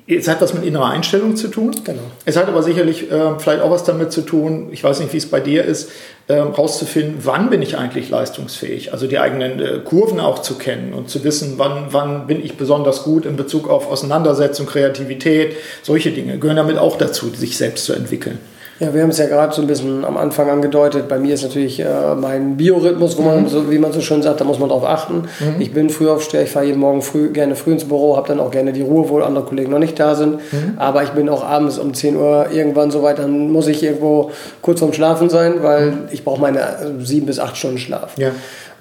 es 0.06 0.28
hat 0.28 0.42
was 0.42 0.52
mit 0.52 0.64
innerer 0.64 0.90
Einstellung 0.90 1.34
zu 1.34 1.48
tun. 1.48 1.74
Genau. 1.82 2.02
Es 2.26 2.36
hat 2.36 2.46
aber 2.46 2.62
sicherlich 2.62 3.10
äh, 3.10 3.38
vielleicht 3.38 3.62
auch 3.62 3.70
was 3.70 3.84
damit 3.84 4.12
zu 4.12 4.20
tun, 4.20 4.68
ich 4.70 4.84
weiß 4.84 5.00
nicht, 5.00 5.12
wie 5.14 5.16
es 5.16 5.30
bei 5.30 5.40
dir 5.40 5.64
ist, 5.64 5.90
äh, 6.28 6.34
rauszufinden, 6.34 7.20
wann 7.22 7.48
bin 7.48 7.62
ich 7.62 7.78
eigentlich 7.78 8.10
leistungsfähig. 8.10 8.92
Also 8.92 9.06
die 9.06 9.18
eigenen 9.18 9.60
äh, 9.60 9.80
Kurven 9.82 10.20
auch 10.20 10.40
zu 10.40 10.56
kennen 10.56 10.92
und 10.92 11.08
zu 11.08 11.24
wissen, 11.24 11.54
wann, 11.56 11.86
wann 11.90 12.26
bin 12.26 12.44
ich 12.44 12.56
besonders 12.56 13.04
gut 13.04 13.24
in 13.24 13.36
Bezug 13.36 13.68
auf 13.68 13.90
Auseinandersetzung, 13.90 14.66
Kreativität, 14.66 15.56
solche 15.82 16.10
Dinge 16.10 16.38
gehören 16.38 16.56
damit 16.56 16.76
auch 16.76 16.98
dazu, 16.98 17.30
sich 17.30 17.56
selbst 17.56 17.86
zu 17.86 17.94
entwickeln. 17.94 18.38
Ja, 18.80 18.92
wir 18.92 19.02
haben 19.02 19.10
es 19.10 19.18
ja 19.18 19.26
gerade 19.26 19.54
so 19.54 19.62
ein 19.62 19.68
bisschen 19.68 20.04
am 20.04 20.16
Anfang 20.16 20.50
angedeutet. 20.50 21.08
Bei 21.08 21.18
mir 21.18 21.34
ist 21.34 21.44
natürlich 21.44 21.78
äh, 21.78 22.14
mein 22.16 22.56
Biorhythmus, 22.56 23.16
wo 23.16 23.22
man 23.22 23.42
mhm. 23.42 23.48
so, 23.48 23.70
wie 23.70 23.78
man 23.78 23.92
so 23.92 24.00
schön 24.00 24.20
sagt, 24.20 24.40
da 24.40 24.44
muss 24.44 24.58
man 24.58 24.68
drauf 24.68 24.84
achten. 24.84 25.24
Mhm. 25.38 25.60
Ich 25.60 25.72
bin 25.72 25.90
Frühaufsteher, 25.90 26.42
ich 26.42 26.50
fahre 26.50 26.66
jeden 26.66 26.80
Morgen 26.80 27.00
früh, 27.00 27.28
gerne 27.28 27.54
früh 27.54 27.72
ins 27.72 27.84
Büro, 27.84 28.16
habe 28.16 28.26
dann 28.26 28.40
auch 28.40 28.50
gerne 28.50 28.72
die 28.72 28.82
Ruhe, 28.82 29.08
wo 29.08 29.20
andere 29.20 29.44
Kollegen 29.44 29.70
noch 29.70 29.78
nicht 29.78 29.98
da 30.00 30.16
sind. 30.16 30.34
Mhm. 30.52 30.74
Aber 30.76 31.04
ich 31.04 31.10
bin 31.10 31.28
auch 31.28 31.44
abends 31.44 31.78
um 31.78 31.94
10 31.94 32.16
Uhr 32.16 32.48
irgendwann 32.52 32.90
so 32.90 33.02
weit, 33.02 33.20
dann 33.20 33.52
muss 33.52 33.68
ich 33.68 33.82
irgendwo 33.82 34.32
kurz 34.60 34.80
vorm 34.80 34.92
Schlafen 34.92 35.30
sein, 35.30 35.62
weil 35.62 35.92
mhm. 35.92 35.98
ich 36.10 36.24
brauche 36.24 36.40
meine 36.40 36.60
sieben 37.00 37.26
bis 37.26 37.38
acht 37.38 37.56
Stunden 37.56 37.78
Schlaf. 37.78 38.18
Ja. 38.18 38.30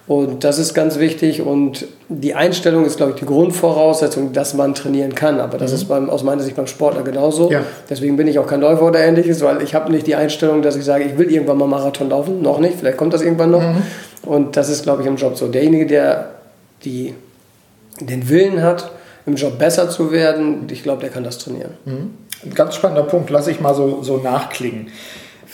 Und 0.05 0.43
das 0.43 0.59
ist 0.59 0.73
ganz 0.73 0.99
wichtig 0.99 1.41
und 1.41 1.85
die 2.09 2.35
Einstellung 2.35 2.85
ist, 2.85 2.97
glaube 2.97 3.13
ich, 3.13 3.19
die 3.19 3.25
Grundvoraussetzung, 3.25 4.33
dass 4.33 4.53
man 4.53 4.75
trainieren 4.75 5.15
kann. 5.15 5.39
Aber 5.39 5.57
das 5.57 5.71
mhm. 5.71 5.77
ist 5.77 5.85
beim, 5.85 6.09
aus 6.09 6.23
meiner 6.23 6.41
Sicht 6.41 6.57
beim 6.57 6.67
Sportler 6.67 7.03
genauso. 7.03 7.49
Ja. 7.49 7.61
Deswegen 7.89 8.17
bin 8.17 8.27
ich 8.27 8.37
auch 8.37 8.47
kein 8.47 8.59
Läufer 8.59 8.83
oder 8.83 8.99
ähnliches, 8.99 9.41
weil 9.41 9.61
ich 9.61 9.73
habe 9.73 9.89
nicht 9.91 10.05
die 10.05 10.15
Einstellung, 10.15 10.61
dass 10.61 10.75
ich 10.75 10.83
sage, 10.83 11.05
ich 11.05 11.17
will 11.17 11.31
irgendwann 11.31 11.57
mal 11.57 11.67
Marathon 11.67 12.09
laufen. 12.09 12.41
Noch 12.41 12.59
nicht, 12.59 12.79
vielleicht 12.79 12.97
kommt 12.97 13.13
das 13.13 13.21
irgendwann 13.21 13.51
noch. 13.51 13.61
Mhm. 13.61 13.81
Und 14.23 14.57
das 14.57 14.67
ist, 14.67 14.83
glaube 14.83 15.03
ich, 15.03 15.07
im 15.07 15.15
Job 15.15 15.37
so. 15.37 15.47
Derjenige, 15.47 15.85
der 15.85 16.31
die, 16.83 17.13
den 18.01 18.27
Willen 18.27 18.61
hat, 18.61 18.91
im 19.25 19.35
Job 19.35 19.57
besser 19.57 19.89
zu 19.89 20.11
werden, 20.11 20.67
ich 20.69 20.83
glaube, 20.83 20.99
der 20.99 21.11
kann 21.11 21.23
das 21.23 21.37
trainieren. 21.37 21.71
Mhm. 21.85 22.11
Ein 22.43 22.53
ganz 22.53 22.75
spannender 22.75 23.03
Punkt, 23.03 23.29
lasse 23.29 23.51
ich 23.51 23.61
mal 23.61 23.73
so, 23.73 24.03
so 24.03 24.17
nachklingen. 24.17 24.87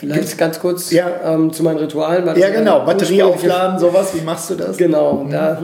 Vielleicht 0.00 0.38
ganz 0.38 0.58
kurz 0.58 0.90
ja. 0.90 1.10
ähm, 1.26 1.52
zu 1.52 1.62
meinen 1.62 1.76
Ritualen. 1.76 2.26
Ja, 2.36 2.48
genau. 2.48 2.86
Batterie 2.86 3.22
aufladen, 3.22 3.78
sowas. 3.78 4.14
Wie 4.14 4.22
machst 4.22 4.48
du 4.48 4.54
das? 4.54 4.78
Genau. 4.78 5.24
Mhm. 5.24 5.30
Da, 5.30 5.62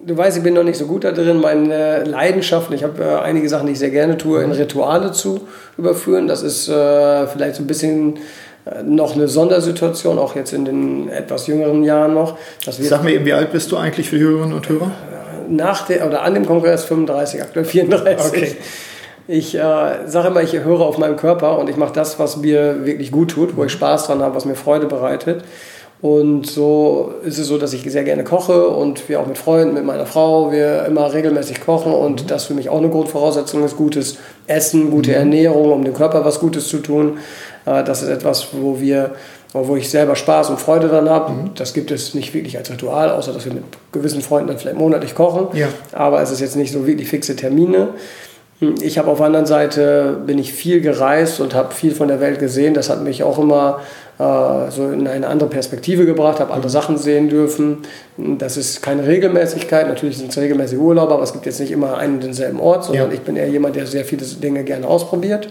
du 0.00 0.16
weißt, 0.16 0.36
ich 0.36 0.44
bin 0.44 0.54
noch 0.54 0.62
nicht 0.62 0.78
so 0.78 0.86
gut 0.86 1.02
da 1.02 1.10
drin. 1.10 1.40
Meine 1.40 2.04
Leidenschaften, 2.04 2.72
ich 2.76 2.84
habe 2.84 3.02
äh, 3.02 3.16
einige 3.16 3.48
Sachen, 3.48 3.66
die 3.66 3.72
ich 3.72 3.80
sehr 3.80 3.90
gerne 3.90 4.16
tue, 4.16 4.44
in 4.44 4.52
Rituale 4.52 5.10
zu 5.10 5.40
überführen. 5.76 6.28
Das 6.28 6.42
ist 6.42 6.68
äh, 6.68 7.26
vielleicht 7.26 7.56
so 7.56 7.64
ein 7.64 7.66
bisschen 7.66 8.14
äh, 8.64 8.84
noch 8.84 9.16
eine 9.16 9.26
Sondersituation, 9.26 10.20
auch 10.20 10.36
jetzt 10.36 10.52
in 10.52 10.64
den 10.64 11.08
etwas 11.08 11.48
jüngeren 11.48 11.82
Jahren 11.82 12.14
noch. 12.14 12.38
Sag 12.64 13.02
mir 13.02 13.14
eben, 13.14 13.24
wie 13.24 13.32
alt 13.32 13.50
bist 13.50 13.72
du 13.72 13.76
eigentlich 13.76 14.08
für 14.08 14.20
Hörerinnen 14.20 14.54
und 14.54 14.68
Hörer? 14.68 14.92
Nach 15.48 15.84
der, 15.88 16.06
oder 16.06 16.22
an 16.22 16.34
dem 16.34 16.46
Kongress 16.46 16.84
35, 16.84 17.42
aktuell 17.42 17.64
34. 17.64 18.26
Okay. 18.26 18.56
Ich 19.26 19.54
äh, 19.54 19.58
sage 20.06 20.28
immer, 20.28 20.42
ich 20.42 20.52
höre 20.52 20.80
auf 20.80 20.98
meinen 20.98 21.16
Körper 21.16 21.58
und 21.58 21.70
ich 21.70 21.76
mache 21.76 21.94
das, 21.94 22.18
was 22.18 22.36
mir 22.36 22.84
wirklich 22.84 23.10
gut 23.10 23.30
tut, 23.30 23.56
wo 23.56 23.64
ich 23.64 23.72
Spaß 23.72 24.06
dran 24.06 24.20
habe, 24.20 24.34
was 24.34 24.44
mir 24.44 24.54
Freude 24.54 24.86
bereitet. 24.86 25.44
Und 26.02 26.46
so 26.46 27.14
ist 27.24 27.38
es 27.38 27.46
so, 27.46 27.56
dass 27.56 27.72
ich 27.72 27.90
sehr 27.90 28.04
gerne 28.04 28.24
koche 28.24 28.68
und 28.68 29.08
wir 29.08 29.20
auch 29.20 29.26
mit 29.26 29.38
Freunden, 29.38 29.72
mit 29.72 29.86
meiner 29.86 30.04
Frau, 30.04 30.52
wir 30.52 30.84
immer 30.84 31.10
regelmäßig 31.10 31.62
kochen 31.62 31.94
und 31.94 32.24
mhm. 32.24 32.26
das 32.26 32.44
für 32.44 32.52
mich 32.52 32.68
auch 32.68 32.76
eine 32.76 32.90
Grundvoraussetzung 32.90 33.64
ist, 33.64 33.78
gutes 33.78 34.18
Essen, 34.46 34.90
gute 34.90 35.12
mhm. 35.12 35.16
Ernährung, 35.16 35.72
um 35.72 35.82
dem 35.82 35.94
Körper 35.94 36.22
was 36.26 36.40
Gutes 36.40 36.68
zu 36.68 36.78
tun. 36.78 37.18
Äh, 37.64 37.84
das 37.84 38.02
ist 38.02 38.10
etwas, 38.10 38.48
wo 38.52 38.80
wir 38.80 39.12
wo 39.54 39.76
ich 39.76 39.88
selber 39.88 40.16
Spaß 40.16 40.50
und 40.50 40.60
Freude 40.60 40.88
dran 40.88 41.08
habe. 41.08 41.32
Mhm. 41.32 41.50
Das 41.54 41.74
gibt 41.74 41.92
es 41.92 42.12
nicht 42.12 42.34
wirklich 42.34 42.58
als 42.58 42.70
Ritual, 42.70 43.10
außer 43.10 43.32
dass 43.32 43.44
wir 43.44 43.54
mit 43.54 43.62
gewissen 43.92 44.20
Freunden 44.20 44.48
dann 44.48 44.58
vielleicht 44.58 44.76
monatlich 44.76 45.14
kochen. 45.14 45.56
Ja. 45.56 45.68
Aber 45.92 46.20
es 46.20 46.32
ist 46.32 46.40
jetzt 46.40 46.56
nicht 46.56 46.72
so 46.72 46.88
wirklich 46.88 47.08
fixe 47.08 47.36
Termine. 47.36 47.90
Ich 48.60 48.98
habe 48.98 49.10
auf 49.10 49.18
der 49.18 49.26
anderen 49.26 49.46
Seite 49.46 50.16
bin 50.26 50.38
ich 50.38 50.52
viel 50.52 50.80
gereist 50.80 51.40
und 51.40 51.54
habe 51.54 51.74
viel 51.74 51.92
von 51.92 52.08
der 52.08 52.20
Welt 52.20 52.38
gesehen. 52.38 52.72
Das 52.74 52.88
hat 52.88 53.02
mich 53.02 53.22
auch 53.22 53.38
immer 53.38 53.80
äh, 54.18 54.70
so 54.70 54.90
in 54.90 55.08
eine 55.08 55.26
andere 55.26 55.48
Perspektive 55.48 56.06
gebracht, 56.06 56.38
habe 56.38 56.52
andere 56.52 56.70
Sachen 56.70 56.96
sehen 56.96 57.28
dürfen. 57.28 57.78
Das 58.16 58.56
ist 58.56 58.80
keine 58.80 59.06
Regelmäßigkeit. 59.06 59.88
Natürlich 59.88 60.18
sind 60.18 60.30
es 60.30 60.38
regelmäßige 60.38 60.78
Urlaube, 60.78 61.14
aber 61.14 61.24
es 61.24 61.32
gibt 61.32 61.46
jetzt 61.46 61.58
nicht 61.58 61.72
immer 61.72 61.98
einen 61.98 62.14
und 62.14 62.22
denselben 62.22 62.60
Ort, 62.60 62.84
sondern 62.84 63.08
ja. 63.08 63.14
ich 63.14 63.22
bin 63.22 63.36
eher 63.36 63.48
jemand, 63.48 63.74
der 63.74 63.86
sehr 63.86 64.04
viele 64.04 64.24
Dinge 64.24 64.62
gerne 64.62 64.86
ausprobiert. 64.86 65.48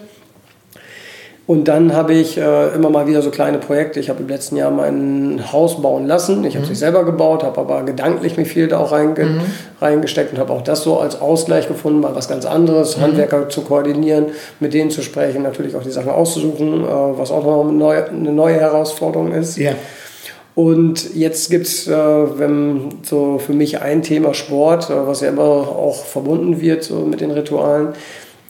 Und 1.46 1.68
dann 1.68 1.94
habe 1.94 2.14
ich 2.14 2.38
äh, 2.38 2.70
immer 2.70 2.90
mal 2.90 3.06
wieder 3.06 3.22
so 3.22 3.30
kleine 3.30 3.58
Projekte. 3.58 4.00
Ich 4.00 4.10
habe 4.10 4.22
im 4.22 4.30
letzten 4.30 4.56
Jahr 4.56 4.72
mein 4.72 5.52
Haus 5.52 5.82
bauen 5.82 6.08
lassen. 6.08 6.46
Ich 6.46 6.56
habe 6.56 6.64
es 6.64 6.70
mhm. 6.70 6.72
nicht 6.72 6.80
selber 6.80 7.04
gebaut, 7.04 7.44
habe 7.44 7.60
aber 7.60 7.84
gedanklich 7.84 8.38
mich 8.38 8.48
viel 8.48 8.70
da 8.70 8.80
auch 8.80 8.94
reinge 8.94 9.26
mhm. 9.26 9.42
reingesteckt 9.82 10.32
und 10.32 10.40
habe 10.40 10.54
auch 10.54 10.62
das 10.62 10.84
so 10.84 11.00
als 11.00 11.20
Ausgleich 11.20 11.68
gefunden, 11.68 12.00
mal 12.00 12.16
was 12.16 12.30
ganz 12.30 12.46
anderes, 12.46 12.96
mhm. 12.96 13.02
Handwerker 13.02 13.50
zu 13.50 13.62
koordinieren, 13.62 14.28
mit 14.62 14.74
denen 14.74 14.90
zu 14.90 15.02
sprechen, 15.02 15.44
natürlich 15.44 15.76
auch 15.76 15.84
die 15.84 15.92
Sachen 15.92 16.12
auszusuchen, 16.12 16.86
äh, 16.86 16.88
was 16.88 17.30
auch 17.30 17.44
noch 17.44 17.64
eine 17.64 17.74
neue, 17.74 18.08
eine 18.08 18.32
neue 18.32 18.56
Herausforderung 18.56 19.34
ist. 19.34 19.58
Ja. 19.58 19.74
Und 20.56 21.14
jetzt 21.14 21.50
gibt 21.50 21.68
es, 21.68 21.90
äh, 21.90 21.94
wenn 21.94 23.00
so 23.02 23.38
für 23.38 23.54
mich 23.54 23.82
ein 23.82 24.02
Thema 24.02 24.34
Sport, 24.34 24.90
äh, 24.90 25.08
was 25.08 25.20
ja 25.20 25.30
immer 25.30 25.44
auch 25.44 26.06
verbunden 26.06 26.62
wird 26.62 26.84
so 26.84 27.00
mit 27.00 27.20
den 27.20 27.32
Ritualen. 27.32 27.90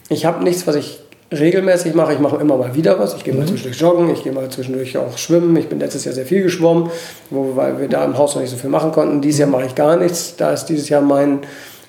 Ich 0.09 0.25
habe 0.25 0.43
nichts, 0.43 0.67
was 0.67 0.75
ich 0.75 0.99
regelmäßig 1.39 1.93
mache. 1.93 2.13
Ich 2.13 2.19
mache 2.19 2.37
immer 2.37 2.57
mal 2.57 2.75
wieder 2.75 2.99
was. 2.99 3.15
Ich 3.15 3.23
gehe 3.23 3.33
mal 3.33 3.41
mhm. 3.41 3.47
zwischendurch 3.47 3.79
joggen, 3.79 4.09
ich 4.09 4.23
gehe 4.23 4.31
mal 4.31 4.49
zwischendurch 4.49 4.97
auch 4.97 5.17
schwimmen. 5.17 5.55
Ich 5.57 5.67
bin 5.67 5.79
letztes 5.79 6.05
Jahr 6.05 6.13
sehr 6.13 6.25
viel 6.25 6.43
geschwommen, 6.43 6.89
wo, 7.29 7.55
weil 7.55 7.79
wir 7.79 7.89
da 7.89 8.03
im 8.05 8.17
Haus 8.17 8.35
noch 8.35 8.41
nicht 8.41 8.51
so 8.51 8.57
viel 8.57 8.69
machen 8.69 8.91
konnten. 8.91 9.21
Dieses 9.21 9.39
Jahr 9.39 9.49
mache 9.49 9.65
ich 9.65 9.75
gar 9.75 9.97
nichts. 9.97 10.35
Da 10.37 10.51
ist 10.51 10.65
dieses 10.65 10.89
Jahr 10.89 11.01
mein 11.01 11.41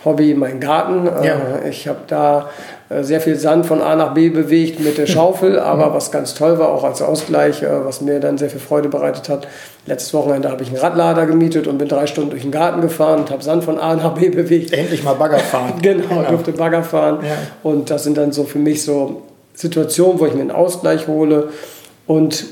Hobby 0.04 0.34
mein 0.34 0.60
Garten. 0.60 1.06
Ja. 1.24 1.36
Äh, 1.64 1.70
ich 1.70 1.88
habe 1.88 2.00
da 2.06 2.50
äh, 2.88 3.02
sehr 3.02 3.20
viel 3.20 3.36
Sand 3.36 3.66
von 3.66 3.80
A 3.80 3.96
nach 3.96 4.14
B 4.14 4.28
bewegt 4.28 4.80
mit 4.80 4.98
der 4.98 5.06
Schaufel, 5.14 5.58
aber 5.58 5.94
was 5.94 6.10
ganz 6.10 6.34
toll 6.34 6.58
war, 6.58 6.68
auch 6.68 6.84
als 6.84 7.02
Ausgleich, 7.02 7.62
äh, 7.62 7.84
was 7.84 8.00
mir 8.00 8.20
dann 8.20 8.38
sehr 8.38 8.50
viel 8.50 8.60
Freude 8.60 8.88
bereitet 8.88 9.28
hat. 9.28 9.48
Letztes 9.86 10.12
Wochenende 10.14 10.50
habe 10.50 10.62
ich 10.62 10.68
einen 10.68 10.78
Radlader 10.78 11.26
gemietet 11.26 11.66
und 11.66 11.78
bin 11.78 11.88
drei 11.88 12.06
Stunden 12.06 12.30
durch 12.30 12.42
den 12.42 12.52
Garten 12.52 12.80
gefahren 12.80 13.20
und 13.20 13.30
habe 13.30 13.42
Sand 13.42 13.64
von 13.64 13.78
A 13.78 13.94
nach 13.96 14.14
B 14.14 14.28
bewegt. 14.28 14.72
Endlich 14.72 15.02
mal 15.02 15.14
Bagger 15.14 15.38
fahren. 15.38 15.74
genau, 15.82 16.08
genau, 16.08 16.30
durfte 16.30 16.52
Bagger 16.52 16.82
fahren. 16.82 17.18
Ja. 17.22 17.36
Und 17.62 17.90
das 17.90 18.04
sind 18.04 18.16
dann 18.16 18.32
so 18.32 18.44
für 18.44 18.58
mich 18.58 18.82
so 18.82 19.22
Situation, 19.54 20.20
wo 20.20 20.26
ich 20.26 20.34
mir 20.34 20.42
einen 20.42 20.50
Ausgleich 20.50 21.06
hole. 21.06 21.48
Und 22.06 22.44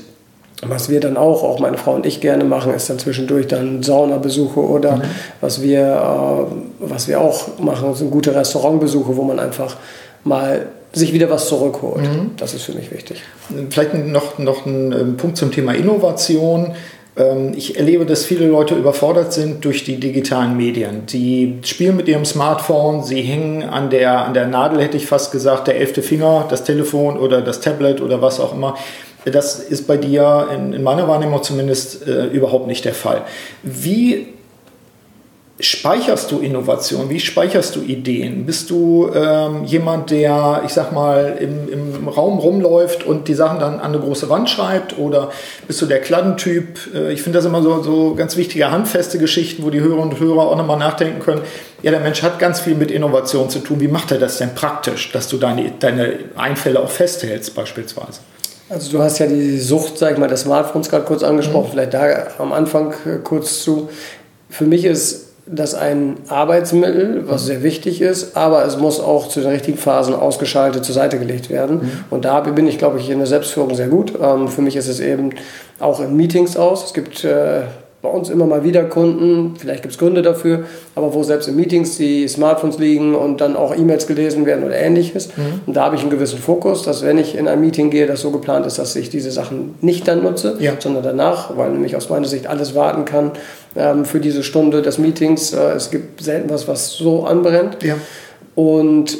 was 0.61 0.89
wir 0.89 0.99
dann 0.99 1.17
auch, 1.17 1.43
auch 1.43 1.59
meine 1.59 1.77
Frau 1.77 1.93
und 1.93 2.05
ich 2.05 2.21
gerne 2.21 2.43
machen, 2.43 2.73
ist 2.73 2.89
dann 2.89 2.99
zwischendurch 2.99 3.47
dann 3.47 3.83
Saunabesuche 3.83 4.59
oder 4.59 4.97
mhm. 4.97 5.01
was, 5.41 5.61
wir, 5.61 5.81
äh, 5.81 6.89
was 6.89 7.07
wir 7.07 7.21
auch 7.21 7.59
machen, 7.59 7.93
sind 7.95 8.11
gute 8.11 8.33
Restaurantbesuche, 8.33 9.15
wo 9.15 9.23
man 9.23 9.39
einfach 9.39 9.75
mal 10.23 10.67
sich 10.93 11.11
wieder 11.11 11.29
was 11.29 11.47
zurückholt. 11.47 12.03
Mhm. 12.03 12.31
Das 12.37 12.53
ist 12.53 12.63
für 12.63 12.73
mich 12.73 12.91
wichtig. 12.91 13.23
Vielleicht 13.69 13.93
noch, 13.95 14.37
noch 14.37 14.65
ein 14.65 14.91
ähm, 14.91 15.17
Punkt 15.17 15.37
zum 15.37 15.51
Thema 15.51 15.73
Innovation. 15.73 16.73
Ähm, 17.15 17.53
ich 17.55 17.77
erlebe, 17.77 18.05
dass 18.05 18.25
viele 18.25 18.47
Leute 18.47 18.75
überfordert 18.75 19.33
sind 19.33 19.63
durch 19.65 19.83
die 19.83 19.97
digitalen 19.97 20.57
Medien. 20.57 21.05
Die 21.07 21.59
spielen 21.63 21.95
mit 21.95 22.07
ihrem 22.07 22.25
Smartphone, 22.25 23.03
sie 23.03 23.21
hängen 23.21 23.63
an 23.63 23.89
der, 23.89 24.25
an 24.25 24.33
der 24.33 24.47
Nadel, 24.47 24.81
hätte 24.81 24.97
ich 24.97 25.05
fast 25.05 25.31
gesagt, 25.31 25.67
der 25.67 25.77
elfte 25.77 26.01
Finger, 26.01 26.45
das 26.49 26.63
Telefon 26.63 27.17
oder 27.17 27.41
das 27.41 27.59
Tablet 27.59 28.01
oder 28.01 28.21
was 28.21 28.39
auch 28.39 28.53
immer. 28.53 28.75
Das 29.25 29.59
ist 29.59 29.87
bei 29.87 29.95
dir 29.95 30.49
in, 30.53 30.73
in 30.73 30.83
meiner 30.83 31.07
Wahrnehmung 31.07 31.41
zumindest 31.43 32.07
äh, 32.07 32.25
überhaupt 32.25 32.67
nicht 32.67 32.83
der 32.83 32.93
Fall. 32.93 33.21
Wie 33.61 34.27
speicherst 35.63 36.31
du 36.31 36.39
Innovation? 36.39 37.09
Wie 37.09 37.19
speicherst 37.19 37.75
du 37.75 37.81
Ideen? 37.81 38.45
Bist 38.45 38.69
du 38.69 39.09
ähm, 39.13 39.63
jemand, 39.63 40.11
der, 40.11 40.63
ich 40.65 40.73
sag 40.73 40.91
mal, 40.91 41.37
im, 41.39 41.71
im 41.71 42.07
Raum 42.07 42.39
rumläuft 42.39 43.05
und 43.05 43.27
die 43.27 43.33
Sachen 43.33 43.59
dann 43.59 43.79
an 43.79 43.93
eine 43.93 43.99
große 43.99 44.29
Wand 44.29 44.49
schreibt? 44.49 44.97
Oder 44.97 45.31
bist 45.67 45.81
du 45.81 45.85
der 45.85 46.01
Kladdentyp? 46.01 46.93
Äh, 46.93 47.13
ich 47.13 47.21
finde 47.21 47.37
das 47.37 47.45
immer 47.45 47.61
so, 47.61 47.81
so 47.81 48.13
ganz 48.15 48.35
wichtige, 48.35 48.71
handfeste 48.71 49.17
Geschichten, 49.17 49.63
wo 49.63 49.69
die 49.69 49.79
Hörer 49.79 50.01
und 50.01 50.19
Hörer 50.19 50.47
auch 50.47 50.57
nochmal 50.57 50.77
nachdenken 50.77 51.21
können. 51.21 51.41
Ja, 51.81 51.91
der 51.91 52.01
Mensch 52.01 52.21
hat 52.23 52.39
ganz 52.39 52.59
viel 52.59 52.75
mit 52.75 52.91
Innovation 52.91 53.49
zu 53.49 53.59
tun. 53.59 53.79
Wie 53.79 53.87
macht 53.87 54.11
er 54.11 54.19
das 54.19 54.37
denn 54.37 54.53
praktisch, 54.55 55.11
dass 55.11 55.27
du 55.27 55.37
deine, 55.37 55.71
deine 55.79 56.19
Einfälle 56.35 56.79
auch 56.79 56.89
festhältst, 56.89 57.55
beispielsweise? 57.55 58.19
Also 58.69 58.91
du 58.91 59.03
hast 59.03 59.19
ja 59.19 59.27
die 59.27 59.59
Sucht, 59.59 59.97
sag 59.97 60.13
ich 60.13 60.17
mal, 60.17 60.27
des 60.27 60.41
Smartphones 60.41 60.89
gerade 60.89 61.05
kurz 61.05 61.23
angesprochen, 61.23 61.67
mhm. 61.67 61.71
vielleicht 61.71 61.93
da 61.93 62.27
am 62.39 62.51
Anfang 62.53 62.93
äh, 63.05 63.19
kurz 63.23 63.63
zu. 63.63 63.89
Für 64.49 64.65
mich 64.65 64.85
ist 64.85 65.32
das 65.45 65.75
ein 65.75 66.17
Arbeitsmittel, 66.29 67.23
was 67.27 67.45
sehr 67.45 67.63
wichtig 67.63 68.01
ist, 68.01 68.37
aber 68.37 68.65
es 68.65 68.77
muss 68.77 68.99
auch 68.99 69.27
zu 69.27 69.41
den 69.41 69.49
richtigen 69.49 69.77
Phasen 69.77 70.15
ausgeschaltet 70.15 70.85
zur 70.85 70.95
Seite 70.95 71.19
gelegt 71.19 71.49
werden. 71.49 71.77
Mhm. 71.77 71.91
Und 72.09 72.25
da 72.25 72.39
bin 72.39 72.65
ich, 72.65 72.77
glaube 72.77 72.99
ich, 72.99 73.09
in 73.09 73.17
der 73.17 73.27
Selbstführung 73.27 73.75
sehr 73.75 73.89
gut. 73.89 74.13
Ähm, 74.21 74.47
für 74.47 74.61
mich 74.61 74.75
ist 74.75 74.87
es 74.87 74.99
eben 75.01 75.31
auch 75.79 75.99
in 75.99 76.15
Meetings 76.15 76.55
aus. 76.55 76.85
Es 76.85 76.93
gibt 76.93 77.25
äh, 77.25 77.63
bei 78.01 78.09
uns 78.09 78.29
immer 78.29 78.45
mal 78.45 78.65
wieder 78.65 78.83
Kunden, 78.83 79.55
vielleicht 79.57 79.81
gibt 79.81 79.93
es 79.93 79.97
Gründe 79.97 80.21
dafür, 80.21 80.65
aber 80.93 81.13
wo 81.13 81.23
selbst 81.23 81.47
in 81.47 81.55
Meetings 81.55 81.97
die 81.97 82.27
Smartphones 82.27 82.77
liegen 82.77 83.15
und 83.15 83.39
dann 83.39 83.55
auch 83.55 83.73
E-Mails 83.73 84.07
gelesen 84.07 84.45
werden 84.45 84.65
oder 84.65 84.75
ähnliches. 84.75 85.29
Mhm. 85.37 85.61
Und 85.65 85.73
da 85.73 85.85
habe 85.85 85.95
ich 85.95 86.01
einen 86.01 86.09
gewissen 86.09 86.37
Fokus, 86.37 86.83
dass 86.83 87.03
wenn 87.03 87.17
ich 87.17 87.37
in 87.37 87.47
ein 87.47 87.61
Meeting 87.61 87.89
gehe, 87.89 88.05
das 88.05 88.19
so 88.19 88.31
geplant 88.31 88.65
ist, 88.65 88.77
dass 88.77 88.95
ich 88.97 89.09
diese 89.09 89.31
Sachen 89.31 89.75
nicht 89.79 90.05
dann 90.07 90.21
nutze, 90.21 90.57
ja. 90.59 90.73
sondern 90.79 91.03
danach, 91.03 91.57
weil 91.57 91.71
nämlich 91.71 91.95
aus 91.95 92.09
meiner 92.09 92.27
Sicht 92.27 92.47
alles 92.47 92.75
warten 92.75 93.05
kann 93.05 93.31
ähm, 93.75 94.05
für 94.05 94.19
diese 94.19 94.43
Stunde 94.43 94.81
des 94.81 94.97
Meetings. 94.97 95.53
Äh, 95.53 95.73
es 95.73 95.91
gibt 95.91 96.23
selten 96.23 96.49
was, 96.49 96.67
was 96.67 96.91
so 96.91 97.25
anbrennt. 97.25 97.83
Ja. 97.83 97.95
Und 98.55 99.17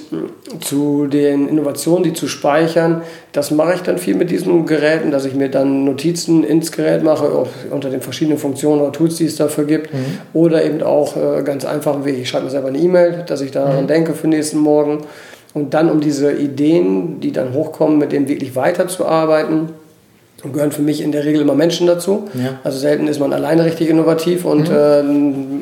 zu 0.60 1.08
den 1.08 1.50
Innovationen, 1.50 2.04
die 2.04 2.14
zu 2.14 2.28
speichern, 2.28 3.02
das 3.32 3.50
mache 3.50 3.74
ich 3.74 3.82
dann 3.82 3.98
viel 3.98 4.14
mit 4.14 4.30
diesen 4.30 4.68
Geräten, 4.68 5.10
dass 5.10 5.26
ich 5.26 5.34
mir 5.34 5.50
dann 5.50 5.86
Notizen 5.86 6.44
ins 6.44 6.72
Gerät 6.72 7.02
mache, 7.02 7.48
unter 7.72 7.90
den 7.90 8.02
verschiedenen 8.02 8.38
Funktionen 8.38 8.82
oder 8.82 8.92
Tools, 8.92 9.16
die 9.16 9.26
es 9.26 9.36
dafür 9.36 9.64
gibt. 9.64 9.92
Mhm. 9.92 10.20
Oder 10.34 10.64
eben 10.64 10.84
auch 10.84 11.18
äh, 11.18 11.42
ganz 11.42 11.66
einfachen 11.66 12.06
Weg. 12.06 12.20
Ich 12.20 12.30
schreibe 12.30 12.46
mir 12.46 12.52
selber 12.52 12.68
eine 12.68 12.78
E-Mail, 12.78 13.24
dass 13.26 13.42
ich 13.42 13.50
daran 13.50 13.84
mhm. 13.84 13.88
denke 13.88 14.14
für 14.14 14.28
nächsten 14.28 14.60
Morgen. 14.60 15.00
Und 15.56 15.74
dann, 15.74 15.90
um 15.90 16.00
diese 16.00 16.32
Ideen, 16.32 17.20
die 17.20 17.32
dann 17.32 17.54
hochkommen, 17.54 17.98
mit 17.98 18.12
denen 18.12 18.28
wirklich 18.28 18.56
weiterzuarbeiten, 18.56 19.70
gehören 20.52 20.72
für 20.72 20.82
mich 20.82 21.02
in 21.02 21.12
der 21.12 21.24
Regel 21.24 21.42
immer 21.42 21.56
Menschen 21.56 21.88
dazu. 21.88 22.28
Ja. 22.34 22.60
Also 22.64 22.78
selten 22.78 23.08
ist 23.08 23.20
man 23.20 23.32
alleine 23.32 23.64
richtig 23.64 23.90
innovativ 23.90 24.44
und 24.44 24.70
mhm. 24.70 24.76
äh, 24.76 25.04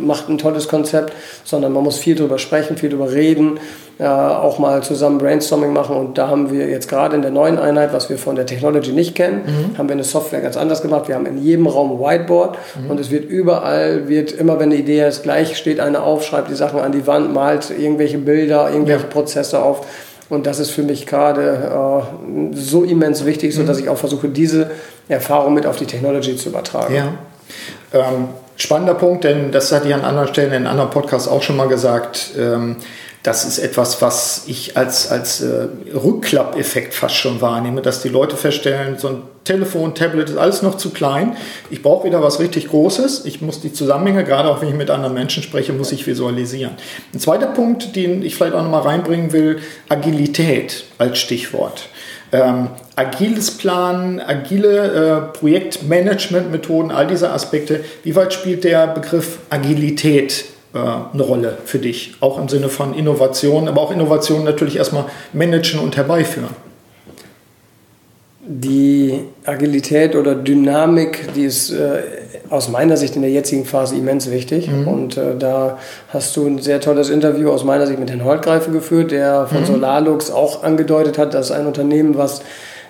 macht 0.06 0.30
ein 0.30 0.38
tolles 0.38 0.67
Konzept, 0.67 1.13
sondern 1.44 1.72
man 1.74 1.84
muss 1.84 1.98
viel 1.98 2.15
drüber 2.15 2.39
sprechen, 2.39 2.78
viel 2.78 2.89
drüber 2.89 3.12
reden, 3.12 3.60
äh, 4.00 4.06
auch 4.06 4.58
mal 4.58 4.82
zusammen 4.82 5.20
Brainstorming 5.20 5.74
machen. 5.74 5.96
Und 5.96 6.17
da 6.17 6.30
haben 6.30 6.52
wir 6.52 6.67
jetzt 6.67 6.89
gerade 6.89 7.15
in 7.15 7.22
der 7.22 7.30
neuen 7.30 7.60
Einheit, 7.60 7.94
was 7.94 8.10
wir 8.10 8.17
von 8.17 8.36
der 8.36 8.48
Technology 8.48 8.91
nicht 8.91 9.13
kennen, 9.13 9.44
mhm. 9.46 9.78
haben 9.78 9.88
wir 9.88 9.94
eine 9.94 10.04
Software 10.04 10.41
ganz 10.41 10.58
anders 10.58 10.82
gemacht. 10.82 11.08
Wir 11.08 11.15
haben 11.15 11.28
in 11.28 11.38
jedem 11.38 11.67
Raum 11.67 11.91
ein 11.91 12.00
Whiteboard 12.00 12.58
mhm. 12.84 12.89
und 12.89 13.00
es 13.00 13.12
wird 13.12 13.30
überall, 13.30 14.08
wird 14.08 14.32
immer 14.32 14.60
wenn 14.60 14.72
eine 14.72 14.76
Idee 14.76 15.08
ist, 15.08 15.22
gleich 15.22 15.56
steht 15.58 15.80
einer 15.80 16.04
auf, 16.04 16.26
schreibt 16.26 16.50
die 16.50 16.56
Sachen 16.56 16.80
an 16.80 16.91
die 16.91 17.06
Wand, 17.06 17.32
malt 17.32 17.70
irgendwelche 17.70 18.17
Bilder, 18.17 18.72
irgendwelche 18.72 19.04
ja. 19.04 19.10
Prozesse 19.10 19.62
auf 19.62 19.86
und 20.32 20.48
das 20.48 20.60
ist 20.60 20.72
für 20.72 20.84
mich 20.84 21.06
gerade 21.06 22.02
äh, 22.02 22.56
so 22.56 22.84
immens 22.84 23.26
wichtig, 23.26 23.54
sodass 23.54 23.78
mhm. 23.78 23.84
ich 23.84 23.89
auch 23.89 23.98
versuche, 23.98 24.30
diese 24.30 24.72
Erfahrung 25.10 25.54
mit 25.54 25.65
auf 25.65 25.76
die 25.76 25.86
Technology 25.86 26.38
zu 26.38 26.50
übertragen. 26.50 26.96
Ja. 26.96 27.13
Ähm, 27.94 28.30
spannender 28.56 28.94
Punkt, 28.94 29.26
denn 29.26 29.52
das 29.52 29.74
hatte 29.74 29.89
ich 29.89 29.94
an 29.94 30.06
anderen 30.06 30.30
Stellen 30.30 30.54
in 30.54 30.67
anderen 30.67 30.89
Podcasts 30.89 31.28
auch 31.28 31.44
schon 31.44 31.58
mal 31.58 31.67
gesagt. 31.67 32.32
Ähm, 32.39 32.78
das 33.24 33.44
ist 33.44 33.60
etwas, 33.60 34.02
was 34.02 34.44
ich 34.48 34.78
als, 34.78 35.12
als 35.12 35.41
äh, 35.41 35.67
Rückklappeffekt 35.94 36.94
fast 36.94 37.15
schon 37.15 37.41
wahrnehme, 37.41 37.82
dass 37.82 38.02
die 38.02 38.10
Leute 38.10 38.38
feststellen, 38.38 38.98
so 38.98 39.10
ein 39.10 39.22
Telefon, 39.43 39.95
Tablet 39.95 40.30
ist 40.30 40.38
alles 40.38 40.62
noch 40.62 40.77
zu 40.77 40.91
klein. 40.91 41.36
Ich 41.71 41.82
brauche 41.82 42.06
wieder 42.06 42.21
was 42.21 42.39
richtig 42.39 42.69
Großes. 42.69 43.25
Ich 43.25 43.41
muss 43.41 43.60
die 43.60 43.73
Zusammenhänge, 43.73 44.23
gerade 44.23 44.49
auch 44.49 44.62
wenn 44.62 44.69
ich 44.69 44.75
mit 44.75 44.91
anderen 44.91 45.15
Menschen 45.15 45.41
spreche, 45.41 45.73
muss 45.73 45.91
ich 45.91 46.06
visualisieren. 46.06 46.73
Ein 47.13 47.19
zweiter 47.19 47.47
Punkt, 47.47 47.95
den 47.95 48.23
ich 48.23 48.36
vielleicht 48.36 48.54
auch 48.54 48.62
noch 48.62 48.69
mal 48.69 48.82
reinbringen 48.82 49.34
will, 49.34 49.60
Agilität 49.89 50.86
als 50.99 51.17
Stichwort. 51.17 51.89
Ähm, 52.32 52.69
agiles 52.95 53.51
Planen, 53.51 54.21
agile 54.21 55.32
äh, 55.34 55.38
Projektmanagementmethoden, 55.38 56.91
all 56.91 57.08
diese 57.08 57.32
Aspekte. 57.32 57.84
Wie 58.04 58.15
weit 58.15 58.34
spielt 58.34 58.63
der 58.63 58.88
Begriff 58.88 59.39
Agilität 59.49 60.45
äh, 60.73 60.77
eine 60.77 61.23
Rolle 61.23 61.58
für 61.65 61.80
dich, 61.80 62.15
auch 62.21 62.39
im 62.39 62.47
Sinne 62.47 62.69
von 62.69 62.93
Innovation, 62.93 63.67
aber 63.67 63.82
auch 63.82 63.91
Innovation 63.91 64.45
natürlich 64.45 64.77
erstmal 64.77 65.06
managen 65.34 65.80
und 65.80 65.98
herbeiführen. 65.98 66.71
Die 68.44 69.19
Agilität 69.46 70.15
oder 70.15 70.33
Dynamik, 70.33 71.33
die 71.35 71.44
ist 71.44 71.69
äh, 71.71 72.02
aus 72.50 72.69
meiner 72.69 72.98
Sicht 72.98 73.15
in 73.15 73.21
der 73.21 73.29
jetzigen 73.29 73.65
Phase 73.65 73.96
immens 73.96 74.31
wichtig. 74.31 74.67
Mhm. 74.67 74.87
Und 74.87 75.17
äh, 75.17 75.37
da 75.37 75.77
hast 76.10 76.35
du 76.35 76.48
ein 76.48 76.60
sehr 76.60 76.81
tolles 76.81 77.10
Interview 77.10 77.52
aus 77.52 77.63
meiner 77.63 77.85
Sicht 77.85 78.00
mit 78.00 78.10
Herrn 78.10 78.25
Holtgreife 78.25 78.71
geführt, 78.71 79.12
der 79.12 79.46
von 79.46 79.62
mhm. 79.62 79.65
Solarlux 79.65 80.31
auch 80.31 80.63
angedeutet 80.63 81.19
hat, 81.19 81.35
dass 81.35 81.52
ein 81.52 81.67
Unternehmen, 81.67 82.17
was 82.17 82.42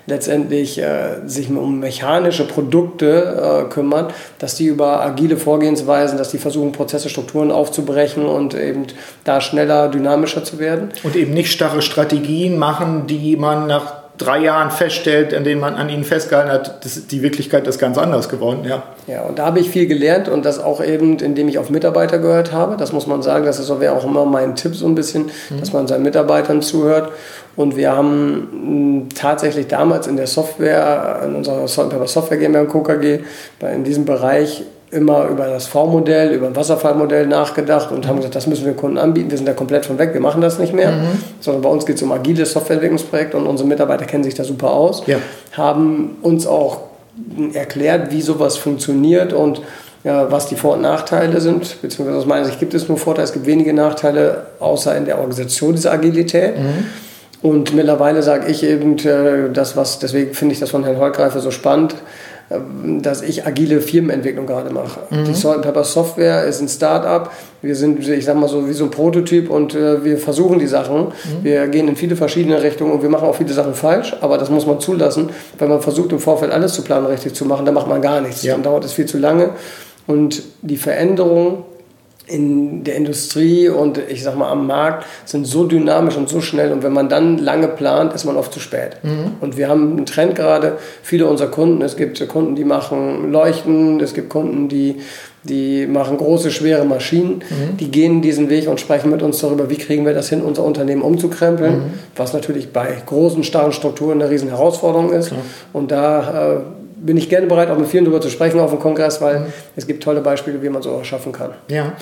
letztendlich 0.08 0.80
äh, 0.80 1.18
sich 1.26 1.50
um 1.50 1.80
mechanische 1.80 2.48
Produkte 2.48 3.66
äh, 3.68 3.70
kümmern, 3.70 4.08
dass 4.40 4.56
die 4.56 4.66
über 4.66 5.02
agile 5.02 5.38
Vorgehensweisen, 5.38 6.18
dass 6.18 6.32
die 6.32 6.38
versuchen, 6.38 6.72
Prozesse, 6.72 7.10
Strukturen 7.10 7.52
aufzubrechen 7.52 8.26
und 8.26 8.54
eben 8.54 8.88
da 9.26 9.42
schneller, 9.42 9.90
dynamischer 9.90 10.44
zu 10.44 10.60
werden. 10.60 10.90
Und 11.04 11.16
eben 11.16 11.34
nicht 11.34 11.52
starre 11.52 11.82
Strategien 11.82 12.58
machen, 12.58 13.06
die 13.08 13.36
man 13.36 13.68
nach 13.68 14.01
drei 14.24 14.40
Jahren 14.40 14.72
feststellt, 14.72 15.34
an 15.34 15.44
denen 15.44 15.60
man 15.60 15.76
an 15.76 15.90
ihnen 15.90 16.04
festgehalten 16.04 16.52
hat, 16.52 16.86
das, 16.86 17.08
die 17.08 17.22
Wirklichkeit 17.22 17.68
ist 17.68 17.80
ganz 17.80 17.98
anders 17.98 18.30
geworden. 18.30 18.66
Ja. 18.68 18.84
ja, 19.08 19.22
und 19.24 19.40
da 19.40 19.46
habe 19.46 19.60
ich 19.60 19.70
viel 19.70 19.88
gelernt 19.88 20.30
und 20.30 20.46
das 20.46 20.60
auch 20.60 20.84
eben, 20.84 21.18
indem 21.20 21.48
ich 21.48 21.58
auf 21.58 21.70
Mitarbeiter 21.70 22.20
gehört 22.20 22.52
habe. 22.52 22.78
Das 22.78 22.92
muss 22.92 23.08
man 23.08 23.22
sagen, 23.22 23.46
das 23.46 23.60
ist 23.60 23.70
auch 23.70 24.06
immer 24.06 24.26
mein 24.26 24.56
Tipp 24.56 24.76
so 24.76 24.86
ein 24.86 24.96
bisschen, 24.96 25.32
mhm. 25.50 25.60
dass 25.60 25.74
man 25.74 25.88
seinen 25.88 26.04
Mitarbeitern 26.04 26.62
zuhört. 26.62 27.12
Und 27.56 27.76
wir 27.76 27.96
haben 27.96 28.48
hm, 28.52 29.10
tatsächlich 29.14 29.68
damals 29.68 30.08
in 30.08 30.16
der 30.16 30.28
Software, 30.28 31.22
in 31.26 31.36
unserer 31.36 31.68
Software 31.68 32.38
GmbH 32.38 32.62
und 32.62 32.70
Co. 32.70 32.82
KG, 32.82 33.20
in 33.74 33.84
diesem 33.84 34.06
Bereich 34.06 34.64
immer 34.92 35.28
über 35.28 35.48
das 35.48 35.68
V-Modell, 35.68 36.34
über 36.34 36.48
ein 36.48 36.56
Wasserfallmodell 36.56 37.26
nachgedacht 37.26 37.92
und 37.92 38.08
haben 38.08 38.18
gesagt, 38.18 38.36
das 38.36 38.46
müssen 38.46 38.66
wir 38.66 38.74
Kunden 38.74 38.98
anbieten. 38.98 39.32
Wir 39.32 39.38
sind 39.38 39.48
da 39.48 39.54
komplett 39.54 39.86
von 39.86 39.98
weg, 39.98 40.14
wir 40.14 40.22
machen 40.22 40.42
das 40.42 40.60
nicht 40.60 40.74
mehr, 40.74 40.92
mhm. 40.92 41.24
sondern 41.40 41.62
bei 41.62 41.70
uns 41.70 41.86
geht 41.86 41.96
es 41.96 42.02
um 42.02 42.12
agiles 42.12 42.52
Softwareentwicklungsprojekt 42.52 43.34
und 43.34 43.48
unsere 43.48 43.68
Mitarbeiter 43.68 44.06
kennen 44.06 44.24
sich 44.24 44.36
da 44.36 44.44
super 44.44 44.72
aus, 44.72 45.04
ja. 45.08 45.18
haben 45.54 46.18
uns 46.22 46.46
auch 46.46 46.82
erklärt, 47.54 48.12
wie 48.12 48.22
sowas 48.22 48.58
funktioniert 48.58 49.34
und 49.34 49.62
ja, 50.04 50.32
was 50.32 50.48
die 50.48 50.56
Vor- 50.56 50.74
und 50.74 50.82
Nachteile 50.82 51.40
sind, 51.40 51.82
beziehungsweise 51.82 52.18
aus 52.18 52.26
meiner 52.26 52.46
Sicht 52.46 52.60
gibt 52.60 52.74
es 52.74 52.88
nur 52.88 52.98
Vorteile, 52.98 53.26
es 53.26 53.34
gibt 53.34 53.46
wenige 53.46 53.74
Nachteile, 53.74 54.48
außer 54.60 54.98
in 54.98 55.06
der 55.06 55.20
Organisation 55.20 55.74
dieser 55.74 55.92
Agilität. 55.92 56.58
Mhm. 56.58 56.86
Und 57.44 57.74
mittlerweile 57.74 58.22
sage 58.22 58.52
ich 58.52 58.64
eben, 58.64 58.98
äh, 59.00 59.52
das, 59.52 59.76
was, 59.76 60.00
deswegen 60.00 60.34
finde 60.34 60.54
ich 60.54 60.60
das 60.60 60.70
von 60.70 60.84
Herrn 60.84 60.98
Holgreifer 60.98 61.40
so 61.40 61.52
spannend, 61.52 61.96
dass 63.02 63.22
ich 63.22 63.46
agile 63.46 63.82
Firmenentwicklung 63.82 64.46
gerade 64.46 64.72
mache. 64.72 65.02
Mhm. 65.10 65.26
Die 65.26 65.34
Salt 65.34 65.62
Pepper 65.62 65.84
Software 65.84 66.46
ist 66.46 66.62
ein 66.62 66.68
Start-up. 66.68 67.32
Wir 67.62 67.76
sind, 67.76 68.08
ich 68.08 68.26
sag 68.26 68.36
mal 68.38 68.50
so, 68.50 68.68
wie 68.68 68.74
so 68.74 68.86
ein 68.86 68.92
Prototyp 68.92 69.50
und 69.50 69.76
äh, 69.76 70.04
wir 70.04 70.18
versuchen 70.18 70.60
die 70.60 70.68
Sachen. 70.68 71.06
Mhm. 71.06 71.44
Wir 71.44 71.68
gehen 71.68 71.88
in 71.88 71.96
viele 71.96 72.16
verschiedene 72.16 72.62
Richtungen 72.62 72.92
und 72.92 73.02
wir 73.02 73.10
machen 73.10 73.28
auch 73.28 73.36
viele 73.36 73.54
Sachen 73.54 73.74
falsch, 73.74 74.16
aber 74.22 74.38
das 74.38 74.50
muss 74.50 74.66
man 74.66 74.80
zulassen. 74.80 75.30
Wenn 75.58 75.70
man 75.70 75.82
versucht, 75.82 76.12
im 76.12 76.20
Vorfeld 76.20 76.52
alles 76.52 76.74
zu 76.74 76.82
planen, 76.82 77.06
richtig 77.06 77.34
zu 77.34 77.46
machen, 77.46 77.66
dann 77.66 77.76
macht 77.76 77.88
man 77.88 78.02
gar 78.02 78.22
nichts. 78.22 78.44
Ja. 78.44 78.54
Dann 78.54 78.64
dauert 78.64 78.84
es 78.86 78.94
viel 78.94 79.06
zu 79.06 79.18
lange. 79.18 79.52
Und 80.08 80.44
die 80.62 80.78
Veränderung 80.78 81.64
in 82.32 82.84
der 82.84 82.96
Industrie 82.96 83.70
und 83.70 84.00
ich 84.10 84.24
sag 84.24 84.38
mal 84.38 84.50
am 84.50 84.66
Markt 84.68 85.06
sind 85.26 85.46
so 85.46 85.66
dynamisch 85.66 86.16
und 86.16 86.30
so 86.30 86.42
schnell 86.42 86.72
und 86.72 86.84
wenn 86.84 86.94
man 86.94 87.10
dann 87.10 87.38
lange 87.38 87.68
plant, 87.68 88.14
ist 88.14 88.26
man 88.26 88.38
oft 88.38 88.54
zu 88.54 88.60
spät. 88.60 88.98
Mhm. 89.04 89.36
Und 89.42 89.58
wir 89.58 89.68
haben 89.68 89.98
einen 89.98 90.06
Trend 90.06 90.36
gerade, 90.36 90.78
viele 91.04 91.28
unserer 91.28 91.50
Kunden, 91.50 91.82
es 91.82 91.98
gibt 91.98 92.26
Kunden, 92.28 92.56
die 92.56 92.64
machen 92.64 93.32
Leuchten, 93.32 94.00
es 94.00 94.14
gibt 94.14 94.30
Kunden, 94.30 94.70
die, 94.70 94.98
die 95.44 95.88
machen 95.88 96.18
große, 96.18 96.52
schwere 96.52 96.86
Maschinen, 96.86 97.44
mhm. 97.50 97.78
die 97.78 97.92
gehen 97.92 98.22
diesen 98.22 98.50
Weg 98.50 98.68
und 98.68 98.80
sprechen 98.80 99.12
mit 99.12 99.22
uns 99.22 99.40
darüber, 99.40 99.70
wie 99.70 99.78
kriegen 99.78 100.06
wir 100.06 100.14
das 100.14 100.30
hin, 100.30 100.42
unser 100.42 100.64
Unternehmen 100.64 101.02
umzukrempeln, 101.02 101.74
mhm. 101.74 101.94
was 102.16 102.34
natürlich 102.34 102.72
bei 102.72 102.96
großen, 103.06 103.44
starren 103.44 103.74
Strukturen 103.74 104.22
eine 104.22 104.32
riesen 104.32 104.50
Herausforderung 104.50 105.12
ist. 105.12 105.30
Klar. 105.30 105.42
Und 105.74 105.92
da 105.92 106.54
äh, 106.54 106.60
bin 107.04 107.18
ich 107.18 107.30
gerne 107.30 107.48
bereit, 107.48 107.70
auch 107.70 107.78
mit 107.78 107.88
vielen 107.88 108.06
darüber 108.06 108.22
zu 108.22 108.30
sprechen 108.30 108.60
auf 108.60 108.70
dem 108.70 108.80
Kongress, 108.80 109.22
weil 109.22 109.40
mhm. 109.40 109.46
es 109.76 109.88
gibt 109.88 110.04
tolle 110.04 110.22
Beispiele, 110.22 110.62
wie 110.62 110.70
man 110.70 110.82
so 110.82 111.04
schaffen 111.04 111.32
kann. 111.32 111.52
Ja, 111.68 111.94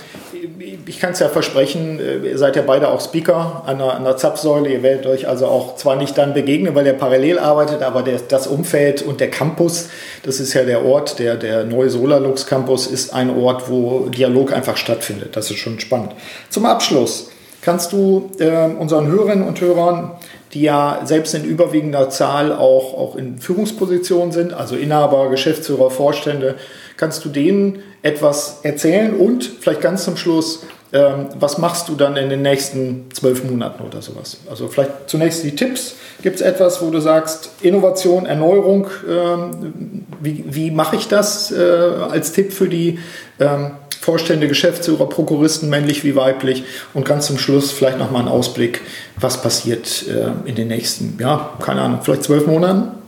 ich 0.85 0.99
kann 0.99 1.11
es 1.11 1.19
ja 1.19 1.29
versprechen, 1.29 1.99
ihr 2.23 2.37
seid 2.37 2.55
ja 2.55 2.63
beide 2.65 2.89
auch 2.89 3.01
Speaker 3.01 3.63
an 3.65 3.79
an 3.81 4.03
der 4.03 4.17
Zapfsäule. 4.17 4.69
Ihr 4.69 4.83
werdet 4.83 5.05
euch 5.05 5.27
also 5.27 5.47
auch 5.47 5.75
zwar 5.75 5.95
nicht 5.95 6.17
dann 6.17 6.33
begegnen, 6.33 6.75
weil 6.75 6.85
ihr 6.85 6.93
parallel 6.93 7.39
arbeitet, 7.39 7.81
aber 7.81 8.03
der, 8.03 8.19
das 8.27 8.47
Umfeld 8.47 9.01
und 9.01 9.19
der 9.19 9.29
Campus, 9.29 9.89
das 10.23 10.39
ist 10.39 10.53
ja 10.53 10.63
der 10.63 10.85
Ort, 10.85 11.19
der, 11.19 11.35
der 11.35 11.63
neue 11.63 11.89
Solarlux 11.89 12.45
Campus 12.45 12.87
ist 12.87 13.13
ein 13.13 13.29
Ort, 13.29 13.69
wo 13.69 14.07
Dialog 14.09 14.51
einfach 14.53 14.77
stattfindet. 14.77 15.35
Das 15.35 15.49
ist 15.49 15.57
schon 15.57 15.79
spannend. 15.79 16.11
Zum 16.49 16.65
Abschluss 16.65 17.31
kannst 17.61 17.91
du 17.93 18.31
äh, 18.39 18.67
unseren 18.77 19.07
Hörerinnen 19.07 19.47
und 19.47 19.59
Hörern 19.61 20.11
die 20.53 20.61
ja 20.61 21.01
selbst 21.03 21.33
in 21.35 21.43
überwiegender 21.43 22.09
Zahl 22.09 22.51
auch, 22.51 22.93
auch 22.93 23.15
in 23.15 23.37
Führungspositionen 23.37 24.31
sind, 24.31 24.53
also 24.53 24.75
Inhaber, 24.75 25.29
Geschäftsführer, 25.29 25.91
Vorstände. 25.91 26.55
Kannst 26.97 27.23
du 27.23 27.29
denen 27.29 27.79
etwas 28.01 28.59
erzählen 28.63 29.15
und 29.15 29.43
vielleicht 29.43 29.81
ganz 29.81 30.03
zum 30.03 30.17
Schluss, 30.17 30.63
was 30.91 31.59
machst 31.59 31.87
du 31.87 31.95
dann 31.95 32.17
in 32.17 32.29
den 32.29 32.41
nächsten 32.41 33.05
zwölf 33.13 33.43
Monaten 33.43 33.83
oder 33.83 34.01
sowas? 34.01 34.37
Also 34.49 34.67
vielleicht 34.67 35.07
zunächst 35.07 35.43
die 35.43 35.55
Tipps. 35.55 35.95
Gibt 36.23 36.37
es 36.37 36.41
etwas, 36.41 36.81
wo 36.81 36.89
du 36.89 36.99
sagst, 36.99 37.51
Innovation, 37.61 38.25
Erneuerung, 38.25 38.87
ähm, 39.07 40.05
wie, 40.19 40.43
wie 40.47 40.71
mache 40.71 40.95
ich 40.95 41.07
das 41.07 41.51
äh, 41.51 41.59
als 41.59 42.31
Tipp 42.31 42.51
für 42.51 42.67
die 42.67 42.99
ähm, 43.39 43.71
Vorstände, 44.01 44.47
Geschäftsführer, 44.47 45.07
Prokuristen, 45.07 45.69
männlich 45.69 46.03
wie 46.03 46.15
weiblich. 46.15 46.63
Und 46.93 47.05
ganz 47.05 47.27
zum 47.27 47.37
Schluss 47.37 47.71
vielleicht 47.71 47.99
nochmal 47.99 48.23
ein 48.23 48.27
Ausblick, 48.27 48.81
was 49.17 49.41
passiert 49.41 50.05
äh, 50.07 50.49
in 50.49 50.55
den 50.55 50.69
nächsten, 50.69 51.17
ja, 51.19 51.51
keine 51.61 51.81
Ahnung, 51.81 51.99
vielleicht 52.01 52.23
zwölf 52.23 52.47
Monaten? 52.47 52.98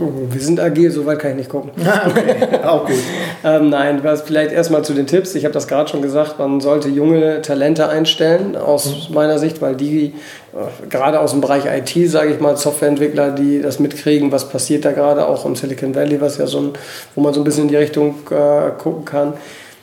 Oh, 0.00 0.32
wir 0.32 0.40
sind 0.40 0.58
agil, 0.58 0.90
so 0.90 1.04
weit 1.04 1.18
kann 1.18 1.32
ich 1.32 1.36
nicht 1.36 1.50
gucken. 1.50 1.70
Ah, 1.84 2.08
okay, 2.08 2.64
auch 2.64 2.86
gut. 2.86 2.96
ähm, 3.44 3.68
nein, 3.68 4.00
was 4.02 4.22
vielleicht 4.22 4.52
erstmal 4.52 4.82
zu 4.82 4.94
den 4.94 5.06
Tipps. 5.06 5.34
Ich 5.34 5.44
habe 5.44 5.52
das 5.52 5.68
gerade 5.68 5.90
schon 5.90 6.02
gesagt, 6.02 6.38
man 6.38 6.60
sollte 6.60 6.88
junge 6.88 7.42
Talente 7.42 7.88
einstellen, 7.88 8.56
aus 8.56 9.08
mhm. 9.08 9.14
meiner 9.14 9.38
Sicht, 9.38 9.60
weil 9.60 9.74
die 9.74 10.14
äh, 10.52 10.88
gerade 10.88 11.20
aus 11.20 11.32
dem 11.32 11.40
Bereich 11.40 11.64
IT, 11.66 12.10
sage 12.10 12.32
ich 12.32 12.40
mal, 12.40 12.56
Softwareentwickler, 12.56 13.32
die 13.32 13.60
das 13.60 13.78
mitkriegen, 13.78 14.32
was 14.32 14.48
passiert 14.48 14.84
da 14.84 14.92
gerade, 14.92 15.26
auch 15.26 15.44
im 15.44 15.56
Silicon 15.56 15.94
Valley, 15.94 16.20
was 16.20 16.38
ja 16.38 16.46
so 16.46 16.60
ein, 16.60 16.70
wo 17.14 17.20
man 17.20 17.34
so 17.34 17.40
ein 17.40 17.44
bisschen 17.44 17.64
in 17.64 17.68
die 17.68 17.76
Richtung 17.76 18.14
äh, 18.30 18.70
gucken 18.78 19.04
kann 19.04 19.34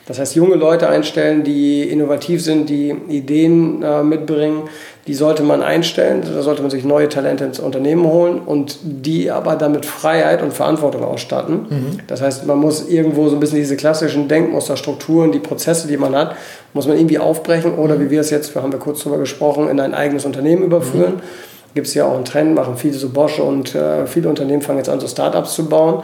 das 0.08 0.18
heißt, 0.18 0.36
junge 0.36 0.54
Leute 0.54 0.88
einstellen, 0.88 1.44
die 1.44 1.82
innovativ 1.82 2.42
sind, 2.42 2.70
die 2.70 2.96
Ideen 3.10 3.82
äh, 3.82 4.02
mitbringen, 4.02 4.62
die 5.08 5.14
sollte 5.14 5.42
man 5.42 5.62
einstellen. 5.62 6.22
Da 6.22 6.42
sollte 6.42 6.60
man 6.60 6.70
sich 6.70 6.84
neue 6.84 7.08
Talente 7.08 7.42
ins 7.42 7.58
Unternehmen 7.58 8.04
holen 8.04 8.40
und 8.44 8.78
die 8.82 9.30
aber 9.30 9.56
damit 9.56 9.86
Freiheit 9.86 10.42
und 10.42 10.52
Verantwortung 10.52 11.02
ausstatten. 11.02 11.66
Mhm. 11.70 11.98
Das 12.06 12.20
heißt, 12.20 12.46
man 12.46 12.58
muss 12.58 12.86
irgendwo 12.90 13.26
so 13.30 13.36
ein 13.36 13.40
bisschen 13.40 13.56
diese 13.56 13.76
klassischen 13.76 14.28
Denkmuster, 14.28 14.76
Strukturen, 14.76 15.32
die 15.32 15.38
Prozesse, 15.38 15.88
die 15.88 15.96
man 15.96 16.14
hat, 16.14 16.36
muss 16.74 16.86
man 16.86 16.98
irgendwie 16.98 17.18
aufbrechen 17.18 17.76
oder 17.76 17.98
wie 18.00 18.10
wir 18.10 18.20
es 18.20 18.28
jetzt, 18.28 18.54
wir 18.54 18.62
haben 18.62 18.70
wir 18.70 18.78
kurz 18.78 18.98
darüber 18.98 19.18
gesprochen, 19.18 19.70
in 19.70 19.80
ein 19.80 19.94
eigenes 19.94 20.26
Unternehmen 20.26 20.62
überführen. 20.62 21.14
Mhm. 21.14 21.74
Gibt 21.74 21.86
es 21.86 21.94
ja 21.94 22.04
auch 22.04 22.14
einen 22.14 22.26
Trend, 22.26 22.54
machen 22.54 22.76
viele 22.76 22.94
so 22.94 23.08
Bosch 23.08 23.40
und 23.40 23.74
äh, 23.74 24.06
viele 24.06 24.28
Unternehmen 24.28 24.60
fangen 24.60 24.78
jetzt 24.78 24.90
an, 24.90 25.00
so 25.00 25.08
Startups 25.08 25.54
zu 25.54 25.70
bauen. 25.70 26.02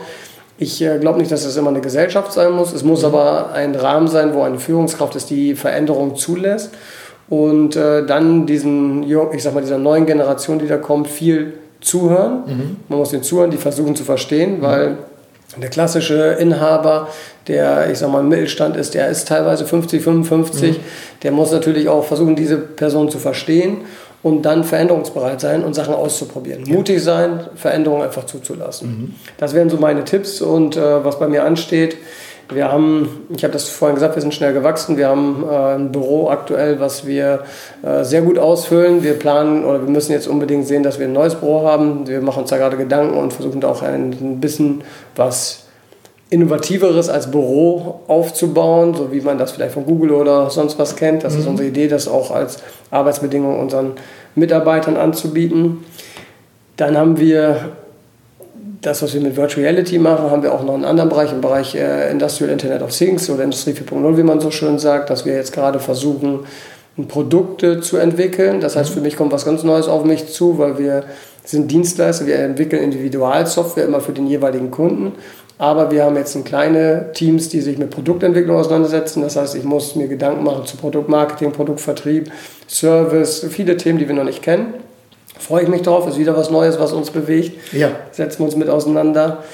Ich 0.56 0.80
äh, 0.80 0.98
glaube 0.98 1.18
nicht, 1.18 1.30
dass 1.30 1.44
das 1.44 1.58
immer 1.58 1.68
eine 1.68 1.82
Gesellschaft 1.82 2.32
sein 2.32 2.52
muss. 2.52 2.72
Es 2.72 2.82
muss 2.82 3.02
mhm. 3.02 3.08
aber 3.08 3.52
ein 3.52 3.74
Rahmen 3.74 4.08
sein, 4.08 4.32
wo 4.32 4.42
eine 4.42 4.58
Führungskraft 4.58 5.14
ist, 5.14 5.28
die 5.28 5.54
Veränderung 5.56 6.16
zulässt 6.16 6.70
und 7.28 7.76
äh, 7.76 8.04
dann 8.04 8.46
diesen, 8.46 9.02
ich 9.02 9.42
sag 9.42 9.54
mal, 9.54 9.60
dieser 9.60 9.78
neuen 9.78 10.06
Generation, 10.06 10.58
die 10.58 10.66
da 10.66 10.76
kommt, 10.76 11.08
viel 11.08 11.54
zuhören. 11.80 12.42
Mhm. 12.46 12.76
Man 12.88 12.98
muss 12.98 13.10
den 13.10 13.22
zuhören, 13.22 13.50
die 13.50 13.56
versuchen 13.56 13.96
zu 13.96 14.04
verstehen, 14.04 14.60
weil 14.60 14.98
der 15.56 15.70
klassische 15.70 16.36
Inhaber, 16.38 17.08
der, 17.46 17.90
ich 17.90 17.98
sag 17.98 18.10
mal, 18.10 18.20
im 18.20 18.28
Mittelstand 18.28 18.76
ist, 18.76 18.94
der 18.94 19.08
ist 19.08 19.28
teilweise 19.28 19.66
50, 19.66 20.02
55, 20.02 20.78
mhm. 20.78 20.82
der 21.22 21.32
muss 21.32 21.52
natürlich 21.52 21.88
auch 21.88 22.04
versuchen, 22.04 22.36
diese 22.36 22.56
Person 22.56 23.10
zu 23.10 23.18
verstehen 23.18 23.78
und 24.22 24.42
dann 24.42 24.64
veränderungsbereit 24.64 25.40
sein 25.40 25.62
und 25.62 25.74
Sachen 25.74 25.94
auszuprobieren. 25.94 26.64
Ja. 26.64 26.74
Mutig 26.74 27.02
sein, 27.02 27.40
Veränderungen 27.54 28.02
einfach 28.02 28.24
zuzulassen. 28.24 28.88
Mhm. 28.88 29.14
Das 29.36 29.54
wären 29.54 29.70
so 29.70 29.76
meine 29.76 30.04
Tipps 30.04 30.40
und 30.40 30.76
äh, 30.76 31.04
was 31.04 31.18
bei 31.18 31.28
mir 31.28 31.44
ansteht. 31.44 31.96
Wir 32.52 32.70
haben, 32.70 33.26
ich 33.34 33.42
habe 33.42 33.52
das 33.52 33.68
vorhin 33.68 33.94
gesagt, 33.94 34.16
wir 34.16 34.22
sind 34.22 34.34
schnell 34.34 34.52
gewachsen. 34.52 34.96
Wir 34.96 35.08
haben 35.08 35.44
äh, 35.50 35.74
ein 35.76 35.92
Büro 35.92 36.28
aktuell, 36.28 36.78
was 36.78 37.06
wir 37.06 37.44
äh, 37.82 38.04
sehr 38.04 38.22
gut 38.22 38.38
ausfüllen. 38.38 39.02
Wir 39.02 39.14
planen 39.14 39.64
oder 39.64 39.80
wir 39.80 39.88
müssen 39.88 40.12
jetzt 40.12 40.28
unbedingt 40.28 40.66
sehen, 40.66 40.82
dass 40.82 40.98
wir 40.98 41.06
ein 41.06 41.12
neues 41.12 41.36
Büro 41.36 41.62
haben. 41.66 42.06
Wir 42.06 42.20
machen 42.20 42.42
uns 42.42 42.50
da 42.50 42.58
gerade 42.58 42.76
Gedanken 42.76 43.16
und 43.16 43.32
versuchen 43.32 43.60
da 43.60 43.68
auch 43.68 43.82
ein 43.82 44.40
bisschen 44.40 44.82
was 45.16 45.64
Innovativeres 46.30 47.08
als 47.08 47.30
Büro 47.30 48.00
aufzubauen, 48.08 48.94
so 48.94 49.12
wie 49.12 49.20
man 49.20 49.38
das 49.38 49.52
vielleicht 49.52 49.74
von 49.74 49.86
Google 49.86 50.12
oder 50.12 50.50
sonst 50.50 50.78
was 50.78 50.96
kennt. 50.96 51.24
Das 51.24 51.34
mhm. 51.34 51.40
ist 51.40 51.46
unsere 51.46 51.68
Idee, 51.68 51.88
das 51.88 52.08
auch 52.08 52.30
als 52.30 52.58
Arbeitsbedingung 52.90 53.58
unseren 53.58 53.92
Mitarbeitern 54.34 54.96
anzubieten. 54.96 55.84
Dann 56.76 56.96
haben 56.98 57.18
wir 57.18 57.72
das, 58.86 59.02
was 59.02 59.14
wir 59.14 59.20
mit 59.20 59.36
Virtual 59.36 59.66
Reality 59.66 59.98
machen, 59.98 60.30
haben 60.30 60.42
wir 60.42 60.52
auch 60.52 60.62
noch 60.62 60.74
einen 60.74 60.84
anderen 60.84 61.08
Bereich, 61.08 61.32
im 61.32 61.40
Bereich 61.40 61.74
äh, 61.74 62.10
Industrial 62.10 62.50
Internet 62.50 62.82
of 62.82 62.96
Things 62.96 63.28
oder 63.30 63.44
Industrie 63.44 63.72
4.0, 63.72 64.16
wie 64.16 64.22
man 64.22 64.40
so 64.40 64.50
schön 64.50 64.78
sagt, 64.78 65.10
dass 65.10 65.24
wir 65.24 65.34
jetzt 65.34 65.52
gerade 65.52 65.80
versuchen, 65.80 66.40
Produkte 67.08 67.80
zu 67.80 67.96
entwickeln. 67.96 68.60
Das 68.60 68.76
heißt, 68.76 68.90
für 68.90 69.00
mich 69.00 69.16
kommt 69.16 69.32
was 69.32 69.44
ganz 69.44 69.64
Neues 69.64 69.88
auf 69.88 70.04
mich 70.04 70.28
zu, 70.28 70.58
weil 70.58 70.78
wir 70.78 71.04
sind 71.44 71.70
Dienstleister, 71.70 72.26
wir 72.26 72.38
entwickeln 72.38 72.82
Individualsoftware 72.82 73.84
immer 73.84 74.00
für 74.00 74.12
den 74.12 74.26
jeweiligen 74.26 74.70
Kunden. 74.70 75.12
Aber 75.58 75.90
wir 75.90 76.04
haben 76.04 76.16
jetzt 76.16 76.42
kleine 76.44 77.12
Teams, 77.12 77.48
die 77.48 77.60
sich 77.60 77.78
mit 77.78 77.90
Produktentwicklung 77.90 78.56
auseinandersetzen. 78.56 79.22
Das 79.22 79.36
heißt, 79.36 79.54
ich 79.54 79.64
muss 79.64 79.94
mir 79.94 80.08
Gedanken 80.08 80.44
machen 80.44 80.66
zu 80.66 80.76
Produktmarketing, 80.76 81.52
Produktvertrieb, 81.52 82.30
Service, 82.66 83.46
viele 83.50 83.76
Themen, 83.76 83.98
die 83.98 84.08
wir 84.08 84.14
noch 84.14 84.24
nicht 84.24 84.42
kennen. 84.42 84.74
Freue 85.44 85.62
ich 85.62 85.68
mich 85.68 85.82
drauf, 85.82 86.08
ist 86.08 86.18
wieder 86.18 86.36
was 86.36 86.50
Neues, 86.50 86.78
was 86.78 86.92
uns 86.92 87.10
bewegt. 87.10 87.72
Ja. 87.72 87.90
Setzen 88.12 88.40
wir 88.40 88.46
uns 88.46 88.56
mit 88.56 88.68
auseinander. 88.68 89.44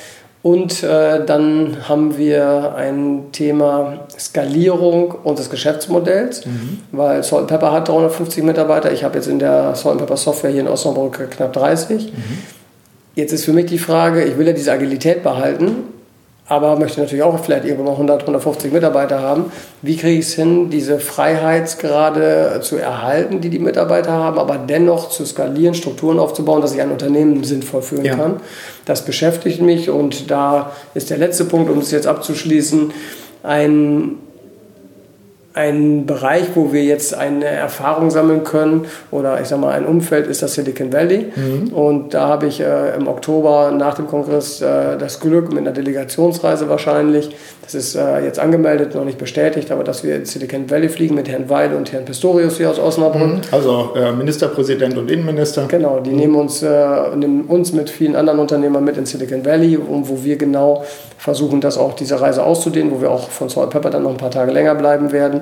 Und 0.42 0.82
äh, 0.82 1.26
dann 1.26 1.76
haben 1.86 2.16
wir 2.16 2.74
ein 2.74 3.24
Thema 3.32 4.06
Skalierung 4.18 5.14
unseres 5.22 5.50
Geschäftsmodells, 5.50 6.46
mhm. 6.46 6.78
weil 6.92 7.22
Salt 7.22 7.48
Pepper 7.48 7.72
hat 7.72 7.88
350 7.88 8.42
Mitarbeiter. 8.44 8.90
Ich 8.90 9.04
habe 9.04 9.16
jetzt 9.16 9.28
in 9.28 9.38
der 9.38 9.74
Salt 9.74 9.98
Pepper 9.98 10.16
Software 10.16 10.50
hier 10.50 10.60
in 10.60 10.68
Osnabrück 10.68 11.30
knapp 11.30 11.52
30. 11.52 12.06
Mhm. 12.06 12.12
Jetzt 13.16 13.32
ist 13.32 13.44
für 13.44 13.52
mich 13.52 13.66
die 13.66 13.78
Frage, 13.78 14.24
ich 14.24 14.38
will 14.38 14.46
ja 14.46 14.54
diese 14.54 14.72
Agilität 14.72 15.22
behalten, 15.22 15.89
aber 16.50 16.76
möchte 16.76 17.00
natürlich 17.00 17.22
auch 17.22 17.38
vielleicht 17.38 17.64
irgendwann 17.64 17.86
mal 17.86 17.92
100, 17.92 18.22
150 18.22 18.72
Mitarbeiter 18.72 19.20
haben. 19.20 19.52
Wie 19.82 19.96
kriege 19.96 20.18
ich 20.18 20.26
es 20.26 20.34
hin, 20.34 20.68
diese 20.68 20.98
Freiheitsgrade 20.98 22.58
zu 22.60 22.76
erhalten, 22.76 23.40
die 23.40 23.50
die 23.50 23.60
Mitarbeiter 23.60 24.10
haben, 24.10 24.36
aber 24.36 24.58
dennoch 24.58 25.10
zu 25.10 25.24
skalieren, 25.24 25.74
Strukturen 25.74 26.18
aufzubauen, 26.18 26.60
dass 26.60 26.74
ich 26.74 26.80
ein 26.82 26.90
Unternehmen 26.90 27.44
sinnvoll 27.44 27.82
führen 27.82 28.04
ja. 28.04 28.16
kann? 28.16 28.40
Das 28.84 29.04
beschäftigt 29.04 29.62
mich 29.62 29.90
und 29.90 30.28
da 30.28 30.72
ist 30.92 31.10
der 31.10 31.18
letzte 31.18 31.44
Punkt, 31.44 31.70
um 31.70 31.78
es 31.78 31.92
jetzt 31.92 32.08
abzuschließen, 32.08 32.92
ein 33.44 34.16
ein 35.52 36.06
Bereich, 36.06 36.44
wo 36.54 36.72
wir 36.72 36.84
jetzt 36.84 37.12
eine 37.12 37.44
Erfahrung 37.44 38.10
sammeln 38.10 38.44
können 38.44 38.86
oder 39.10 39.40
ich 39.40 39.48
sage 39.48 39.60
mal 39.60 39.72
ein 39.72 39.84
Umfeld 39.84 40.28
ist 40.28 40.42
das 40.42 40.54
Silicon 40.54 40.92
Valley. 40.92 41.26
Mhm. 41.34 41.72
Und 41.72 42.14
da 42.14 42.28
habe 42.28 42.46
ich 42.46 42.60
äh, 42.60 42.94
im 42.96 43.08
Oktober 43.08 43.72
nach 43.72 43.94
dem 43.94 44.06
Kongress 44.06 44.60
äh, 44.60 44.96
das 44.96 45.18
Glück 45.18 45.48
mit 45.48 45.58
einer 45.58 45.72
Delegationsreise 45.72 46.68
wahrscheinlich, 46.68 47.34
das 47.62 47.74
ist 47.74 47.96
äh, 47.96 48.24
jetzt 48.24 48.38
angemeldet, 48.38 48.94
noch 48.94 49.04
nicht 49.04 49.18
bestätigt, 49.18 49.72
aber 49.72 49.82
dass 49.82 50.04
wir 50.04 50.14
in 50.14 50.24
Silicon 50.24 50.70
Valley 50.70 50.88
fliegen 50.88 51.16
mit 51.16 51.28
Herrn 51.28 51.48
Weil 51.50 51.74
und 51.74 51.92
Herrn 51.92 52.04
Pistorius 52.04 52.56
hier 52.56 52.70
aus 52.70 52.78
Osnabrück. 52.78 53.22
Mhm. 53.22 53.40
Also 53.50 53.90
äh, 53.96 54.12
Ministerpräsident 54.12 54.96
und 54.96 55.10
Innenminister. 55.10 55.66
Genau, 55.66 55.98
die 55.98 56.10
mhm. 56.10 56.16
nehmen, 56.16 56.34
uns, 56.36 56.62
äh, 56.62 57.16
nehmen 57.16 57.46
uns 57.46 57.72
mit 57.72 57.90
vielen 57.90 58.14
anderen 58.14 58.38
Unternehmern 58.38 58.84
mit 58.84 58.96
in 58.96 59.06
Silicon 59.06 59.44
Valley, 59.44 59.76
wo 59.84 60.22
wir 60.22 60.36
genau 60.36 60.84
versuchen, 61.20 61.60
das 61.60 61.76
auch 61.76 61.94
diese 61.94 62.18
Reise 62.18 62.44
auszudehnen, 62.44 62.90
wo 62.90 63.02
wir 63.02 63.10
auch 63.10 63.28
von 63.28 63.50
Salt 63.50 63.70
Pepper 63.70 63.90
dann 63.90 64.04
noch 64.04 64.10
ein 64.10 64.16
paar 64.16 64.30
Tage 64.30 64.52
länger 64.52 64.74
bleiben 64.74 65.12
werden, 65.12 65.39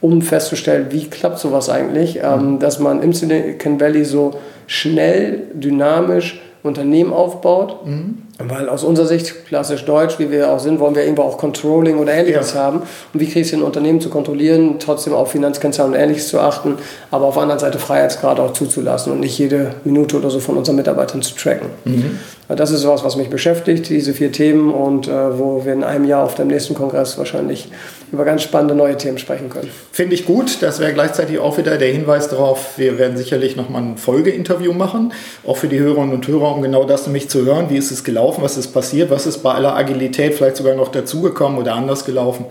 um 0.00 0.22
festzustellen, 0.22 0.86
wie 0.90 1.08
klappt 1.08 1.38
sowas 1.38 1.68
eigentlich, 1.68 2.20
ähm, 2.22 2.58
dass 2.58 2.78
man 2.78 3.02
im 3.02 3.12
Silicon 3.12 3.80
Valley 3.80 4.04
so 4.04 4.32
schnell, 4.66 5.42
dynamisch 5.54 6.40
Unternehmen 6.62 7.12
aufbaut. 7.12 7.86
Mhm. 7.86 8.18
Weil 8.38 8.68
aus 8.68 8.84
unserer 8.84 9.06
Sicht, 9.06 9.46
klassisch 9.46 9.84
deutsch, 9.84 10.18
wie 10.18 10.30
wir 10.30 10.50
auch 10.50 10.60
sind, 10.60 10.80
wollen 10.80 10.94
wir 10.94 11.02
irgendwo 11.02 11.22
auch 11.22 11.36
Controlling 11.36 11.98
oder 11.98 12.12
ähnliches 12.12 12.54
ja. 12.54 12.60
haben. 12.60 12.80
Und 13.12 13.20
wie 13.20 13.26
kriege 13.26 13.40
ich 13.40 13.48
es 13.48 13.52
ein 13.52 13.62
Unternehmen 13.62 14.00
zu 14.00 14.08
kontrollieren, 14.08 14.76
trotzdem 14.78 15.12
auf 15.12 15.32
Finanzkennzahlen 15.32 15.92
und 15.92 15.98
ähnliches 15.98 16.28
zu 16.28 16.40
achten, 16.40 16.76
aber 17.10 17.26
auf 17.26 17.34
der 17.34 17.42
anderen 17.42 17.60
Seite 17.60 17.78
Freiheitsgrad 17.78 18.40
auch 18.40 18.54
zuzulassen 18.54 19.12
und 19.12 19.20
nicht 19.20 19.38
jede 19.38 19.74
Minute 19.84 20.16
oder 20.16 20.30
so 20.30 20.40
von 20.40 20.56
unseren 20.56 20.76
Mitarbeitern 20.76 21.20
zu 21.20 21.34
tracken. 21.34 21.68
Mhm. 21.84 22.18
Das 22.56 22.70
ist 22.70 22.86
was, 22.86 23.04
was 23.04 23.16
mich 23.16 23.30
beschäftigt, 23.30 23.88
diese 23.88 24.12
vier 24.12 24.32
Themen 24.32 24.72
und 24.72 25.06
äh, 25.06 25.38
wo 25.38 25.64
wir 25.64 25.72
in 25.72 25.84
einem 25.84 26.04
Jahr 26.04 26.24
auf 26.24 26.34
dem 26.34 26.48
nächsten 26.48 26.74
Kongress 26.74 27.16
wahrscheinlich 27.16 27.68
über 28.12 28.24
ganz 28.24 28.42
spannende 28.42 28.74
neue 28.74 28.96
Themen 28.96 29.18
sprechen 29.18 29.50
können. 29.50 29.70
Finde 29.92 30.14
ich 30.14 30.26
gut. 30.26 30.58
Das 30.60 30.80
wäre 30.80 30.92
gleichzeitig 30.92 31.38
auch 31.38 31.58
wieder 31.58 31.78
der 31.78 31.92
Hinweis 31.92 32.28
darauf, 32.28 32.76
wir 32.76 32.98
werden 32.98 33.16
sicherlich 33.16 33.56
nochmal 33.56 33.82
ein 33.82 33.96
Folgeinterview 33.96 34.72
machen, 34.72 35.12
auch 35.46 35.56
für 35.56 35.68
die 35.68 35.78
Hörerinnen 35.78 36.12
und 36.12 36.26
Hörer, 36.26 36.54
um 36.54 36.62
genau 36.62 36.84
das 36.84 37.06
nämlich 37.06 37.28
zu 37.28 37.44
hören. 37.44 37.66
Wie 37.70 37.76
ist 37.76 37.90
es 37.90 38.04
gelaufen? 38.04 38.42
Was 38.42 38.56
ist 38.56 38.68
passiert? 38.68 39.10
Was 39.10 39.26
ist 39.26 39.38
bei 39.38 39.52
aller 39.52 39.76
Agilität 39.76 40.34
vielleicht 40.34 40.56
sogar 40.56 40.74
noch 40.74 40.88
dazugekommen 40.88 41.58
oder 41.58 41.74
anders 41.74 42.04
gelaufen? 42.04 42.46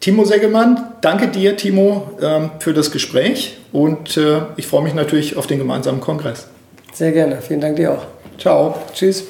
Timo 0.00 0.24
Seggemann, 0.24 0.92
danke 1.00 1.28
dir, 1.28 1.56
Timo, 1.56 2.10
ähm, 2.20 2.50
für 2.58 2.74
das 2.74 2.90
Gespräch 2.90 3.56
und 3.72 4.18
äh, 4.18 4.42
ich 4.56 4.66
freue 4.66 4.82
mich 4.82 4.92
natürlich 4.92 5.38
auf 5.38 5.46
den 5.46 5.58
gemeinsamen 5.58 6.02
Kongress. 6.02 6.46
Sehr 6.92 7.12
gerne. 7.12 7.38
Vielen 7.40 7.62
Dank 7.62 7.76
dir 7.76 7.92
auch. 7.92 8.23
Ciao. 8.38 8.74
Tschüss. 8.92 9.24